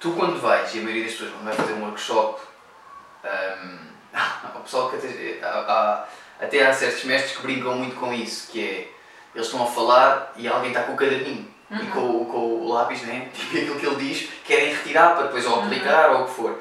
tu 0.00 0.12
quando 0.12 0.40
vais, 0.40 0.74
e 0.74 0.78
a 0.80 0.82
maioria 0.82 1.04
das 1.04 1.12
pessoas 1.12 1.30
quando 1.32 1.44
vai 1.44 1.54
fazer 1.54 1.72
um 1.74 1.84
workshop, 1.84 2.40
hum, 3.24 3.78
o 4.56 4.60
pessoal 4.60 4.90
que 4.90 4.96
até, 4.96 5.38
há, 5.46 5.48
há- 5.48 6.04
até 6.44 6.66
há 6.66 6.72
certos 6.72 7.04
mestres 7.04 7.36
que 7.36 7.42
brincam 7.42 7.74
muito 7.76 7.96
com 7.96 8.12
isso, 8.12 8.50
que 8.50 8.60
é, 8.64 8.88
eles 9.34 9.46
estão 9.46 9.62
a 9.62 9.66
falar 9.66 10.32
e 10.36 10.48
alguém 10.48 10.70
está 10.70 10.82
com 10.82 10.92
o 10.92 10.96
caderninho 10.96 11.48
e 11.70 11.86
com, 11.88 12.00
o- 12.00 12.26
com 12.26 12.38
o 12.38 12.72
lápis, 12.72 13.02
né? 13.02 13.28
tipo 13.34 13.56
aquilo 13.56 13.78
que 13.78 13.86
ele 13.86 13.96
diz, 13.96 14.28
querem 14.44 14.74
retirar 14.74 15.14
para 15.14 15.24
depois 15.24 15.44
ou 15.46 15.60
aplicar 15.62 16.10
ou 16.10 16.22
o 16.22 16.24
que 16.26 16.32
for. 16.34 16.58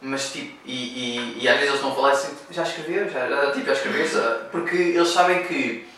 Mas 0.00 0.32
tipo, 0.32 0.56
e, 0.64 0.72
e, 0.72 1.38
e 1.42 1.48
às 1.48 1.58
vezes 1.58 1.74
eles 1.74 1.84
a 1.84 1.94
falar 1.94 2.12
assim, 2.12 2.36
já 2.50 2.62
escreveu, 2.62 3.08
já, 3.08 3.28
já, 3.28 3.50
tipo, 3.52 3.66
já 3.66 3.72
escreveu, 3.72 4.06
já", 4.08 4.30
porque 4.50 4.76
eles 4.76 5.08
sabem 5.08 5.42
que 5.44 5.88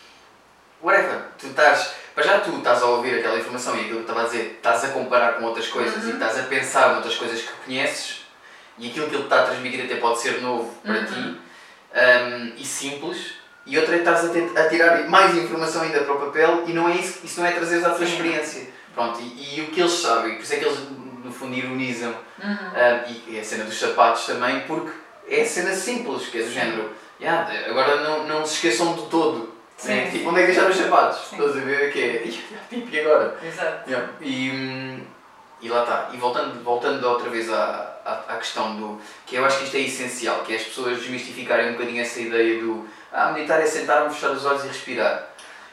whatever, 0.81 1.21
tu 1.37 1.47
estás, 1.47 1.93
para 2.15 2.23
já 2.23 2.39
tu 2.39 2.57
estás 2.57 2.81
a 2.81 2.85
ouvir 2.87 3.19
aquela 3.19 3.37
informação 3.37 3.75
e 3.77 3.81
aquilo 3.81 3.97
que 3.97 4.01
estava 4.01 4.21
a 4.21 4.25
dizer, 4.25 4.55
estás 4.57 4.83
a 4.85 4.87
comparar 4.89 5.33
com 5.33 5.45
outras 5.45 5.67
coisas 5.67 6.03
e 6.05 6.11
estás 6.11 6.39
a 6.39 6.43
pensar 6.43 6.93
noutras 6.93 7.15
coisas 7.15 7.41
que 7.41 7.51
conheces 7.65 8.21
e 8.77 8.89
aquilo 8.89 9.07
que 9.07 9.15
ele 9.15 9.23
está 9.23 9.41
a 9.41 9.45
transmitir 9.45 9.85
até 9.85 9.95
pode 9.97 10.19
ser 10.19 10.41
novo 10.41 10.73
para 10.83 11.05
ti 11.05 11.37
um, 11.93 12.53
e 12.57 12.65
simples. 12.65 13.33
E 13.63 13.77
outra 13.77 13.95
é 13.95 13.99
que 13.99 14.09
estás 14.09 14.25
a, 14.25 14.61
a 14.61 14.69
tirar 14.69 15.07
mais 15.07 15.35
informação 15.37 15.83
ainda 15.83 16.01
para 16.01 16.13
o 16.13 16.19
papel 16.19 16.63
e 16.65 16.73
não 16.73 16.89
é 16.89 16.95
isso, 16.95 17.19
isso 17.23 17.39
não 17.39 17.47
é 17.47 17.51
trazer 17.51 17.85
à 17.85 17.91
tua 17.91 18.05
experiência. 18.05 18.67
Pronto, 18.93 19.19
e, 19.21 19.59
e 19.59 19.61
o 19.61 19.67
que 19.67 19.79
eles 19.79 19.93
sabem, 19.93 20.35
por 20.35 20.41
isso 20.41 20.53
é 20.53 20.57
que 20.57 20.65
eles 20.65 20.79
no 21.23 21.31
fundo 21.31 21.55
ironizam 21.55 22.13
Uhum. 22.43 22.49
um, 22.51 23.31
e 23.31 23.39
a 23.39 23.43
cena 23.43 23.63
dos 23.65 23.79
sapatos 23.79 24.25
também, 24.25 24.61
porque 24.61 24.91
é 25.27 25.41
a 25.41 25.45
cena 25.45 25.73
simples, 25.75 26.27
que 26.27 26.39
é 26.39 26.43
do 26.43 26.51
género, 26.51 26.89
"Yeah, 27.21 27.47
agora 27.69 27.97
não, 28.01 28.27
não 28.27 28.45
se 28.45 28.55
esqueçam 28.55 28.93
de 28.95 29.03
todo. 29.09 29.53
Sim, 29.77 29.95
né? 29.95 30.09
Tipo, 30.11 30.29
onde 30.29 30.39
é 30.39 30.41
que 30.41 30.47
deixaram 30.47 30.69
os 30.69 30.77
sapatos? 30.77 31.19
Sim. 31.29 31.35
Estás 31.37 31.57
a 31.57 31.59
ver 31.61 31.91
que 31.93 32.01
é? 32.03 32.17
Tipo, 32.69 32.95
e 32.95 32.99
agora? 32.99 33.37
Exato. 33.43 33.89
Yeah. 33.89 34.09
E, 34.21 35.03
e 35.61 35.69
lá 35.69 35.81
está. 35.83 36.09
E 36.13 36.17
voltando, 36.17 36.63
voltando 36.63 37.03
outra 37.07 37.29
vez 37.29 37.51
à, 37.51 37.97
à, 38.05 38.33
à 38.33 38.37
questão 38.37 38.75
do. 38.75 38.99
que 39.25 39.35
eu 39.37 39.45
acho 39.45 39.57
que 39.59 39.63
isto 39.65 39.77
é 39.77 39.79
essencial, 39.81 40.41
que 40.43 40.53
é 40.53 40.57
as 40.57 40.63
pessoas 40.63 40.99
desmistificarem 40.99 41.69
um 41.69 41.73
bocadinho 41.73 42.01
essa 42.01 42.19
ideia 42.19 42.59
do. 42.61 42.87
Ah, 43.11 43.31
meditar 43.31 43.59
é 43.59 43.65
sentar-me, 43.65 44.13
fechar 44.13 44.31
os 44.31 44.45
olhos 44.45 44.63
e 44.65 44.67
respirar. 44.67 45.27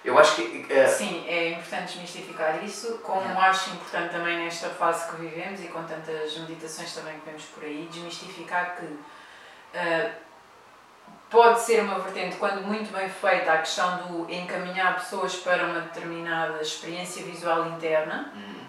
Eu 0.08 0.18
acho 0.18 0.36
que. 0.36 0.66
eh, 0.70 0.86
Sim, 0.86 1.24
é 1.28 1.50
importante 1.50 1.92
desmistificar 1.92 2.64
isso, 2.64 2.98
como 2.98 3.20
Yeah. 3.20 3.46
acho 3.48 3.70
importante 3.70 4.10
também 4.12 4.38
nesta 4.44 4.68
fase 4.70 5.08
que 5.10 5.16
vivemos 5.16 5.60
e 5.62 5.68
com 5.68 5.82
tantas 5.84 6.36
meditações 6.38 6.94
também 6.94 7.14
que 7.18 7.26
vemos 7.26 7.44
por 7.44 7.62
aí, 7.64 7.88
desmistificar 7.90 8.76
que 8.76 8.86
ah, 9.74 10.10
pode 11.30 11.60
ser 11.60 11.82
uma 11.82 11.98
vertente, 11.98 12.36
quando 12.36 12.62
muito 12.62 12.90
bem 12.90 13.08
feita, 13.08 13.52
a 13.52 13.58
questão 13.58 13.98
do 13.98 14.32
encaminhar 14.32 14.94
pessoas 14.94 15.36
para 15.36 15.64
uma 15.64 15.80
determinada 15.80 16.60
experiência 16.62 17.22
visual 17.22 17.66
interna, 17.68 18.32
hum, 18.34 18.64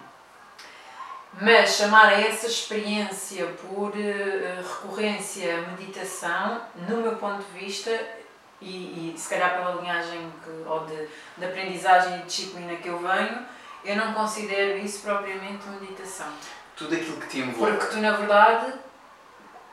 mas 1.40 1.76
chamar 1.76 2.08
a 2.08 2.20
essa 2.20 2.46
experiência 2.46 3.46
por 3.46 3.92
eh, 3.96 4.56
recorrência 4.58 5.62
meditação, 5.76 6.60
no 6.88 6.98
meu 6.98 7.16
ponto 7.16 7.42
de 7.44 7.58
vista, 7.58 7.90
e, 8.60 9.12
e 9.14 9.18
se 9.18 9.28
calhar 9.28 9.54
pela 9.56 9.80
linhagem 9.80 10.32
que, 10.44 10.50
ou 10.68 10.84
de, 10.86 11.08
de 11.38 11.44
aprendizagem 11.44 12.20
e 12.20 12.22
disciplina 12.24 12.74
que 12.76 12.88
eu 12.88 12.98
venho, 12.98 13.38
eu 13.84 13.96
não 13.96 14.12
considero 14.12 14.78
isso 14.78 15.00
propriamente 15.02 15.66
meditação. 15.80 16.28
tudo 16.76 16.94
aquilo 16.94 17.16
que 17.18 17.26
te 17.28 17.38
envolve. 17.40 17.72
Porque 17.76 17.86
tu, 17.94 17.96
na 18.00 18.12
verdade, 18.12 18.72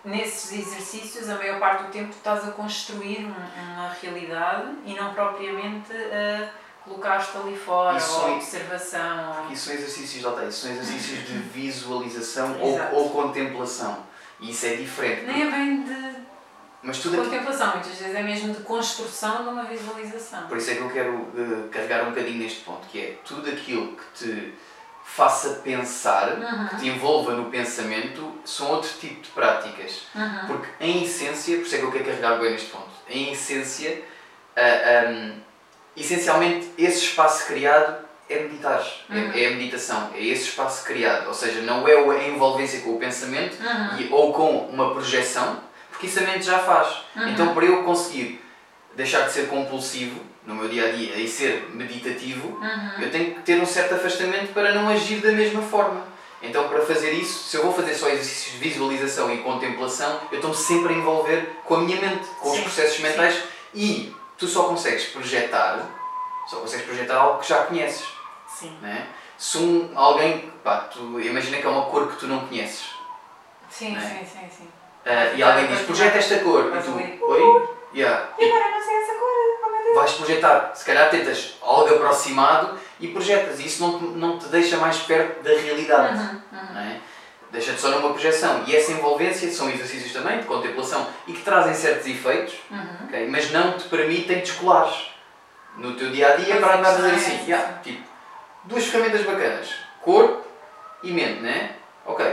nesses 0.06 0.52
exercícios, 0.54 1.30
a 1.30 1.36
maior 1.36 1.60
parte 1.60 1.84
do 1.84 1.90
tempo, 1.92 2.10
tu 2.12 2.18
estás 2.18 2.48
a 2.48 2.52
construir 2.52 3.26
um- 3.26 3.74
uma 3.74 3.90
realidade 4.02 4.72
e 4.86 4.94
não 4.94 5.14
propriamente 5.14 5.92
a 5.94 6.50
colocar-te 6.86 7.36
ali 7.38 7.58
fora, 7.58 7.98
Isso 7.98 8.18
ou 8.22 8.36
observação. 8.36 9.44
ou- 9.46 9.52
Isso 9.52 9.66
são 9.66 9.74
exercícios, 9.74 10.24
lá 10.24 10.32
está, 10.32 10.52
são 10.52 10.72
exercícios 10.72 11.28
de 11.28 11.34
visualização 11.52 12.58
ou, 12.62 12.80
ou 12.94 13.10
contemplação. 13.10 14.06
E 14.40 14.52
isso 14.52 14.66
é 14.66 14.76
diferente. 14.76 15.26
Nem 15.26 15.48
é 15.48 15.52
bem 15.52 15.84
de 15.84 16.27
Mas 16.88 17.00
tudo 17.00 17.16
aquilo. 17.20 17.30
contemplação, 17.30 17.72
muitas 17.74 17.92
vezes 17.98 18.16
é 18.16 18.24
mesmo 18.24 18.54
de 18.54 18.62
construção 18.64 19.44
de 19.44 19.50
uma 19.50 19.64
visualização. 19.66 20.48
Por 20.48 20.58
isso 20.58 20.72
é 20.72 20.76
que 20.76 20.82
eu 20.82 20.90
quero 20.90 21.28
eh, 21.38 21.68
carregar 21.70 22.04
um 22.06 22.12
bocadinho 22.12 22.38
neste 22.40 22.62
ponto, 22.62 22.88
que 22.88 22.98
é 23.00 23.16
tudo 23.26 23.50
aquilo 23.50 23.96
que 23.98 24.26
te 24.26 24.54
faça 25.04 25.50
pensar, 25.64 26.30
Uhum. 26.38 26.68
que 26.70 26.76
te 26.78 26.88
envolva 26.88 27.34
no 27.34 27.50
pensamento, 27.50 28.34
são 28.46 28.70
outro 28.72 28.90
tipo 29.00 29.22
de 29.22 29.30
práticas. 29.30 30.04
Uhum. 30.16 30.48
Porque 30.48 30.68
em 30.80 31.04
essência, 31.04 31.58
por 31.58 31.66
isso 31.66 31.76
é 31.76 31.78
que 31.80 31.84
eu 31.84 31.92
quero 31.92 32.06
carregar 32.06 32.40
bem 32.40 32.52
neste 32.52 32.68
ponto, 32.70 32.90
em 33.10 33.32
essência, 33.34 34.02
ah, 34.56 35.08
ahm, 35.10 35.34
essencialmente 35.96 36.72
esse 36.78 37.06
espaço 37.06 37.46
criado 37.48 38.06
é 38.30 38.40
meditar, 38.42 38.86
é- 39.10 39.14
Uhum. 39.16 39.32
é, 39.34 39.46
a 39.48 39.50
meditação, 39.52 40.10
é 40.14 40.22
esse 40.24 40.44
espaço 40.50 40.84
criado, 40.86 41.28
ou 41.28 41.34
seja, 41.34 41.62
não 41.62 41.88
é 41.88 41.94
a 41.96 42.28
envolvência 42.28 42.82
com 42.82 42.92
o 42.96 43.00
pensamento 43.00 43.58
Uhum. 43.62 43.98
e- 44.00 44.10
ou 44.12 44.34
com 44.34 44.68
uma 44.68 44.92
projeção, 44.94 45.62
porque 45.98 46.06
isso 46.08 46.20
a 46.20 46.24
mente 46.24 46.46
já 46.46 46.60
faz. 46.60 46.96
Uhum. 47.16 47.30
Então, 47.30 47.54
para 47.56 47.66
eu 47.66 47.84
conseguir 47.84 48.40
deixar 48.96 49.22
de 49.22 49.32
ser 49.34 49.48
compulsivo 49.50 50.22
no 50.46 50.54
meu 50.54 50.70
dia 50.70 50.88
a 50.90 50.92
dia 50.92 51.16
e 51.16 51.28
ser 51.28 51.70
meditativo, 51.74 52.50
Uhum. 52.50 53.02
eu 53.02 53.12
tenho 53.12 53.34
que 53.36 53.42
ter 53.42 53.60
um 53.60 53.66
certo 53.66 53.96
afastamento 53.96 54.54
para 54.54 54.74
não 54.76 54.88
agir 54.90 55.20
da 55.22 55.32
mesma 55.32 55.62
forma. 55.64 56.06
Então, 56.42 56.70
para 56.70 56.86
fazer 56.86 57.12
isso, 57.14 57.50
se 57.50 57.58
eu 57.58 57.64
vou 57.64 57.74
fazer 57.74 57.96
só 57.96 58.08
exercícios 58.10 58.54
de 58.54 58.60
visualização 58.70 59.34
e 59.34 59.38
contemplação, 59.40 60.22
eu 60.32 60.36
estou-me 60.36 60.56
sempre 60.56 60.94
a 60.94 60.98
envolver 60.98 61.50
com 61.66 61.76
a 61.76 61.80
minha 61.80 62.00
mente, 62.00 62.28
com 62.40 62.52
os 62.52 62.58
Sim, 62.58 62.62
processos 62.64 62.98
sim. 62.98 63.04
mentais 63.04 63.44
e 63.74 64.16
tu 64.38 64.46
só 64.48 64.64
consegues 64.68 65.06
projetar, 65.06 65.84
só 66.48 66.58
consegues 66.58 66.86
projetar 66.86 67.16
algo 67.18 67.40
que 67.42 67.50
já 67.50 67.64
conheces. 67.64 68.06
Sim. 68.48 68.78
Né? 68.84 69.08
Se 69.36 69.58
um, 69.58 69.92
alguém, 69.96 70.52
pá, 70.64 70.78
tu 70.94 71.20
imagina 71.20 71.58
que 71.58 71.66
é 71.66 71.70
uma 71.70 71.86
cor 71.86 72.08
que 72.12 72.18
tu 72.18 72.28
não 72.28 72.48
conheces 72.48 72.86
Sim, 73.70 73.92
Não 73.96 74.02
é? 74.02 74.06
sim, 74.06 74.26
sim, 74.26 74.50
sim. 74.58 74.68
Ah, 75.08 75.34
e 75.36 75.42
alguém 75.44 75.68
diz 75.68 75.82
projeta 75.82 76.18
esta 76.18 76.40
cor 76.40 76.72
e 76.76 76.82
tu, 76.82 77.26
oi? 77.26 77.68
Yeah. 77.96 78.30
E 78.38 78.46
agora 78.46 78.70
não 78.72 78.82
sei 78.84 78.96
essa 78.98 79.14
cor, 79.14 79.30
oh 79.64 79.96
vais 79.96 80.12
projetar, 80.12 80.72
se 80.76 80.86
calhar 80.86 81.10
tentas 81.10 81.56
algo 81.62 81.96
aproximado 81.96 82.78
e 83.00 83.08
projetas, 83.08 83.60
e 83.60 83.66
isso 83.66 83.82
não 83.82 83.98
te, 83.98 84.06
não 84.18 84.38
te 84.38 84.46
deixa 84.48 84.78
mais 84.78 84.98
perto 84.98 85.42
da 85.42 85.50
realidade, 85.52 86.18
Uhum, 86.20 86.42
uhum. 86.52 86.80
é? 86.80 87.00
deixa-te 87.52 87.80
só 87.80 87.90
numa 87.90 88.10
projeção. 88.10 88.64
E 88.68 88.76
essa 88.76 88.92
envolvência 88.92 89.50
são 89.52 89.70
exercícios 89.70 90.12
também 90.12 90.40
de 90.40 90.46
contemplação 90.46 91.08
e 91.26 91.34
que 91.34 91.42
trazem 91.42 91.74
certos 91.74 92.06
efeitos, 92.06 92.56
Uhum. 92.70 93.06
ok? 93.08 93.28
mas 93.30 93.52
não 93.52 93.78
te 93.78 93.88
permitem 93.88 94.40
descolares 94.40 95.12
no 95.78 95.94
teu 95.94 96.12
dia 96.12 96.34
a 96.34 96.36
dia 96.36 96.58
para 96.58 96.74
é, 96.74 96.78
andar 96.78 96.90
a 96.90 96.96
dizer 96.96 97.10
é, 97.10 97.16
assim, 97.16 97.38
sim. 97.38 97.46
yeah, 97.52 97.80
tipo, 97.82 98.04
duas 98.66 98.86
ferramentas 98.86 99.22
bacanas, 99.26 99.70
corpo 100.02 100.44
e 101.04 101.12
mente, 101.12 101.40
né? 101.40 101.76
Ok. 102.06 102.26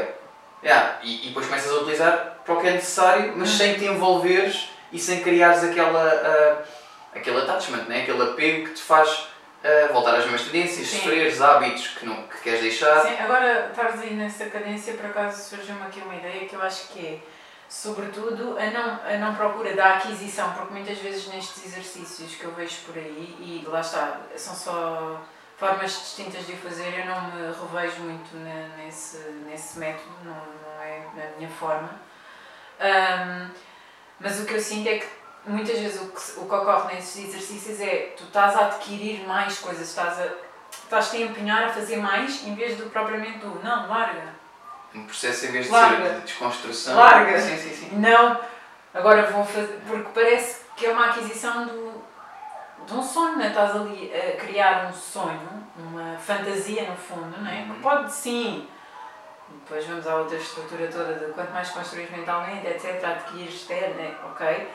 Yeah, 0.62 0.98
e, 1.02 1.26
e 1.26 1.28
depois 1.28 1.46
começas 1.46 1.70
a 1.70 1.74
utilizar 1.76 2.33
para 2.44 2.54
o 2.54 2.60
que 2.60 2.66
é 2.66 2.72
necessário, 2.72 3.32
mas 3.36 3.50
sem 3.50 3.74
te 3.74 3.84
envolveres 3.86 4.68
e 4.92 4.98
sem 4.98 5.22
criares 5.22 5.64
aquela, 5.64 6.02
ah, 6.02 6.62
aquele 7.14 7.38
attachment, 7.38 7.84
né? 7.84 8.02
aquele 8.02 8.22
apego 8.22 8.68
que 8.68 8.74
te 8.74 8.82
faz 8.82 9.28
ah, 9.64 9.92
voltar 9.92 10.14
às 10.16 10.24
mesmas 10.24 10.42
tendências, 10.42 10.88
Sim. 10.88 10.98
sofreres 10.98 11.40
hábitos 11.40 11.88
que, 11.88 12.04
não, 12.06 12.22
que 12.24 12.38
queres 12.42 12.60
deixar. 12.60 13.00
Sim, 13.00 13.16
agora 13.18 13.68
estás 13.70 14.00
aí 14.00 14.14
nessa 14.14 14.46
cadência, 14.46 14.94
por 14.94 15.06
acaso 15.06 15.42
surgiu-me 15.48 15.82
aqui 15.82 16.00
uma 16.00 16.14
ideia 16.14 16.46
que 16.46 16.54
eu 16.54 16.62
acho 16.62 16.88
que 16.88 17.06
é, 17.06 17.18
sobretudo, 17.68 18.56
a 18.58 18.66
não, 18.70 19.00
a 19.14 19.18
não 19.18 19.34
procura 19.34 19.74
da 19.74 19.94
aquisição, 19.94 20.52
porque 20.52 20.72
muitas 20.74 20.98
vezes 20.98 21.26
nestes 21.28 21.64
exercícios 21.64 22.34
que 22.34 22.44
eu 22.44 22.52
vejo 22.52 22.76
por 22.86 22.96
aí, 22.96 23.34
e 23.40 23.64
lá 23.66 23.80
está, 23.80 24.20
são 24.36 24.54
só 24.54 25.20
formas 25.56 25.90
distintas 25.92 26.46
de 26.46 26.52
o 26.52 26.56
fazer, 26.56 26.92
eu 26.98 27.06
não 27.06 27.22
me 27.30 27.52
revejo 27.72 28.02
muito 28.02 28.36
ne- 28.36 28.68
nesse, 28.76 29.16
nesse 29.46 29.78
método, 29.78 30.10
não, 30.24 30.34
não 30.34 30.82
é 30.82 31.02
a 31.16 31.38
minha 31.38 31.48
forma. 31.50 31.88
Ahm, 32.80 33.50
mas 34.20 34.40
o 34.40 34.44
que 34.44 34.54
eu 34.54 34.60
sinto 34.60 34.88
é 34.88 34.98
que 34.98 35.06
muitas 35.46 35.78
vezes 35.78 36.00
o 36.00 36.06
que, 36.06 36.40
o 36.40 36.48
que 36.48 36.54
ocorre 36.54 36.94
nesses 36.94 37.28
exercícios 37.28 37.80
é 37.80 38.14
tu 38.16 38.24
estás 38.24 38.56
a 38.56 38.66
adquirir 38.66 39.26
mais 39.26 39.58
coisas, 39.58 39.88
estás 39.88 40.18
a 40.20 40.28
estás-te 40.82 41.16
a 41.16 41.20
empenhar 41.20 41.64
a 41.64 41.68
fazer 41.68 41.96
mais 41.96 42.46
em 42.46 42.54
vez 42.54 42.76
do 42.76 42.90
propriamente 42.90 43.38
do 43.38 43.62
não, 43.62 43.88
larga. 43.88 44.34
Um 44.94 45.06
processo 45.06 45.46
em 45.46 45.50
vez 45.50 45.66
de 45.66 45.72
Larga. 45.72 46.04
ser 46.04 46.14
de 46.14 46.20
desconstrução. 46.20 46.96
Larga. 46.96 47.40
Sim, 47.40 47.58
sim, 47.58 47.74
sim. 47.74 47.96
Não, 47.96 48.40
agora 48.92 49.28
vou 49.30 49.44
fazer. 49.44 49.80
Porque 49.86 50.08
parece 50.14 50.62
que 50.76 50.86
é 50.86 50.90
uma 50.90 51.06
aquisição 51.06 51.66
do, 51.66 52.04
de 52.86 52.94
um 52.94 53.02
sonho, 53.02 53.36
não 53.36 53.42
é? 53.44 53.48
Estás 53.48 53.74
ali 53.74 54.12
a 54.14 54.36
criar 54.36 54.86
um 54.86 54.92
sonho, 54.92 55.66
uma 55.76 56.16
fantasia 56.18 56.88
no 56.88 56.96
fundo, 56.96 57.36
não 57.40 57.50
é? 57.50 57.62
Uhum. 57.62 57.74
Que 57.74 57.80
pode 57.80 58.12
sim. 58.12 58.68
Depois 59.64 59.86
vamos 59.86 60.06
à 60.06 60.16
outra 60.16 60.36
estrutura 60.36 60.86
toda 60.88 61.14
de 61.14 61.32
quanto 61.32 61.50
mais 61.52 61.70
construís 61.70 62.10
mentalmente, 62.10 62.66
etc., 62.66 63.02
adquires 63.04 63.54
externo, 63.54 63.98
é? 64.00 64.14
ok? 64.26 64.70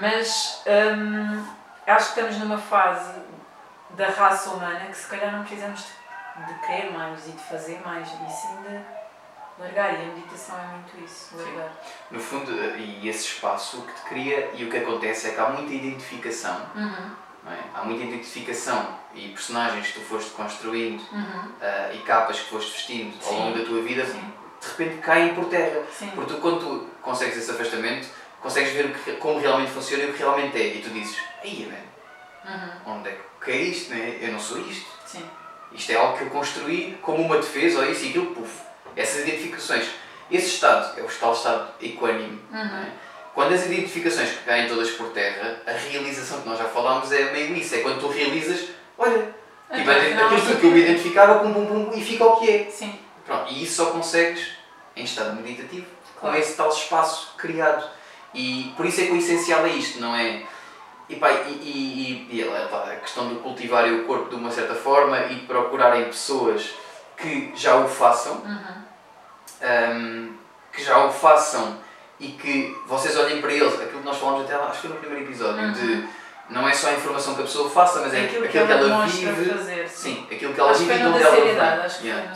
Mas 0.00 0.62
hum, 0.66 1.46
acho 1.86 2.12
que 2.12 2.20
estamos 2.20 2.36
numa 2.38 2.58
fase 2.58 3.12
da 3.90 4.08
raça 4.08 4.50
humana 4.50 4.86
que 4.86 4.96
se 4.96 5.06
calhar 5.08 5.32
não 5.32 5.42
precisamos 5.42 5.80
de, 6.36 6.44
de 6.52 6.60
querer 6.60 6.92
mais 6.92 7.26
e 7.26 7.30
de 7.32 7.42
fazer 7.44 7.80
mais, 7.84 8.06
e 8.08 8.30
sim 8.30 8.62
de 8.68 8.80
largar 9.62 9.94
e 9.94 10.02
a 10.02 10.06
meditação 10.14 10.58
é 10.60 10.66
muito 10.66 11.02
isso, 11.02 11.34
largar. 11.38 11.70
No 12.10 12.20
fundo, 12.20 12.52
e 12.76 13.08
esse 13.08 13.24
espaço 13.24 13.80
que 13.82 13.92
te 13.94 14.02
cria, 14.02 14.50
e 14.52 14.64
o 14.64 14.70
que 14.70 14.76
acontece 14.76 15.28
é 15.28 15.32
que 15.32 15.40
há 15.40 15.48
muita 15.48 15.72
identificação, 15.72 16.60
Uhum. 16.74 17.10
é? 17.50 17.58
há 17.74 17.82
muita 17.84 18.04
identificação 18.04 18.95
e 19.14 19.28
personagens 19.28 19.88
que 19.88 19.94
tu 19.94 20.00
foste 20.00 20.30
construindo 20.30 21.00
Uhum. 21.12 21.52
ah, 21.62 21.90
e 21.92 21.98
capas 21.98 22.38
que 22.40 22.48
foste 22.50 22.72
vestindo 22.72 23.14
ao 23.24 23.30
Sim. 23.32 23.38
longo 23.38 23.58
da 23.58 23.64
tua 23.64 23.82
vida, 23.82 24.04
Sim. 24.04 24.20
de 24.60 24.68
repente 24.68 25.00
caem 25.02 25.34
por 25.34 25.46
terra. 25.46 25.82
Sim. 25.92 26.10
Porque 26.14 26.34
tu, 26.34 26.40
quando 26.40 26.60
tu 26.60 26.86
consegues 27.02 27.36
esse 27.36 27.50
afastamento, 27.50 28.08
consegues 28.40 28.72
ver 28.72 28.92
que, 28.92 29.12
como 29.12 29.38
realmente 29.38 29.70
funciona 29.72 30.04
e 30.04 30.10
o 30.10 30.12
que 30.12 30.18
realmente 30.18 30.56
é. 30.56 30.66
E 30.76 30.82
tu 30.82 30.90
dizes, 30.90 31.16
aí, 31.42 31.66
man, 31.70 31.86
Uhum. 32.84 32.96
onde 32.98 33.08
é 33.08 33.18
que 33.44 33.50
é 33.50 33.56
isto? 33.56 33.90
Né? 33.94 34.18
Eu 34.20 34.32
não 34.32 34.40
sou 34.40 34.58
isto. 34.60 34.86
Sim. 35.04 35.24
Isto 35.72 35.92
é 35.92 35.96
algo 35.96 36.16
que 36.16 36.24
eu 36.24 36.30
construí 36.30 36.96
como 37.02 37.22
uma 37.22 37.36
defesa, 37.38 37.80
ou 37.80 37.90
isso 37.90 38.04
e 38.04 38.08
aquilo, 38.10 38.26
puf. 38.34 38.60
Essas 38.94 39.22
identificações. 39.26 39.86
Esse 40.30 40.46
estado 40.54 40.98
é 40.98 41.02
o 41.02 41.08
tal 41.08 41.32
estado 41.32 41.68
equânime. 41.80 42.40
é? 42.52 42.90
Quando 43.34 43.52
as 43.52 43.66
identificações 43.66 44.30
caem 44.46 44.66
todas 44.68 44.90
por 44.92 45.08
terra, 45.10 45.60
a 45.66 45.72
realização 45.72 46.40
que 46.40 46.48
nós 46.48 46.58
já 46.58 46.64
falámos 46.64 47.12
é 47.12 47.30
meio 47.32 47.54
isso. 47.54 47.74
É 47.74 47.78
quando 47.78 48.00
tu 48.00 48.08
realizas, 48.08 48.68
olha, 48.98 49.34
Então, 49.68 49.78
tipo, 49.78 49.90
afinal, 49.90 50.26
aquilo 50.26 50.40
tudo 50.42 50.60
que 50.60 50.66
eu 50.66 50.70
me 50.70 50.80
identificava, 50.80 51.38
pum, 51.40 51.52
pum, 51.52 51.66
pum, 51.66 51.90
e 51.94 52.00
fica 52.00 52.24
o 52.24 52.36
que 52.36 52.48
é. 52.50 52.70
Sim. 52.70 52.98
Pronto, 53.24 53.52
e 53.52 53.64
isso 53.64 53.74
só 53.84 53.90
consegues 53.90 54.52
em 54.94 55.04
estado 55.04 55.34
meditativo, 55.40 55.86
com 56.14 56.20
Claro. 56.20 56.36
esse 56.38 56.56
tal 56.56 56.68
espaço 56.70 57.34
criado. 57.36 57.84
E 58.32 58.72
por 58.76 58.86
isso 58.86 59.00
é 59.00 59.06
que 59.06 59.12
o 59.12 59.16
essencial 59.16 59.64
é 59.66 59.70
isto, 59.70 60.00
não 60.00 60.14
é? 60.14 60.42
E, 61.08 61.16
pá, 61.16 61.30
e, 61.32 61.52
e, 61.62 62.28
e, 62.30 62.36
e 62.36 62.42
a 62.42 62.96
questão 62.96 63.28
de 63.28 63.36
cultivarem 63.36 64.00
o 64.00 64.04
corpo 64.06 64.28
de 64.28 64.34
uma 64.36 64.50
certa 64.50 64.74
forma 64.74 65.18
e 65.26 65.40
procurarem 65.46 66.04
pessoas 66.06 66.70
que 67.16 67.52
já 67.56 67.76
o 67.76 67.88
façam, 67.88 68.34
Uhum. 68.44 68.82
hum, 69.62 70.34
que 70.72 70.82
já 70.84 71.04
o 71.04 71.12
façam 71.12 71.78
e 72.20 72.28
que 72.28 72.76
vocês 72.86 73.16
olhem 73.16 73.40
para 73.40 73.52
eles, 73.52 73.74
aquilo 73.74 74.00
que 74.00 74.06
nós 74.06 74.16
falamos 74.18 74.44
até 74.44 74.56
lá, 74.56 74.64
acho 74.66 74.80
que 74.80 74.86
foi 74.86 74.90
no 74.96 75.00
primeiro 75.00 75.24
episódio, 75.24 75.62
Uhum. 75.62 75.72
de 75.72 76.08
não 76.50 76.68
é 76.68 76.72
só 76.72 76.88
a 76.88 76.92
informação 76.92 77.34
que 77.34 77.40
a 77.40 77.44
pessoa 77.44 77.68
faça, 77.70 78.00
mas 78.00 78.14
é 78.14 78.20
aquilo, 78.24 78.44
aquilo, 78.44 78.66
que 78.66 78.72
ela, 78.72 78.80
ela 78.88 78.98
mostra 79.04 79.32
vive. 79.32 79.50
fazer. 79.50 79.88
Sim, 79.88 80.26
aquilo 80.30 80.54
que 80.54 80.60
ela 80.60 80.70
Acho 80.70 80.80
que 80.80 80.86
vive 80.86 80.98
e 80.98 81.02
de 81.02 81.08
onde 81.08 81.22
ela 81.22 81.36
vem. 81.36 81.58
acho 81.84 81.98
que 82.00 82.06
Yeah 82.06 82.32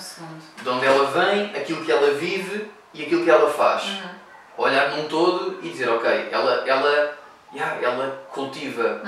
de 0.62 0.68
onde 0.68 0.86
ela 0.86 1.04
vem, 1.06 1.44
aquilo 1.56 1.84
que 1.84 1.92
ela 1.92 2.10
vive 2.12 2.70
e 2.92 3.02
aquilo 3.04 3.24
que 3.24 3.30
ela 3.30 3.50
faz. 3.50 3.84
Uhum. 3.84 4.10
Olhar 4.58 4.90
num 4.90 5.04
todo 5.08 5.58
e 5.62 5.68
dizer, 5.70 5.88
ok, 5.88 6.28
ela, 6.30 6.64
ela, 6.68 7.14
yeah, 7.54 7.76
ela 7.82 8.22
cultiva 8.30 9.00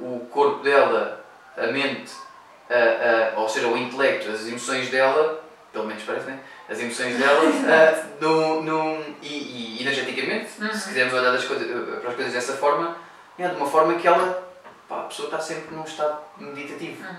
Uhum. 0.00 0.16
o 0.16 0.20
corpo 0.26 0.62
dela, 0.62 1.24
a 1.56 1.66
mente, 1.66 2.12
a, 2.70 3.34
a, 3.36 3.40
ou 3.40 3.48
seja, 3.48 3.66
o 3.66 3.76
intelecto, 3.76 4.30
as 4.30 4.46
emoções 4.46 4.88
dela, 4.90 5.42
pelo 5.72 5.86
menos 5.86 6.02
parece, 6.04 6.26
né? 6.26 6.38
As 6.68 6.78
emoções 6.78 7.16
dela, 7.18 7.40
ah, 7.66 8.04
no, 8.20 8.62
no, 8.62 9.04
e, 9.22 9.76
e 9.78 9.78
energeticamente, 9.80 10.48
Uhum. 10.60 10.72
se 10.72 10.88
quisermos 10.88 11.14
olhar 11.14 11.32
coisas, 11.44 11.66
para 12.00 12.10
as 12.10 12.14
coisas 12.14 12.32
dessa 12.32 12.52
forma, 12.52 12.96
yeah, 13.38 13.52
de 13.56 13.60
uma 13.60 13.68
forma 13.70 13.94
que 13.94 14.06
ela, 14.06 14.49
pá, 14.90 15.00
a 15.00 15.04
pessoa 15.04 15.26
está 15.28 15.40
sempre 15.40 15.74
num 15.74 15.84
estado 15.84 16.18
meditativo. 16.36 17.02
Uhum. 17.02 17.16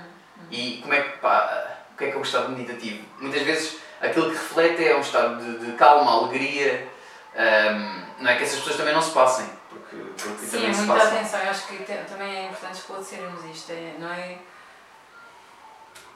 E 0.52 0.80
como 0.82 0.94
é 0.94 1.02
que, 1.02 1.18
pá, 1.20 1.68
o 1.94 1.98
que 1.98 2.04
é 2.06 2.08
que 2.10 2.14
é 2.16 2.20
um 2.20 2.22
estado 2.22 2.50
meditativo? 2.50 3.04
Muitas 3.20 3.42
vezes 3.44 3.78
aquilo 4.02 4.26
que 4.30 4.36
reflete 4.36 4.86
é 4.86 4.96
um 4.96 5.02
estado 5.02 5.42
de, 5.42 5.66
de 5.66 5.72
calma, 5.78 6.12
alegria, 6.12 6.88
ahm, 7.36 8.04
não 8.20 8.30
é 8.30 8.36
que 8.38 8.44
essas 8.44 8.60
pessoas 8.60 8.76
também 8.78 8.94
não 8.94 9.02
se 9.02 9.12
passem, 9.12 9.50
porque, 9.70 9.96
porque 9.96 10.46
Sim, 10.46 10.52
também 10.58 10.74
se 10.74 10.82
muita 10.82 10.94
passam. 11.04 11.18
atenção. 11.18 11.40
Eu 11.40 11.50
acho 11.50 11.68
que 11.68 11.78
te- 11.84 12.06
também 12.10 12.36
é 12.36 12.46
importante 12.48 12.76
esclarecermos 12.80 13.46
isto. 13.46 13.72
É, 13.72 13.96
não 13.98 14.12
é 14.12 14.38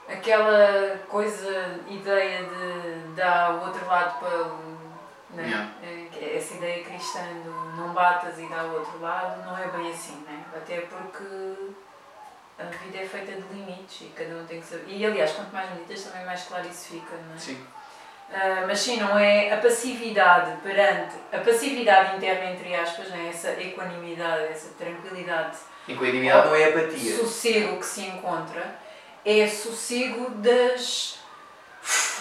aquela 0.09 0.99
coisa, 1.07 1.79
ideia 1.87 2.43
de 2.43 3.13
dar 3.15 3.51
o 3.55 3.65
outro 3.65 3.85
lado 3.87 4.19
para 4.19 4.37
o. 4.43 4.74
Né? 5.35 5.43
Yeah. 5.47 5.71
É, 5.83 6.37
Essa 6.37 6.53
ideia 6.55 6.83
cristã 6.83 7.19
do 7.43 7.51
não 7.75 7.93
batas 7.93 8.39
e 8.39 8.47
dá 8.47 8.63
o 8.63 8.75
outro 8.75 8.99
lado, 9.01 9.43
não 9.45 9.57
é 9.57 9.67
bem 9.67 9.91
assim, 9.91 10.23
né? 10.27 10.43
Até 10.55 10.81
porque 10.81 11.73
a 12.57 12.63
vida 12.63 12.97
é 12.99 13.05
feita 13.05 13.33
de 13.33 13.53
limites 13.53 14.01
e 14.01 14.05
cada 14.15 14.35
um 14.35 14.45
tem 14.45 14.59
que 14.61 14.65
saber. 14.65 14.85
E 14.87 15.05
aliás, 15.05 15.31
quanto 15.33 15.51
mais 15.51 15.69
meditas, 15.71 16.03
também 16.05 16.25
mais 16.25 16.43
claro 16.43 16.67
isso 16.67 16.89
fica, 16.89 17.15
não 17.27 17.35
é? 17.35 17.37
Sim. 17.37 17.65
Ah, 18.33 18.63
mas 18.65 18.79
sim, 18.79 18.99
não 18.99 19.17
é 19.19 19.53
a 19.53 19.57
passividade 19.57 20.57
perante 20.63 21.15
a 21.31 21.37
passividade 21.39 22.15
interna, 22.17 22.51
entre 22.51 22.73
aspas, 22.75 23.09
né? 23.09 23.27
essa 23.29 23.51
equanimidade, 23.51 24.45
essa 24.45 24.73
tranquilidade, 24.73 25.57
Equanimidade 25.87 26.47
não 26.47 26.55
é 26.55 26.63
apatia. 26.69 27.17
sossego 27.17 27.77
que 27.77 27.85
se 27.85 28.01
encontra, 28.01 28.79
é 29.23 29.47
sossego 29.47 30.31
das. 30.31 31.19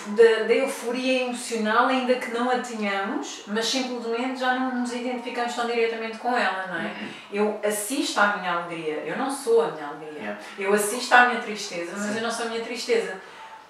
Da, 0.08 0.42
da 0.44 0.52
euforia 0.52 1.22
emocional, 1.22 1.86
ainda 1.86 2.16
que 2.16 2.30
não 2.30 2.50
a 2.50 2.58
tenhamos, 2.58 3.44
mas 3.46 3.64
simplesmente 3.64 4.38
já 4.38 4.54
não 4.54 4.80
nos 4.80 4.92
identificamos 4.92 5.54
tão 5.54 5.66
diretamente 5.66 6.18
com 6.18 6.36
ela, 6.36 6.66
não 6.66 6.76
é? 6.76 6.84
Uhum. 6.84 7.08
Eu 7.32 7.60
assisto 7.64 8.20
à 8.20 8.36
minha 8.36 8.52
alegria, 8.52 9.02
eu 9.06 9.16
não 9.16 9.30
sou 9.30 9.62
a 9.62 9.70
minha 9.70 9.86
alegria. 9.86 10.20
Yeah. 10.20 10.40
Eu 10.58 10.74
assisto 10.74 11.14
à 11.14 11.28
minha 11.28 11.40
tristeza, 11.40 11.92
mas 11.96 12.10
Sim. 12.10 12.16
eu 12.16 12.22
não 12.22 12.30
sou 12.30 12.44
a 12.44 12.48
minha 12.50 12.62
tristeza. 12.62 13.18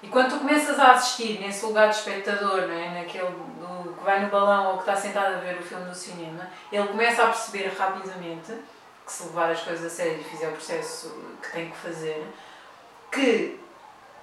E 0.05 0.09
quando 0.09 0.31
tu 0.31 0.39
começas 0.39 0.79
a 0.79 0.93
assistir 0.93 1.41
nesse 1.41 1.65
lugar 1.65 1.89
de 1.89 1.97
espectador, 1.97 2.63
não 2.63 2.75
é? 2.75 2.91
naquele 2.91 3.31
do, 3.31 3.95
que 3.95 4.05
vai 4.05 4.21
no 4.21 4.29
balão 4.29 4.73
ou 4.73 4.75
que 4.75 4.81
está 4.81 4.95
sentado 4.95 5.35
a 5.35 5.39
ver 5.39 5.59
o 5.59 5.63
filme 5.63 5.87
do 5.87 5.95
cinema, 5.95 6.47
ele 6.71 6.87
começa 6.89 7.23
a 7.23 7.27
perceber 7.29 7.73
rapidamente 7.79 8.53
que 9.07 9.13
se 9.13 9.25
levar 9.25 9.51
as 9.51 9.61
coisas 9.61 9.85
a 9.87 9.89
sério 9.89 10.21
e 10.21 10.25
fizer 10.25 10.49
o 10.49 10.53
processo 10.53 11.17
que 11.41 11.53
tem 11.53 11.71
que 11.71 11.77
fazer, 11.77 12.27
que 13.11 13.59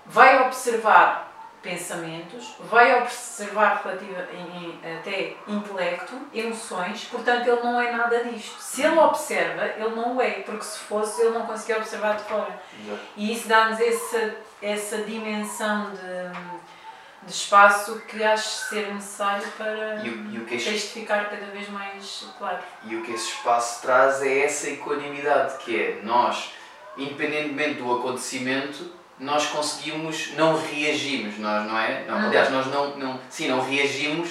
vai 0.06 0.46
observar 0.46 1.31
pensamentos, 1.62 2.56
vai 2.60 3.02
observar 3.02 3.82
relativa, 3.84 4.28
em- 4.34 4.80
em- 4.84 4.98
até 4.98 5.34
intelecto, 5.48 6.14
emoções, 6.34 7.04
portanto 7.06 7.48
ele 7.48 7.62
não 7.62 7.80
é 7.80 7.92
nada 7.92 8.24
disto. 8.24 8.60
Se 8.60 8.82
ele 8.82 8.98
observa, 8.98 9.66
ele 9.66 9.96
não 9.96 10.18
o 10.18 10.22
é, 10.22 10.32
porque 10.42 10.64
se 10.64 10.80
fosse 10.80 11.22
ele 11.22 11.32
não 11.38 11.46
conseguia 11.46 11.78
observar 11.78 12.18
de 12.18 12.24
fora. 12.24 12.60
Exato. 12.84 13.00
E 13.16 13.32
isso 13.34 13.48
dá-nos 13.48 13.80
essa, 13.80 14.36
essa 14.62 14.98
dimensão 15.04 15.92
de, 15.92 17.28
de 17.28 17.32
espaço 17.32 18.02
que 18.08 18.24
acho 18.24 18.48
ser 18.70 18.92
necessário 18.94 19.48
para 19.58 19.96
E, 20.04 20.10
o, 20.10 20.32
e, 20.34 20.38
o 20.40 20.46
que 20.46 20.56
este, 20.56 20.72
testificar 20.72 21.30
cada 21.30 21.46
vez 21.48 21.70
mais 21.70 22.26
claro. 22.40 22.60
e 22.86 22.96
o 22.96 23.04
que 23.04 23.12
esse 23.12 23.30
espaço 23.30 23.82
traz 23.84 24.22
é 24.24 24.46
essa 24.46 24.70
equanimidade, 24.70 25.58
que 25.60 25.76
é 25.80 26.00
nós, 26.02 26.54
independentemente 26.98 27.76
do 27.76 27.94
acontecimento, 27.94 29.00
nós 29.22 29.46
conseguimos, 29.46 30.32
não 30.36 30.60
reagimos, 30.60 31.38
nós 31.38 31.66
não 31.68 31.78
é? 31.78 32.04
Não, 32.08 32.18
Uhum. 32.18 32.26
aliás, 32.26 32.50
nós 32.50 32.66
não, 32.68 32.98
não, 32.98 33.20
sim, 33.30 33.48
não 33.48 33.62
reagimos, 33.62 34.30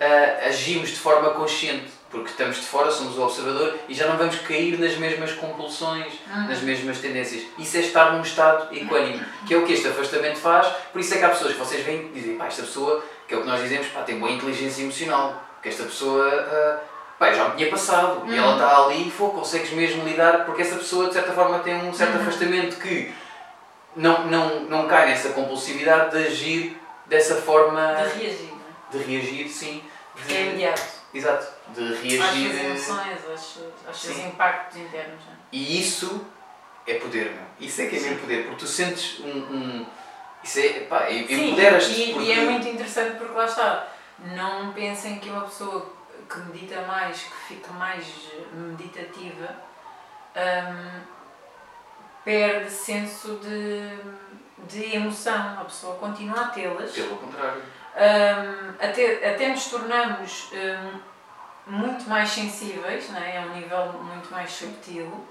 ah, 0.00 0.48
agimos 0.48 0.90
de 0.90 0.96
forma 0.96 1.30
consciente, 1.30 1.86
porque 2.10 2.30
estamos 2.30 2.56
de 2.56 2.62
fora, 2.62 2.90
somos 2.90 3.16
o 3.16 3.22
observador 3.22 3.76
e 3.88 3.94
já 3.94 4.06
não 4.08 4.16
vamos 4.16 4.36
cair 4.40 4.78
nas 4.78 4.96
mesmas 4.96 5.32
compulsões, 5.32 6.12
nas 6.48 6.60
mesmas 6.60 6.98
tendências. 6.98 7.44
Isso 7.58 7.76
é 7.76 7.80
estar 7.80 8.12
num 8.12 8.22
estado 8.22 8.74
equânime, 8.76 9.24
que 9.46 9.54
é 9.54 9.56
o 9.56 9.64
que 9.64 9.72
este 9.72 9.86
afastamento 9.88 10.38
faz. 10.38 10.66
Por 10.92 11.00
isso 11.00 11.14
é 11.14 11.18
que 11.18 11.24
há 11.24 11.28
pessoas 11.30 11.52
que 11.52 11.58
vocês 11.58 11.84
veem 11.84 12.10
e 12.12 12.20
dizem, 12.20 12.36
pá, 12.36 12.46
esta 12.46 12.62
pessoa, 12.62 13.04
que 13.28 13.34
é 13.34 13.36
o 13.36 13.40
que 13.42 13.46
nós 13.46 13.60
dizemos, 13.62 13.86
pá, 13.88 14.02
tem 14.02 14.18
boa 14.18 14.30
inteligência 14.32 14.82
emocional, 14.82 15.42
que 15.62 15.68
esta 15.68 15.84
pessoa, 15.84 16.28
ah, 16.28 16.78
pá, 17.18 17.30
eu 17.30 17.36
já 17.36 17.48
me 17.48 17.56
tinha 17.56 17.70
passado, 17.70 18.22
e 18.28 18.36
ela 18.36 18.54
está 18.54 18.84
ali 18.84 19.08
e 19.08 19.10
consegues 19.10 19.70
mesmo 19.70 20.04
lidar, 20.04 20.44
porque 20.44 20.62
essa 20.62 20.76
pessoa, 20.76 21.06
de 21.06 21.14
certa 21.14 21.32
forma, 21.32 21.60
tem 21.60 21.74
um 21.76 21.94
certo 21.94 22.16
afastamento 22.16 22.76
que 22.76 23.12
não, 23.96 24.26
não, 24.26 24.60
não 24.64 24.88
cai 24.88 25.06
nessa 25.06 25.30
compulsividade 25.30 26.10
de 26.16 26.26
agir 26.26 26.80
dessa 27.06 27.36
forma, 27.36 27.94
De 27.94 28.18
reagir, 28.20 28.50
não 28.50 28.58
é? 28.58 28.92
de 28.92 28.98
reagir, 28.98 29.48
sim. 29.48 29.82
Porque 30.14 30.32
é 30.32 30.42
imediato. 30.46 30.82
Exato, 31.12 31.46
de 31.68 31.92
Às 31.92 32.00
reagir. 32.00 32.50
suas 32.52 32.64
emoções, 32.64 33.18
aos, 33.86 34.00
seus 34.00 34.18
impactos 34.18 34.78
internos. 34.78 35.24
Não 35.26 35.32
é? 35.32 35.36
E 35.52 35.80
isso 35.80 36.26
é 36.86 36.94
poder, 36.94 37.32
meu. 37.32 37.44
Isso 37.60 37.82
é 37.82 37.86
que 37.86 37.96
é 37.96 38.00
mesmo 38.00 38.18
poder, 38.18 38.42
porque 38.44 38.56
tu 38.58 38.66
sentes 38.66 39.20
um. 39.20 39.28
um 39.30 39.86
isso 40.42 40.58
é. 40.58 40.68
pá, 40.80 41.08
em- 41.10 41.26
Sim, 41.26 41.46
empoderas-te. 41.48 42.00
e, 42.10 42.12
porque... 42.12 42.28
e 42.28 42.32
é 42.32 42.44
muito 42.44 42.68
interessante 42.68 43.16
porque 43.16 43.32
lá 43.32 43.44
está. 43.44 43.88
Não 44.18 44.72
pensem 44.72 45.18
que 45.18 45.30
uma 45.30 45.42
pessoa 45.42 45.92
que 46.28 46.38
medita 46.40 46.82
mais, 46.82 47.22
que 47.22 47.54
fica 47.54 47.72
mais 47.72 48.04
meditativa, 48.52 49.56
hum, 50.36 51.00
perde 52.24 52.70
senso 52.70 53.38
de, 53.42 53.98
de 54.66 54.96
emoção. 54.96 55.60
A 55.60 55.64
pessoa 55.64 55.96
continua 55.96 56.40
a 56.40 56.48
tê-las. 56.48 56.92
Pelo 56.92 57.16
contrário. 57.16 57.62
Hum, 57.96 58.74
até, 58.80 59.34
até 59.34 59.48
nos 59.48 59.66
tornamos 59.66 60.50
hum, 60.52 61.00
muito 61.66 62.08
mais 62.08 62.30
sensíveis, 62.30 63.10
não 63.10 63.20
é? 63.20 63.36
é 63.36 63.40
um 63.40 63.54
nível 63.54 63.92
muito 63.92 64.30
mais 64.30 64.50
subtil, 64.50 65.26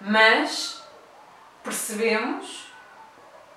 mas 0.00 0.82
percebemos 1.62 2.68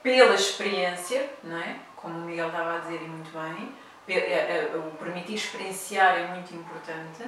pela 0.03 0.35
experiência, 0.35 1.29
não 1.43 1.57
é? 1.57 1.75
como 2.01 2.17
o 2.17 2.21
Miguel 2.21 2.47
estava 2.47 2.75
a 2.75 2.79
dizer 2.79 3.01
e 3.01 3.07
muito 3.07 3.31
bem, 3.31 3.73
é- 4.07 4.13
é- 4.13 4.71
o 4.75 4.91
permitir 4.97 5.35
experienciar 5.35 6.17
é 6.17 6.27
muito 6.27 6.53
importante, 6.53 7.23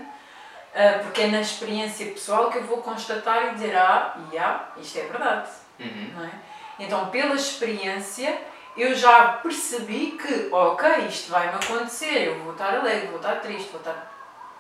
porque 1.04 1.22
é 1.22 1.28
na 1.28 1.42
experiência 1.42 2.08
pessoal 2.08 2.50
que 2.50 2.58
eu 2.58 2.64
vou 2.64 2.78
constatar 2.78 3.48
e 3.48 3.54
dizer, 3.56 3.76
ah, 3.76 4.18
e 4.32 4.38
ah, 4.38 4.70
isto 4.78 5.00
é 5.00 5.04
verdade 5.04 5.50
Uhum. 5.80 6.12
não 6.16 6.26
é? 6.26 6.32
Então, 6.80 7.10
pela 7.10 7.36
experiência, 7.36 8.40
eu 8.76 8.96
já 8.96 9.34
percebi 9.34 10.18
que, 10.20 10.50
ok, 10.52 10.90
isto 11.08 11.32
vai-me 11.32 11.54
acontecer, 11.56 12.28
eu 12.28 12.40
vou 12.40 12.54
estar 12.54 12.74
alegre, 12.74 13.08
vou 13.08 13.18
estar 13.18 13.36
triste, 13.36 13.70
vou 13.70 13.80
estar 13.80 14.12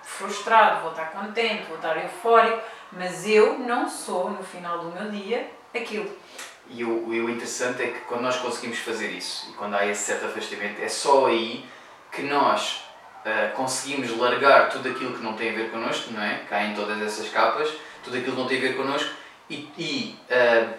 frustrado, 0.03 0.81
vou 0.81 0.91
estar 0.91 1.05
contente, 1.11 1.63
vou 1.67 1.77
estar 1.77 1.97
eufórico, 1.97 2.61
mas 2.91 3.27
eu 3.27 3.57
não 3.57 3.89
sou, 3.89 4.29
no 4.29 4.43
final 4.43 4.79
do 4.79 4.91
meu 4.91 5.09
dia, 5.09 5.49
aquilo. 5.73 6.09
E 6.69 6.83
o, 6.83 7.07
o 7.07 7.29
interessante 7.29 7.81
é 7.81 7.87
que 7.87 7.99
quando 8.01 8.21
nós 8.21 8.37
conseguimos 8.37 8.77
fazer 8.79 9.09
isso, 9.09 9.49
e 9.49 9.53
quando 9.53 9.75
há 9.75 9.85
esse 9.85 10.03
certo 10.03 10.25
afastamento, 10.25 10.81
é 10.81 10.89
só 10.89 11.25
aí 11.25 11.65
que 12.11 12.21
nós 12.21 12.83
uh, 13.25 13.55
conseguimos 13.55 14.17
largar 14.17 14.69
tudo 14.69 14.89
aquilo 14.89 15.13
que 15.13 15.23
não 15.23 15.33
tem 15.33 15.51
a 15.51 15.53
ver 15.53 15.71
connosco, 15.71 16.11
não 16.11 16.21
é? 16.21 16.41
Caem 16.49 16.73
todas 16.73 17.01
essas 17.01 17.29
capas, 17.29 17.69
tudo 18.03 18.17
aquilo 18.17 18.33
que 18.33 18.41
não 18.41 18.47
tem 18.47 18.57
a 18.57 18.61
ver 18.61 18.77
connosco, 18.77 19.09
e, 19.49 19.67
e 19.77 20.15
uh, 20.29 20.73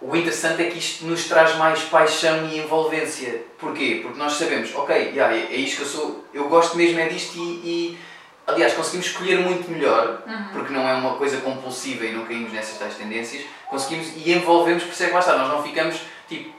o 0.00 0.14
interessante 0.14 0.62
é 0.62 0.70
que 0.70 0.78
isto 0.78 1.04
nos 1.06 1.24
traz 1.24 1.56
mais 1.56 1.82
paixão 1.82 2.48
e 2.48 2.58
envolvência. 2.58 3.42
Porquê? 3.58 4.00
Porque 4.02 4.18
nós 4.18 4.32
sabemos, 4.34 4.74
ok, 4.74 4.94
yeah, 5.14 5.34
é, 5.34 5.52
é 5.52 5.56
isto 5.56 5.78
que 5.78 5.82
eu 5.82 5.88
sou, 5.88 6.24
eu 6.32 6.48
gosto 6.48 6.76
mesmo 6.76 7.00
é 7.00 7.08
disto 7.08 7.36
e, 7.36 7.40
e 7.40 7.98
aliás, 8.46 8.72
conseguimos 8.72 9.06
escolher 9.06 9.40
muito 9.40 9.70
melhor, 9.70 10.22
uhum. 10.26 10.48
porque 10.52 10.72
não 10.72 10.88
é 10.88 10.94
uma 10.94 11.14
coisa 11.16 11.38
compulsiva 11.40 12.06
e 12.06 12.12
não 12.12 12.24
caímos 12.24 12.52
nessas 12.52 12.78
tais 12.78 12.94
tendências, 12.94 13.44
conseguimos 13.68 14.12
e 14.16 14.32
envolvemos, 14.32 14.84
por 14.84 14.92
isso 14.92 15.02
é 15.02 15.06
que 15.08 15.12
lá 15.12 15.20
está, 15.20 15.36
nós 15.36 15.48
não 15.48 15.62
ficamos 15.62 16.00
tipo, 16.28 16.50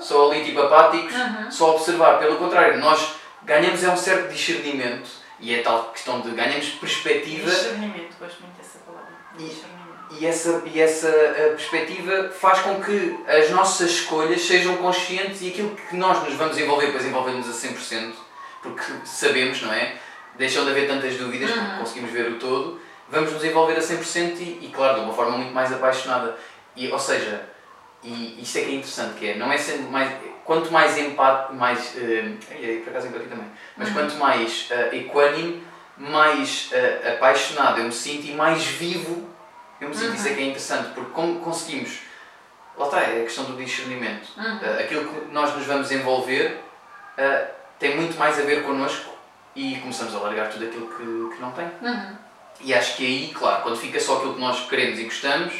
só 0.00 0.30
ali 0.30 0.44
tipo 0.44 0.60
apáticos, 0.60 1.14
uhum. 1.14 1.50
só 1.50 1.76
observar, 1.76 2.18
pelo 2.18 2.36
contrário, 2.36 2.78
nós 2.78 3.14
ganhamos 3.46 3.82
é 3.82 3.88
um 3.88 3.96
certo 3.96 4.30
discernimento 4.30 5.08
e 5.40 5.54
é 5.54 5.62
tal 5.62 5.90
questão 5.92 6.20
de 6.20 6.30
ganhamos 6.32 6.68
perspectiva. 6.70 7.48
Discernimento, 7.48 8.16
gosto 8.18 8.42
muito 8.42 8.56
dessa 8.58 8.78
palavra. 8.80 9.08
Discernimento 9.38 9.76
e 10.10 10.26
essa, 10.26 10.62
e 10.64 10.80
essa 10.80 11.08
eh, 11.08 11.54
perspectiva 11.56 12.30
faz 12.30 12.60
com 12.60 12.80
que 12.80 13.18
as 13.26 13.50
nossas 13.50 13.90
escolhas 13.90 14.40
sejam 14.40 14.76
conscientes 14.76 15.42
e 15.42 15.48
aquilo 15.48 15.74
que 15.74 15.96
nós 15.96 16.22
nos 16.22 16.34
vamos 16.34 16.56
envolver, 16.56 16.86
depois 16.86 17.04
envolvemos 17.04 17.48
a 17.48 17.52
100%, 17.52 18.12
porque 18.62 18.82
sabemos, 19.04 19.62
não 19.62 19.72
é? 19.72 19.96
Deixam 20.36 20.64
de 20.64 20.70
haver 20.70 20.86
tantas 20.86 21.16
dúvidas, 21.16 21.50
porque 21.50 21.68
uhum. 21.68 21.78
conseguimos 21.78 22.10
ver 22.12 22.30
o 22.30 22.38
todo, 22.38 22.80
vamos 23.08 23.32
nos 23.32 23.42
envolver 23.42 23.74
a 23.74 23.80
100% 23.80 24.36
e, 24.38 24.66
e, 24.66 24.72
claro, 24.74 25.00
de 25.00 25.04
uma 25.06 25.12
forma 25.12 25.36
muito 25.38 25.52
mais 25.52 25.72
apaixonada. 25.72 26.36
E, 26.76 26.88
ou 26.88 26.98
seja, 26.98 27.48
e 28.02 28.40
isto 28.40 28.58
é 28.58 28.60
que 28.60 28.70
é 28.70 28.74
interessante, 28.74 29.18
que 29.18 29.30
é, 29.30 29.34
não 29.34 29.50
é 29.50 29.58
sendo 29.58 29.90
mais, 29.90 30.12
quanto 30.46 30.72
mais 30.72 30.96
empate, 30.96 31.52
mais, 31.54 31.94
uh, 31.96 32.38
é, 32.50 32.80
por 32.82 32.90
acaso 32.90 33.08
empatia 33.08 33.28
também, 33.28 33.48
mas 33.76 33.88
uhum. 33.88 33.94
quanto 33.94 34.14
mais 34.16 34.70
uh, 34.70 34.94
equânime, 34.94 35.62
mais 35.98 36.70
uh, 36.72 37.14
apaixonado 37.14 37.80
eu 37.80 37.84
me 37.84 37.92
sinto 37.92 38.26
e 38.26 38.32
mais 38.32 38.64
vivo 38.64 39.28
eu 39.80 39.88
me 39.88 39.94
sinto, 39.94 40.10
uhum. 40.10 40.14
isso 40.14 40.28
é 40.28 40.34
que 40.34 40.40
é 40.40 40.44
interessante, 40.44 40.94
porque 40.94 41.10
como 41.10 41.40
conseguimos, 41.40 41.98
lá 42.78 42.86
está, 42.86 43.00
é 43.00 43.20
a 43.20 43.24
questão 43.24 43.44
do 43.44 43.56
discernimento. 43.56 44.28
Uhum. 44.36 44.56
Uh, 44.56 44.80
aquilo 44.80 45.04
que 45.04 45.32
nós 45.32 45.54
nos 45.54 45.66
vamos 45.66 45.90
envolver 45.90 46.62
tem 47.78 47.96
muito 47.96 48.18
mais 48.18 48.38
a 48.38 48.42
ver 48.42 48.62
connosco 48.62 49.10
e 49.54 49.76
começamos 49.76 50.14
a 50.14 50.18
largar 50.18 50.48
tudo 50.50 50.66
aquilo 50.66 50.86
que, 50.86 51.34
que 51.36 51.42
não 51.42 51.50
tem. 51.52 51.66
Uhum. 51.82 52.16
E 52.60 52.72
acho 52.72 52.96
que 52.96 53.04
aí, 53.04 53.34
claro, 53.34 53.62
quando 53.62 53.76
fica 53.76 54.00
só 54.00 54.16
aquilo 54.16 54.34
que 54.34 54.40
nós 54.40 54.66
queremos 54.68 54.98
e 54.98 55.04
gostamos, 55.04 55.54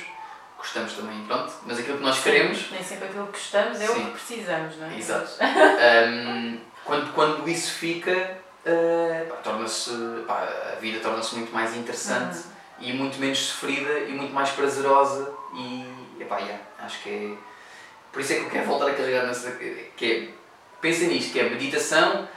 gostamos 0.67 0.93
também, 0.93 1.25
pronto, 1.25 1.53
mas 1.65 1.79
aquilo 1.79 1.99
que 1.99 2.05
nós 2.05 2.23
queremos. 2.23 2.71
Nem 2.71 2.83
sempre 2.83 3.07
aquilo 3.07 3.27
que 3.27 3.39
gostamos 3.39 3.81
é 3.81 3.87
Sim. 3.87 4.03
o 4.03 4.05
que 4.07 4.11
precisamos, 4.13 4.77
não 4.77 4.91
é? 4.91 4.99
Exato. 4.99 5.31
um, 5.41 6.61
quando, 6.85 7.15
quando 7.15 7.49
isso 7.49 7.73
fica, 7.73 8.39
uh, 8.67 9.37
torna-se, 9.43 9.91
a 10.29 10.77
vida 10.81 11.01
torna-se 11.01 11.35
muito 11.37 11.53
mais 11.53 11.77
interessante. 11.77 12.37
Uhum 12.37 12.57
e 12.81 12.93
muito 12.93 13.19
menos 13.19 13.39
sofrida 13.39 14.01
e 14.01 14.13
muito 14.13 14.33
mais 14.33 14.51
prazerosa 14.51 15.33
e 15.55 15.87
epá, 16.21 16.39
yeah, 16.39 16.63
acho 16.81 17.03
que 17.03 17.09
é 17.09 17.31
por 18.13 18.21
isso 18.21 18.33
é 18.33 18.37
que 18.37 18.43
eu 18.43 18.51
quero 18.51 18.67
voltar 18.67 18.89
a 18.89 18.95
carregar 18.95 19.27
nessa 19.27 19.51
que 19.97 20.05
é, 20.05 20.29
pensem 20.81 21.09
nisto, 21.09 21.33
que 21.33 21.41
é 21.41 21.47
a 21.47 21.51
meditação 21.51 22.29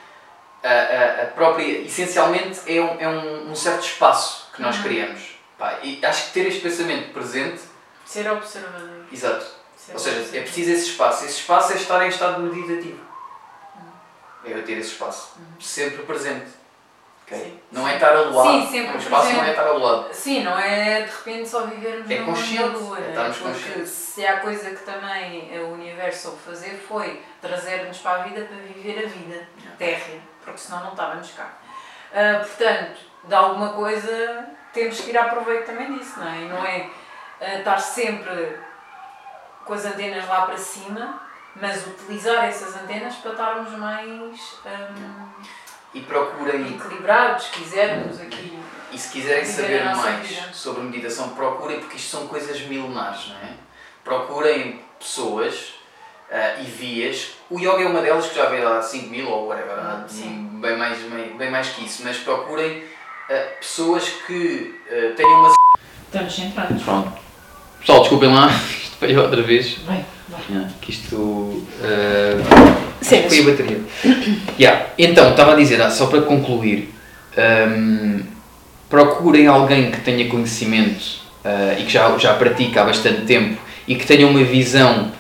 a, 0.64 0.68
a, 0.68 1.24
a 1.24 1.26
própria, 1.28 1.66
essencialmente 1.82 2.60
é 2.68 2.82
um, 2.82 3.00
é 3.00 3.08
um, 3.08 3.52
um 3.52 3.56
certo 3.56 3.84
espaço 3.84 4.50
que 4.54 4.62
nós 4.62 4.78
uhum. 4.78 4.84
criamos 4.84 5.40
Pá, 5.58 5.80
e 5.84 6.04
acho 6.06 6.28
que 6.28 6.34
ter 6.34 6.48
este 6.48 6.62
pensamento 6.62 7.12
presente 7.12 7.62
ser 8.10 8.32
observador 8.32 9.06
exato, 9.12 9.46
ser 9.78 9.94
ou 9.94 10.00
seja, 10.00 10.38
é 10.38 10.42
preciso 10.42 10.72
esse 10.72 10.90
espaço 10.90 11.26
esse 11.26 11.40
espaço 11.40 11.74
é 11.74 11.76
estar 11.76 12.04
em 12.06 12.10
estado 12.10 12.42
meditativo 12.42 13.00
uhum. 13.76 14.52
é 14.52 14.58
eu 14.58 14.66
ter 14.66 14.78
esse 14.78 14.92
espaço 14.92 15.34
uhum. 15.38 15.62
sempre 15.62 16.04
presente 16.04 16.60
Okay? 17.30 17.62
Não 17.72 17.88
é 17.88 17.94
estar 17.94 18.16
aluado. 18.16 18.50
Sim, 18.50 18.72
sempre. 18.72 18.98
O 18.98 19.00
espaço 19.00 19.34
não 19.34 19.44
é 19.44 19.50
estar 19.52 19.68
aluado. 19.68 20.12
Sim, 20.12 20.44
não 20.44 20.58
é 20.58 21.02
de 21.04 21.12
repente 21.12 21.48
só 21.48 21.62
vivermos 21.68 22.10
é 22.10 22.18
consciente, 22.24 22.78
lua. 22.78 22.98
É 23.00 23.10
estarmos 23.10 23.38
porque 23.38 23.60
conscientes. 23.60 23.90
se 23.92 24.26
há 24.26 24.40
coisa 24.40 24.72
que 24.72 24.84
também 24.84 25.60
o 25.60 25.74
universo 25.74 26.24
soube 26.24 26.38
fazer 26.44 26.84
foi 26.88 27.22
trazer-nos 27.40 28.00
para 28.00 28.24
a 28.24 28.24
vida 28.24 28.42
para 28.46 28.58
viver 28.58 29.06
a 29.06 29.08
vida 29.08 29.48
terra, 29.78 30.20
porque 30.44 30.58
senão 30.58 30.84
não 30.84 30.92
estávamos 30.92 31.32
cá. 31.32 31.54
Uh, 32.12 32.40
portanto, 32.40 33.00
de 33.24 33.36
alguma 33.36 33.74
coisa 33.74 34.48
temos 34.74 35.00
que 35.00 35.12
ir 35.12 35.18
à 35.18 35.26
proveito 35.26 35.68
também 35.68 35.98
disso, 35.98 36.20
não 36.20 36.28
é? 36.28 36.38
E 36.38 36.46
não 36.46 36.66
é 36.66 36.90
estar 37.42 37.80
sempre 37.80 38.60
com 39.66 39.74
as 39.74 39.86
antenas 39.86 40.28
lá 40.28 40.48
para 40.48 40.58
cima, 40.58 41.22
mas 41.56 41.86
utilizar 41.86 42.46
essas 42.46 42.76
antenas 42.76 43.16
para 43.16 43.32
estarmos 43.32 43.72
mais. 43.74 44.60
Um, 44.66 45.30
e 45.94 46.02
procurem. 46.02 46.76
Equilibrados, 46.76 47.48
quisermos 47.48 48.20
aqui. 48.20 48.58
E 48.92 48.98
se 48.98 49.12
quiserem 49.12 49.46
saber 49.46 49.86
mais 49.86 50.28
vida. 50.28 50.52
sobre 50.52 50.82
meditação, 50.82 51.30
procurem, 51.30 51.80
porque 51.80 51.98
isto 51.98 52.10
são 52.10 52.28
coisas 52.28 52.60
milenares, 52.62 53.28
não 53.28 53.36
é? 53.38 53.54
Procurem 54.04 54.84
pessoas 54.98 55.76
uh, 56.30 56.62
e 56.62 56.64
vias. 56.64 57.36
O 57.50 57.60
yoga 57.60 57.84
é 57.84 57.88
uma 57.88 58.02
delas 58.02 58.28
que 58.28 58.36
já 58.36 58.50
veio 58.50 58.68
há 58.68 58.82
5 58.82 59.08
mil 59.08 59.30
ou 59.30 59.48
whatever, 59.48 59.78
há 59.78 60.06
bem 60.10 60.78
mais, 60.78 60.98
bem, 61.00 61.38
bem 61.38 61.52
mais 61.52 61.70
que 61.70 61.86
isso, 61.86 62.04
mas 62.04 62.18
procurem 62.18 62.80
uh, 62.80 63.58
pessoas 63.60 64.10
que 64.26 64.82
uh, 64.88 65.16
tenham 65.16 65.40
uma. 65.40 65.54
Estamos 66.08 66.36
centrados. 66.36 66.82
Pronto. 66.82 67.29
Pessoal, 67.80 68.02
desculpem 68.02 68.34
lá, 68.34 68.48
isto 68.84 68.98
veio 69.00 69.22
outra 69.22 69.42
vez. 69.42 69.78
Vai, 69.86 70.06
vai. 70.30 70.42
Yeah, 70.50 70.72
que 70.82 70.92
isto. 70.92 71.16
Uh, 71.16 72.80
Sim, 73.02 73.24
foi 73.30 73.40
a 73.40 73.44
bateria. 73.44 73.80
yeah. 74.60 74.86
Então, 74.98 75.32
estava 75.32 75.54
a 75.54 75.56
dizer, 75.56 75.82
ah, 75.82 75.90
só 75.90 76.08
para 76.08 76.22
concluir, 76.22 76.94
um, 77.38 78.20
procurem 78.90 79.48
alguém 79.48 79.92
que 79.92 80.02
tenha 80.02 80.28
conhecimento 80.28 81.20
uh, 81.46 81.80
e 81.80 81.84
que 81.84 81.92
já, 81.92 82.18
já 82.18 82.34
pratica 82.34 82.82
há 82.82 82.86
bastante 82.86 83.22
tempo 83.22 83.62
e 83.88 83.96
que 83.96 84.06
tenha 84.06 84.28
uma 84.28 84.44
visão 84.44 85.12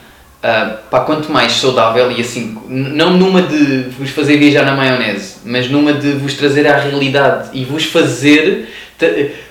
uh, 0.43 0.77
para 0.89 1.03
quanto 1.05 1.31
mais 1.31 1.53
saudável 1.53 2.11
e 2.11 2.19
assim, 2.19 2.57
não 2.67 3.15
numa 3.15 3.41
de 3.41 3.83
vos 3.97 4.09
fazer 4.09 4.37
viajar 4.37 4.65
na 4.65 4.75
maionese, 4.75 5.37
mas 5.45 5.69
numa 5.69 5.93
de 5.93 6.13
vos 6.13 6.33
trazer 6.33 6.67
à 6.67 6.77
realidade 6.77 7.49
e 7.53 7.63
vos 7.63 7.85
fazer. 7.85 8.67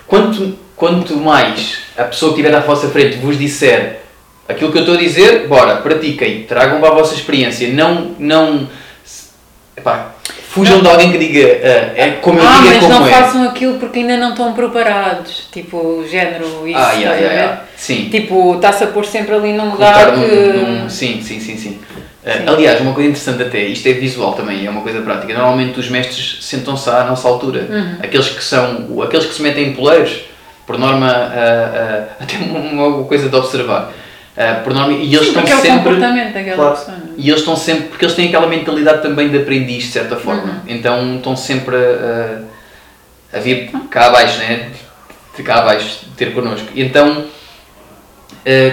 Quanto, 0.06 0.58
quanto 0.78 1.16
mais 1.16 1.80
a 1.96 2.04
pessoa 2.04 2.32
que 2.32 2.40
estiver 2.40 2.56
à 2.56 2.60
vossa 2.60 2.88
frente 2.88 3.18
vos 3.18 3.36
disser 3.36 3.98
Aquilo 4.48 4.72
que 4.72 4.78
eu 4.78 4.82
estou 4.82 4.96
a 4.96 4.98
dizer, 4.98 5.46
bora, 5.46 5.76
pratiquem, 5.76 6.44
tragam 6.44 6.80
para 6.80 6.88
a 6.88 6.94
vossa 6.94 7.14
experiência, 7.14 7.70
não, 7.70 8.12
não, 8.18 8.66
epá, 9.76 10.14
fujam 10.48 10.76
não. 10.76 10.84
de 10.84 10.88
alguém 10.88 11.12
que 11.12 11.18
diga, 11.18 11.46
uh, 11.46 11.92
é 11.94 12.10
como 12.22 12.38
eu 12.38 12.48
ah, 12.48 12.60
digo, 12.62 12.72
é 12.72 12.78
como 12.78 12.94
é. 12.94 12.98
mas 12.98 13.00
não 13.00 13.06
façam 13.06 13.44
aquilo 13.44 13.74
porque 13.74 13.98
ainda 13.98 14.16
não 14.16 14.30
estão 14.30 14.54
preparados, 14.54 15.48
tipo, 15.52 16.02
género, 16.10 16.66
isso, 16.66 16.78
ah, 16.78 16.92
yeah, 16.92 17.14
yeah, 17.18 17.32
yeah. 17.34 17.62
Sim. 17.76 18.08
Tipo, 18.10 18.54
está-se 18.54 18.84
a 18.84 18.86
pôr 18.86 19.04
sempre 19.04 19.34
ali 19.34 19.52
num 19.52 19.70
lugar 19.72 20.14
que... 20.14 20.20
Num, 20.20 20.82
num, 20.84 20.88
sim, 20.88 21.20
sim, 21.20 21.40
sim, 21.40 21.58
sim. 21.58 21.78
Uh, 22.24 22.50
aliás, 22.50 22.80
uma 22.80 22.94
coisa 22.94 23.10
interessante 23.10 23.42
até, 23.42 23.60
isto 23.64 23.86
é 23.86 23.92
visual 23.92 24.32
também, 24.32 24.64
é 24.64 24.70
uma 24.70 24.80
coisa 24.80 25.02
prática. 25.02 25.34
Normalmente 25.34 25.78
os 25.78 25.90
mestres 25.90 26.38
sentam-se 26.40 26.88
à 26.88 27.04
nossa 27.04 27.28
altura. 27.28 27.66
Uhum. 27.68 27.96
Aqueles 28.02 28.30
que 28.30 28.42
são, 28.42 29.02
aqueles 29.02 29.26
que 29.26 29.34
se 29.34 29.42
metem 29.42 29.68
em 29.68 29.72
poleiros, 29.74 30.22
por 30.68 30.78
norma, 30.78 31.10
uh, 31.10 31.10
uh, 31.10 32.08
até 32.20 32.36
uma 32.44 33.02
coisa 33.04 33.30
de 33.30 33.34
observar. 33.34 33.90
Uh, 34.36 34.62
por 34.62 34.74
norma, 34.74 34.92
e 34.92 35.14
eles 35.14 35.20
Sim, 35.20 35.38
estão 35.38 35.42
é 35.42 35.46
sempre. 35.46 35.70
o 35.70 35.76
comportamento 35.78 36.34
daquela 36.34 36.56
claro, 36.56 36.76
pessoa. 36.76 36.96
É? 36.98 37.00
E 37.16 37.28
eles 37.30 37.40
estão 37.40 37.56
sempre. 37.56 37.84
Porque 37.84 38.04
eles 38.04 38.14
têm 38.14 38.28
aquela 38.28 38.46
mentalidade 38.46 39.00
também 39.00 39.30
de 39.30 39.38
aprendiz, 39.38 39.84
de 39.84 39.92
certa 39.92 40.16
forma. 40.16 40.42
Uhum. 40.42 40.60
Então 40.68 41.16
estão 41.16 41.34
sempre 41.34 41.74
a, 41.74 43.36
a 43.38 43.40
vir 43.40 43.70
cá 43.90 44.08
abaixo, 44.08 44.38
né? 44.40 44.68
De 45.34 45.42
cá 45.42 45.60
abaixo, 45.60 46.04
ter 46.18 46.34
connosco. 46.34 46.68
E 46.74 46.82
então, 46.82 47.24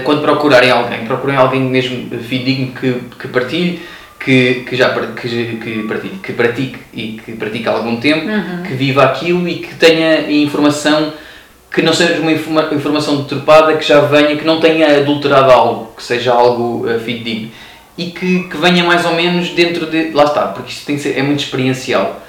quando 0.03 0.21
procurarem 0.21 0.71
alguém, 0.71 1.05
procurem 1.05 1.37
alguém 1.37 1.61
mesmo 1.61 2.09
fidedigno 2.19 2.73
que, 2.73 2.93
que 3.17 3.27
partilhe. 3.29 3.81
Que, 4.19 4.65
que 4.67 4.75
já 4.75 4.89
que, 4.89 5.29
que, 5.29 5.83
partilhe, 5.87 6.15
que 6.15 6.33
pratique 6.33 6.79
e 6.91 7.21
que 7.23 7.33
pratique 7.33 7.69
há 7.69 7.73
algum 7.73 7.97
tempo, 7.97 8.27
uhum. 8.27 8.63
que 8.63 8.73
viva 8.73 9.03
aquilo 9.03 9.47
e 9.47 9.59
que 9.59 9.75
tenha 9.75 10.31
informação 10.31 11.13
que 11.75 11.81
não 11.81 11.93
seja 11.93 12.21
uma 12.21 12.31
informa 12.31 12.69
informação 12.71 13.17
deturpada, 13.17 13.75
que 13.75 13.85
já 13.85 13.99
venha, 13.99 14.37
que 14.37 14.45
não 14.45 14.61
tenha 14.61 14.97
adulterado 14.97 15.51
algo, 15.51 15.93
que 15.95 16.01
seja 16.01 16.31
algo 16.31 16.89
uh, 16.89 16.97
fidedigno 17.01 17.51
e 17.97 18.05
que, 18.11 18.43
que 18.43 18.57
venha 18.57 18.81
mais 18.83 19.05
ou 19.05 19.13
menos 19.13 19.49
dentro 19.49 19.85
de. 19.85 20.11
Lá 20.11 20.23
está, 20.23 20.47
porque 20.47 20.71
isto 20.71 20.85
tem 20.85 20.95
que 20.95 21.01
ser, 21.01 21.17
é 21.19 21.21
muito 21.21 21.41
experiencial. 21.41 22.21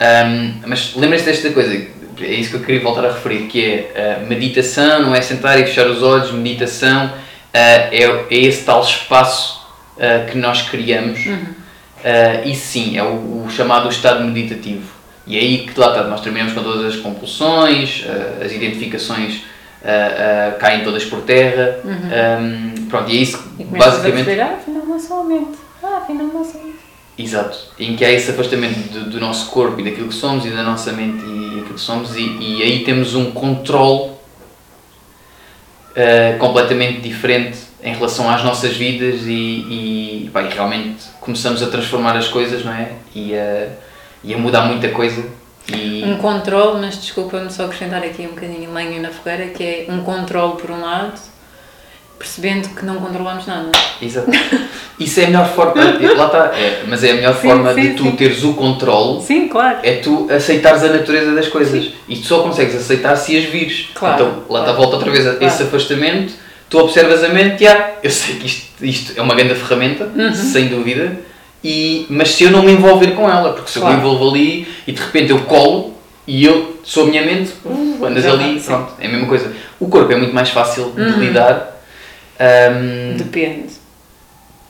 Um, 0.00 0.54
mas 0.66 0.94
lembrem-se 0.96 1.24
desta 1.24 1.50
coisa, 1.50 1.72
é 2.20 2.34
isso 2.34 2.50
que 2.50 2.56
eu 2.56 2.60
queria 2.60 2.80
voltar 2.80 3.04
a 3.04 3.12
referir, 3.12 3.46
que 3.46 3.64
é 3.64 4.20
uh, 4.22 4.26
meditação, 4.26 5.02
não 5.02 5.14
é 5.14 5.20
sentar 5.20 5.60
e 5.60 5.66
fechar 5.66 5.86
os 5.86 6.02
olhos, 6.02 6.32
meditação 6.32 7.06
uh, 7.06 7.12
é, 7.52 8.24
é 8.28 8.36
esse 8.36 8.64
tal 8.64 8.82
espaço 8.82 9.66
uh, 9.98 10.28
que 10.28 10.36
nós 10.36 10.62
criamos. 10.62 11.20
Uh, 11.26 12.48
e 12.48 12.56
sim, 12.56 12.98
é 12.98 13.02
o, 13.02 13.44
o, 13.44 13.50
chamado 13.50 13.88
estado 13.88 14.24
meditativo. 14.24 14.99
E 15.30 15.36
é 15.36 15.40
aí 15.40 15.58
que 15.58 15.78
lá 15.78 15.90
está, 15.90 16.02
nós 16.08 16.20
terminamos 16.22 16.52
com 16.52 16.60
todas 16.60 16.92
as 16.92 17.00
compulsões, 17.00 18.04
uh, 18.04 18.44
as 18.44 18.50
identificações 18.50 19.36
uh, 19.36 20.58
caem 20.58 20.82
todas 20.82 21.04
por 21.04 21.20
terra. 21.20 21.78
Uhum. 21.84 22.80
Um, 22.80 22.86
pronto, 22.86 23.08
e 23.08 23.16
é 23.16 23.20
isso 23.20 23.52
e 23.56 23.62
basicamente. 23.62 24.22
A 24.22 24.24
perceber, 24.24 24.40
ah, 24.40 24.56
afinal 24.56 24.84
não 24.84 24.98
sou 24.98 25.22
mente. 25.22 25.56
Ah, 25.80 25.98
afinal 25.98 26.26
não 26.26 26.44
sou 26.44 26.60
mente. 26.64 26.80
Exato, 27.16 27.56
em 27.78 27.94
que 27.94 28.04
há 28.04 28.10
esse 28.10 28.32
afastamento 28.32 28.92
do, 28.92 29.10
do, 29.10 29.20
nosso 29.20 29.50
corpo 29.50 29.78
e 29.80 29.84
daquilo 29.84 30.08
que 30.08 30.14
somos 30.14 30.44
e 30.44 30.50
da 30.50 30.64
nossa 30.64 30.90
mente 30.90 31.22
e 31.24 31.60
aquilo 31.60 31.74
que 31.74 31.80
somos, 31.80 32.16
e, 32.16 32.22
e 32.40 32.62
aí 32.62 32.82
temos 32.82 33.14
um 33.14 33.30
controle 33.30 34.12
completamente 36.38 37.00
diferente 37.00 37.58
em 37.82 37.92
relação 37.92 38.30
às 38.30 38.42
nossas 38.42 38.74
vidas 38.74 39.26
e, 39.26 40.24
e, 40.24 40.30
pá, 40.32 40.42
e, 40.42 40.48
realmente 40.48 41.04
começamos 41.20 41.62
a 41.62 41.66
transformar 41.66 42.16
as 42.16 42.26
coisas, 42.26 42.64
não 42.64 42.72
é? 42.72 42.92
E 43.14 43.34
a, 43.34 43.68
e 44.22 44.34
a 44.34 44.38
mudar 44.38 44.62
muita 44.62 44.88
coisa. 44.88 45.24
E... 45.68 46.02
Um 46.04 46.16
controle, 46.16 46.80
mas 46.80 46.96
desculpa-me 46.96 47.50
só 47.50 47.64
acrescentar 47.64 48.02
aqui 48.02 48.22
um 48.22 48.34
bocadinho 48.34 48.72
lenha 48.72 49.00
na 49.00 49.10
fogueira, 49.10 49.46
que 49.46 49.62
é 49.62 49.86
um 49.88 50.02
controle 50.02 50.60
por 50.60 50.70
um 50.70 50.80
lado, 50.80 51.20
percebendo 52.18 52.68
que 52.70 52.84
não 52.84 52.96
controlamos 52.96 53.46
nada. 53.46 53.70
Exato. 54.00 54.30
Isso 54.98 55.20
é 55.20 55.24
a 55.24 55.26
melhor 55.28 55.48
forma, 55.48 55.82
lá 55.82 56.26
está, 56.26 56.52
é, 56.54 56.84
mas 56.86 57.02
é 57.02 57.12
a 57.12 57.14
melhor 57.14 57.34
sim, 57.34 57.48
forma 57.48 57.72
sim, 57.72 57.80
de 57.80 57.94
tu 57.94 58.02
sim. 58.02 58.12
teres 58.12 58.44
o 58.44 58.54
controle. 58.54 59.22
Sim, 59.22 59.48
claro. 59.48 59.78
É 59.82 59.96
tu 59.96 60.28
aceitares 60.30 60.82
a 60.82 60.88
natureza 60.88 61.34
das 61.34 61.48
coisas. 61.48 61.92
E 62.06 62.16
tu 62.16 62.26
só 62.26 62.42
consegues 62.42 62.74
aceitar 62.74 63.16
se 63.16 63.38
as 63.38 63.44
vires. 63.44 63.88
Claro. 63.94 64.14
Então 64.14 64.44
lá 64.50 64.60
está, 64.60 64.72
claro. 64.72 64.76
volta 64.76 64.96
outra 64.96 65.10
vez 65.10 65.26
a 65.26 65.36
claro. 65.36 65.46
esse 65.46 65.62
afastamento 65.62 66.34
tu 66.70 66.78
observas 66.78 67.22
a 67.24 67.28
mente, 67.28 67.66
ah, 67.66 67.96
eu 68.02 68.10
sei 68.10 68.36
que 68.36 68.46
isto, 68.46 68.84
isto 68.84 69.12
é 69.18 69.20
uma 69.20 69.34
grande 69.34 69.56
ferramenta, 69.56 70.04
uhum. 70.04 70.32
sem 70.32 70.68
dúvida, 70.68 71.18
e, 71.62 72.06
mas 72.08 72.30
se 72.30 72.44
eu 72.44 72.50
não 72.50 72.62
me 72.62 72.72
envolver 72.72 73.12
com 73.12 73.28
ela, 73.28 73.52
porque 73.52 73.70
se 73.70 73.78
claro. 73.78 73.94
eu 73.94 74.00
me 74.00 74.04
envolvo 74.04 74.30
ali 74.30 74.66
e 74.86 74.92
de 74.92 75.00
repente 75.00 75.30
eu 75.30 75.40
colo 75.40 75.94
e 76.26 76.44
eu 76.44 76.80
sou 76.84 77.04
a 77.04 77.06
minha 77.06 77.22
mente, 77.22 77.52
uh, 77.64 78.04
andas 78.04 78.24
ali, 78.26 78.60
pronto, 78.60 78.92
é 78.98 79.06
a 79.06 79.10
mesma 79.10 79.26
coisa. 79.26 79.52
O 79.78 79.88
corpo 79.88 80.12
é 80.12 80.16
muito 80.16 80.34
mais 80.34 80.50
fácil 80.50 80.92
de 80.92 81.02
uhum. 81.02 81.18
lidar. 81.18 81.82
Um, 82.40 83.16
Depende 83.16 83.80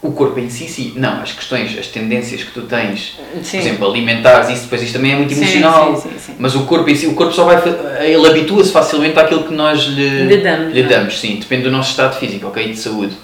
o 0.02 0.12
corpo 0.12 0.40
em 0.40 0.48
si, 0.48 0.66
sim, 0.66 0.94
não, 0.96 1.20
as 1.20 1.32
questões, 1.32 1.78
as 1.78 1.88
tendências 1.88 2.42
que 2.42 2.52
tu 2.52 2.62
tens, 2.62 3.18
sim. 3.42 3.58
por 3.58 3.66
exemplo, 3.66 3.90
alimentares, 3.90 4.48
isso 4.48 4.62
depois 4.62 4.82
isto 4.82 4.94
também 4.94 5.12
é 5.12 5.16
muito 5.16 5.34
emocional, 5.34 5.94
sim, 5.94 6.10
sim, 6.18 6.34
mas 6.38 6.54
o 6.54 6.64
corpo 6.64 6.88
em 6.88 6.94
si, 6.94 7.06
o 7.06 7.14
corpo 7.14 7.34
só 7.34 7.44
vai, 7.44 7.62
ele 8.02 8.26
habitua-se 8.26 8.72
facilmente 8.72 9.18
àquilo 9.18 9.44
que 9.44 9.52
nós 9.52 9.80
lhe, 9.80 10.24
lhe 10.24 10.38
damos, 10.38 10.72
lhe 10.72 10.80
é? 10.80 10.84
damos 10.84 11.20
sim, 11.20 11.36
depende 11.36 11.64
do 11.64 11.70
nosso 11.70 11.90
estado 11.90 12.18
físico, 12.18 12.46
ok, 12.46 12.70
de 12.70 12.78
saúde. 12.78 13.14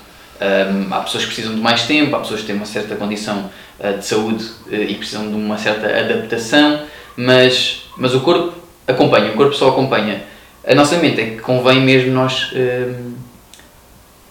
Um, 0.40 0.92
há 0.92 1.00
pessoas 1.00 1.24
que 1.24 1.32
precisam 1.32 1.54
de 1.54 1.60
mais 1.60 1.84
tempo, 1.84 2.14
há 2.14 2.20
pessoas 2.20 2.40
que 2.40 2.46
têm 2.46 2.56
uma 2.56 2.66
certa 2.66 2.94
condição 2.96 3.50
uh, 3.80 3.98
de 3.98 4.04
saúde 4.04 4.44
uh, 4.66 4.74
e 4.74 4.94
precisam 4.94 5.28
de 5.28 5.34
uma 5.34 5.56
certa 5.56 5.86
adaptação, 5.86 6.82
mas, 7.16 7.88
mas 7.96 8.14
o 8.14 8.20
corpo 8.20 8.54
acompanha, 8.86 9.32
o 9.32 9.34
corpo 9.34 9.54
só 9.54 9.70
acompanha. 9.70 10.22
A 10.66 10.74
nossa 10.74 10.96
mente 10.98 11.20
é 11.20 11.24
que 11.30 11.36
convém 11.38 11.80
mesmo 11.80 12.12
nós 12.12 12.52
um, 12.52 13.14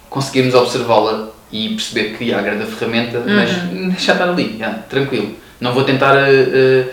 conseguirmos 0.10 0.54
observá-la 0.54 1.30
e 1.52 1.70
perceber 1.70 2.18
que 2.18 2.34
há 2.34 2.40
a 2.40 2.42
grande 2.42 2.66
ferramenta, 2.66 3.20
uhum. 3.20 3.36
mas 3.36 3.52
deixar 3.94 4.14
estar 4.14 4.30
ali, 4.30 4.58
já, 4.60 4.74
tranquilo. 4.90 5.36
Não 5.60 5.74
vou 5.74 5.84
tentar 5.84 6.16
uh, 6.16 6.90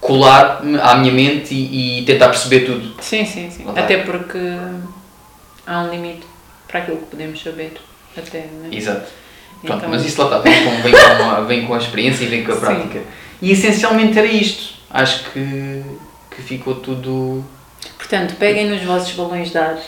colar 0.00 0.62
à 0.82 0.96
minha 0.96 1.12
mente 1.12 1.54
e, 1.54 2.00
e, 2.00 2.04
tentar 2.04 2.28
perceber 2.28 2.60
tudo. 2.60 2.94
Sim, 3.00 3.24
sim, 3.24 3.50
sim. 3.50 3.64
Até 3.74 3.98
porque 3.98 4.38
há 5.66 5.80
um 5.80 5.90
limite 5.90 6.26
para 6.68 6.80
aquilo 6.80 6.98
que 6.98 7.06
podemos 7.06 7.42
saber. 7.42 7.74
Até, 8.16 8.40
né? 8.40 8.68
Exato. 8.70 9.06
Pronto, 9.62 9.78
então... 9.78 9.90
mas 9.90 10.04
isso 10.04 10.20
lá 10.20 10.26
está, 10.26 10.38
vem 10.38 10.64
com, 10.64 10.82
vem, 10.82 10.92
com 10.92 11.30
a, 11.30 11.40
vem 11.40 11.66
com 11.66 11.74
a 11.74 11.78
experiência 11.78 12.24
e 12.24 12.28
vem 12.28 12.44
com 12.44 12.52
a 12.52 12.56
prática. 12.56 12.98
Sim. 12.98 13.06
E 13.40 13.52
essencialmente 13.52 14.18
era 14.18 14.26
isto. 14.26 14.74
Acho 14.90 15.30
que, 15.30 15.82
que 16.30 16.42
ficou 16.42 16.76
tudo. 16.76 17.44
Portanto, 17.96 18.36
peguem 18.36 18.68
nos 18.68 18.82
vossos 18.82 19.12
balões 19.12 19.50
de 19.50 19.58
ar 19.58 19.78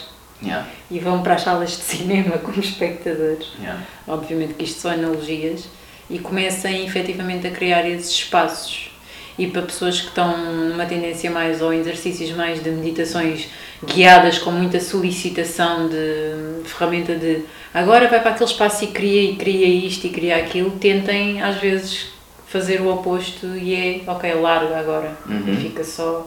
Yeah. 0.43 0.69
E 0.91 0.99
vão 0.99 1.23
para 1.23 1.35
as 1.35 1.43
salas 1.43 1.71
de 1.71 1.83
cinema 1.83 2.39
como 2.45 2.61
espectadores. 2.61 3.49
Yeah. 3.59 3.83
Obviamente 4.07 4.55
que 4.55 4.65
isto 4.65 4.81
são 4.81 4.91
analogias. 4.91 5.65
E 6.09 6.19
comecem 6.19 6.87
efetivamente 6.87 7.47
a 7.47 7.51
criar 7.51 7.89
esses 7.89 8.11
espaços. 8.11 8.91
E 9.39 9.47
para 9.47 9.63
pessoas 9.63 10.01
que 10.01 10.09
estão 10.09 10.37
numa 10.69 10.87
tendência 10.87 11.31
mais 11.31 11.61
ou 11.61 11.73
exercícios 11.73 12.31
mais 12.31 12.63
de 12.63 12.71
meditações 12.71 13.49
guiadas 13.85 14.39
com 14.39 14.51
muita 14.51 14.81
solicitação 14.81 15.89
de, 15.89 16.63
de 16.63 16.69
ferramenta 16.69 17.15
de 17.15 17.43
agora 17.75 18.09
vai 18.09 18.21
para 18.21 18.31
aquele 18.31 18.51
espaço 18.51 18.85
e 18.85 18.89
cria 18.89 19.31
e 19.31 19.37
cria 19.37 19.67
isto 19.67 20.07
e 20.07 20.11
cria 20.11 20.37
aquilo, 20.37 20.71
tentem 20.73 21.43
às 21.43 21.57
vezes 21.57 22.07
fazer 22.47 22.81
o 22.81 22.93
oposto 22.93 23.47
e 23.57 23.75
é 23.75 24.11
ok, 24.11 24.33
larga 24.35 24.79
agora 24.79 25.13
uhum. 25.29 25.53
e 25.53 25.57
fica 25.57 25.85
só 25.85 26.27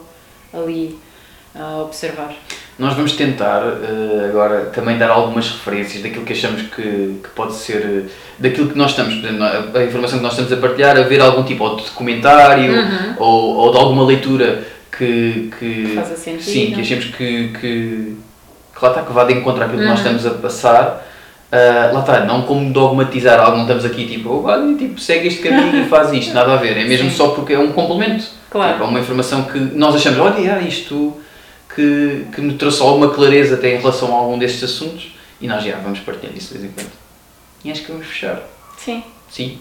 ali 0.52 0.98
a 1.54 1.78
observar. 1.82 2.34
Nós 2.78 2.94
vamos 2.94 3.12
tentar 3.12 3.62
uh, 3.62 4.28
agora 4.28 4.66
também 4.66 4.96
dar 4.96 5.10
algumas 5.10 5.50
referências 5.50 6.02
daquilo 6.02 6.24
que 6.24 6.32
achamos 6.32 6.62
que, 6.62 7.20
que 7.22 7.28
pode 7.34 7.54
ser, 7.54 8.08
daquilo 8.38 8.70
que 8.70 8.78
nós 8.78 8.92
estamos, 8.92 9.22
a, 9.24 9.78
a, 9.78 9.84
informação 9.84 10.18
que 10.18 10.22
nós 10.22 10.32
estamos 10.32 10.52
a 10.52 10.56
partilhar, 10.56 10.96
a 10.96 11.02
ver 11.02 11.20
algum 11.20 11.42
tipo 11.42 11.76
de 11.76 11.84
documentário 11.84 12.72
uhum. 12.72 13.14
ou, 13.18 13.56
ou 13.56 13.72
de 13.72 13.78
alguma 13.78 14.04
leitura 14.04 14.64
que, 15.00 15.50
que, 15.58 15.96
que 15.96 16.16
sentido, 16.16 16.42
sim, 16.42 16.72
que 16.72 16.80
achemos 16.82 17.04
que, 17.06 17.48
que, 17.48 18.16
que 18.74 18.84
lá 18.84 18.90
está, 18.90 19.02
que 19.02 19.12
vá 19.12 19.24
de 19.24 19.32
encontro 19.32 19.64
àquilo 19.64 19.78
uhum. 19.78 19.84
que 19.84 19.90
nós 19.90 20.00
uhum. 20.00 20.16
estamos 20.16 20.26
a 20.26 20.38
passar. 20.38 21.06
Uh, 21.50 21.94
lá 21.94 22.00
está, 22.00 22.24
não 22.26 22.42
como 22.42 22.72
dogmatizar 22.72 23.40
algo, 23.40 23.56
não 23.56 23.62
estamos 23.62 23.84
aqui 23.84 24.06
tipo, 24.06 24.46
oh, 24.46 24.76
tipo 24.76 25.00
segue 25.00 25.26
este 25.26 25.42
caminho 25.42 25.84
e 25.84 25.88
faz 25.88 26.12
isto, 26.12 26.30
nada 26.34 26.52
a 26.52 26.56
ver, 26.56 26.76
é 26.76 26.84
mesmo 26.84 27.10
sim. 27.10 27.16
só 27.16 27.30
porque 27.30 27.54
é 27.54 27.58
um 27.58 27.72
complemento. 27.72 28.24
Claro. 28.48 28.74
Tipo, 28.74 28.84
é 28.84 28.86
uma 28.86 29.00
informação 29.00 29.42
que 29.44 29.58
nós 29.58 29.96
achamos, 29.96 30.20
olha, 30.20 30.60
isto 30.60 31.16
que, 31.74 32.26
que 32.32 32.40
me 32.40 32.54
trouxe 32.54 32.80
alguma 32.82 33.08
clareza 33.08 33.56
até 33.56 33.74
em 33.74 33.78
relação 33.78 34.14
a 34.14 34.18
algum 34.18 34.38
destes 34.38 34.62
assuntos 34.62 35.12
e 35.40 35.48
nós 35.48 35.64
já 35.64 35.76
vamos 35.78 35.98
partilhar 36.00 36.36
isso 36.36 36.52
de 36.52 36.60
vez 36.60 36.70
em 36.70 36.74
quando. 36.74 36.92
E 37.64 37.72
acho 37.72 37.82
que 37.82 37.90
vamos 37.90 38.06
fechar. 38.06 38.40
Sim. 38.78 39.02
Sim. 39.28 39.58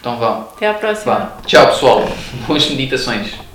Então 0.00 0.16
vá. 0.16 0.46
Até 0.56 0.68
à 0.68 0.74
próxima. 0.74 1.14
Vá. 1.14 1.36
Tchau 1.44 1.66
pessoal. 1.66 2.08
Boas 2.46 2.66
meditações. 2.70 3.49